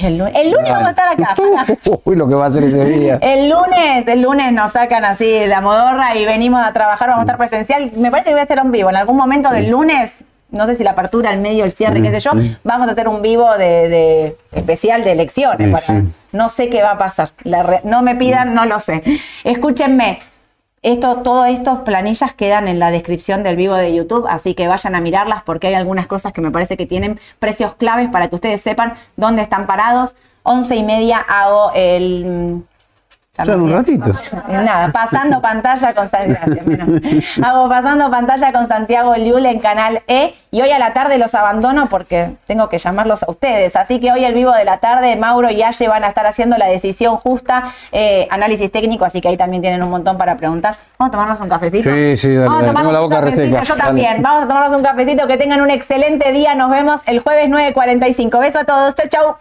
El 0.00 0.18
lunes, 0.18 0.34
el 0.36 0.50
lunes 0.50 0.70
vamos 0.70 0.88
a 0.88 0.90
estar 0.90 1.08
acá. 1.08 1.34
Uy, 2.04 2.16
lo 2.16 2.26
que 2.28 2.34
va 2.34 2.44
a 2.44 2.48
hacer 2.48 2.64
ese 2.64 2.84
día. 2.84 3.18
El 3.20 3.48
lunes, 3.48 4.06
el 4.08 4.22
lunes 4.22 4.52
nos 4.52 4.72
sacan 4.72 5.04
así 5.04 5.46
la 5.46 5.60
modorra 5.60 6.16
y 6.16 6.24
venimos 6.24 6.64
a 6.66 6.72
trabajar, 6.72 7.08
vamos 7.10 7.22
a 7.22 7.24
estar 7.24 7.36
presencial. 7.36 7.92
Me 7.96 8.10
parece 8.10 8.30
que 8.30 8.34
voy 8.34 8.40
a 8.40 8.44
hacer 8.44 8.60
un 8.60 8.72
vivo. 8.72 8.90
En 8.90 8.96
algún 8.96 9.16
momento 9.16 9.50
del 9.50 9.70
lunes, 9.70 10.24
no 10.50 10.66
sé 10.66 10.74
si 10.74 10.82
la 10.84 10.92
apertura, 10.92 11.32
el 11.32 11.40
medio, 11.40 11.64
el 11.64 11.70
cierre, 11.72 12.02
qué 12.02 12.10
sé 12.10 12.18
yo, 12.20 12.32
vamos 12.64 12.88
a 12.88 12.92
hacer 12.92 13.06
un 13.08 13.22
vivo 13.22 13.52
de, 13.56 13.88
de- 13.88 14.36
especial 14.52 15.04
de 15.04 15.12
elecciones. 15.12 15.66
Sí, 15.66 15.72
para- 15.72 16.00
sí. 16.02 16.08
No 16.32 16.48
sé 16.48 16.68
qué 16.68 16.82
va 16.82 16.92
a 16.92 16.98
pasar. 16.98 17.30
La 17.44 17.62
re- 17.62 17.80
no 17.84 18.02
me 18.02 18.16
pidan, 18.16 18.52
no 18.54 18.64
lo 18.66 18.80
sé. 18.80 19.00
Escúchenme. 19.44 20.18
Esto, 20.84 21.22
todas 21.22 21.50
estas 21.50 21.78
planillas 21.78 22.34
quedan 22.34 22.68
en 22.68 22.78
la 22.78 22.90
descripción 22.90 23.42
del 23.42 23.56
vivo 23.56 23.74
de 23.74 23.94
YouTube, 23.94 24.26
así 24.28 24.52
que 24.52 24.68
vayan 24.68 24.94
a 24.94 25.00
mirarlas 25.00 25.42
porque 25.42 25.68
hay 25.68 25.74
algunas 25.74 26.06
cosas 26.06 26.34
que 26.34 26.42
me 26.42 26.50
parece 26.50 26.76
que 26.76 26.84
tienen 26.84 27.18
precios 27.38 27.72
claves 27.74 28.10
para 28.10 28.28
que 28.28 28.34
ustedes 28.34 28.60
sepan 28.60 28.92
dónde 29.16 29.40
están 29.40 29.66
parados. 29.66 30.14
Once 30.42 30.76
y 30.76 30.82
media 30.82 31.20
hago 31.20 31.72
el... 31.74 32.64
en 33.36 33.60
un 33.60 33.72
ratito. 33.72 34.10
Eh, 34.10 34.58
Nada, 34.64 34.92
pasando 34.92 35.42
pantalla 35.42 35.92
con 35.92 36.08
Santiago. 36.08 36.52
Hago 37.42 37.68
pasando 37.68 38.10
pantalla 38.10 38.52
con 38.52 38.66
Santiago 38.66 39.14
Liul 39.16 39.44
en 39.46 39.58
Canal 39.58 40.02
E. 40.06 40.34
Y 40.52 40.62
hoy 40.62 40.70
a 40.70 40.78
la 40.78 40.92
tarde 40.92 41.18
los 41.18 41.34
abandono 41.34 41.88
porque 41.88 42.36
tengo 42.46 42.68
que 42.68 42.78
llamarlos 42.78 43.24
a 43.24 43.30
ustedes. 43.30 43.74
Así 43.74 43.98
que 43.98 44.12
hoy 44.12 44.24
el 44.24 44.34
vivo 44.34 44.52
de 44.52 44.64
la 44.64 44.78
tarde, 44.78 45.16
Mauro 45.16 45.50
y 45.50 45.62
Aye 45.62 45.88
van 45.88 46.04
a 46.04 46.08
estar 46.08 46.26
haciendo 46.26 46.56
la 46.56 46.66
decisión 46.66 47.16
justa, 47.16 47.64
eh, 47.90 48.28
análisis 48.30 48.70
técnico, 48.70 49.04
así 49.04 49.20
que 49.20 49.28
ahí 49.28 49.36
también 49.36 49.62
tienen 49.62 49.82
un 49.82 49.90
montón 49.90 50.16
para 50.16 50.36
preguntar. 50.36 50.76
Vamos 50.98 51.08
a 51.08 51.12
tomarnos 51.12 51.40
un 51.40 51.48
cafecito. 51.48 51.90
Sí, 51.92 52.16
sí, 52.16 52.34
dale, 52.34 52.46
Vamos 52.48 52.62
a 52.62 52.66
tomarnos 52.66 52.92
la 52.92 53.02
un 53.02 53.08
boca 53.08 53.20
reseca. 53.20 53.62
Yo 53.62 53.74
Dale. 53.74 53.86
también. 53.86 54.22
Vamos 54.22 54.44
a 54.44 54.46
tomarnos 54.46 54.78
un 54.78 54.84
cafecito. 54.84 55.26
Que 55.26 55.36
tengan 55.36 55.60
un 55.60 55.70
excelente 55.70 56.30
día. 56.32 56.54
Nos 56.54 56.70
vemos 56.70 57.00
el 57.06 57.18
jueves 57.18 57.48
9.45. 57.50 58.38
Beso 58.40 58.60
a 58.60 58.64
todos. 58.64 58.94
Chau, 58.94 59.08
chau. 59.08 59.36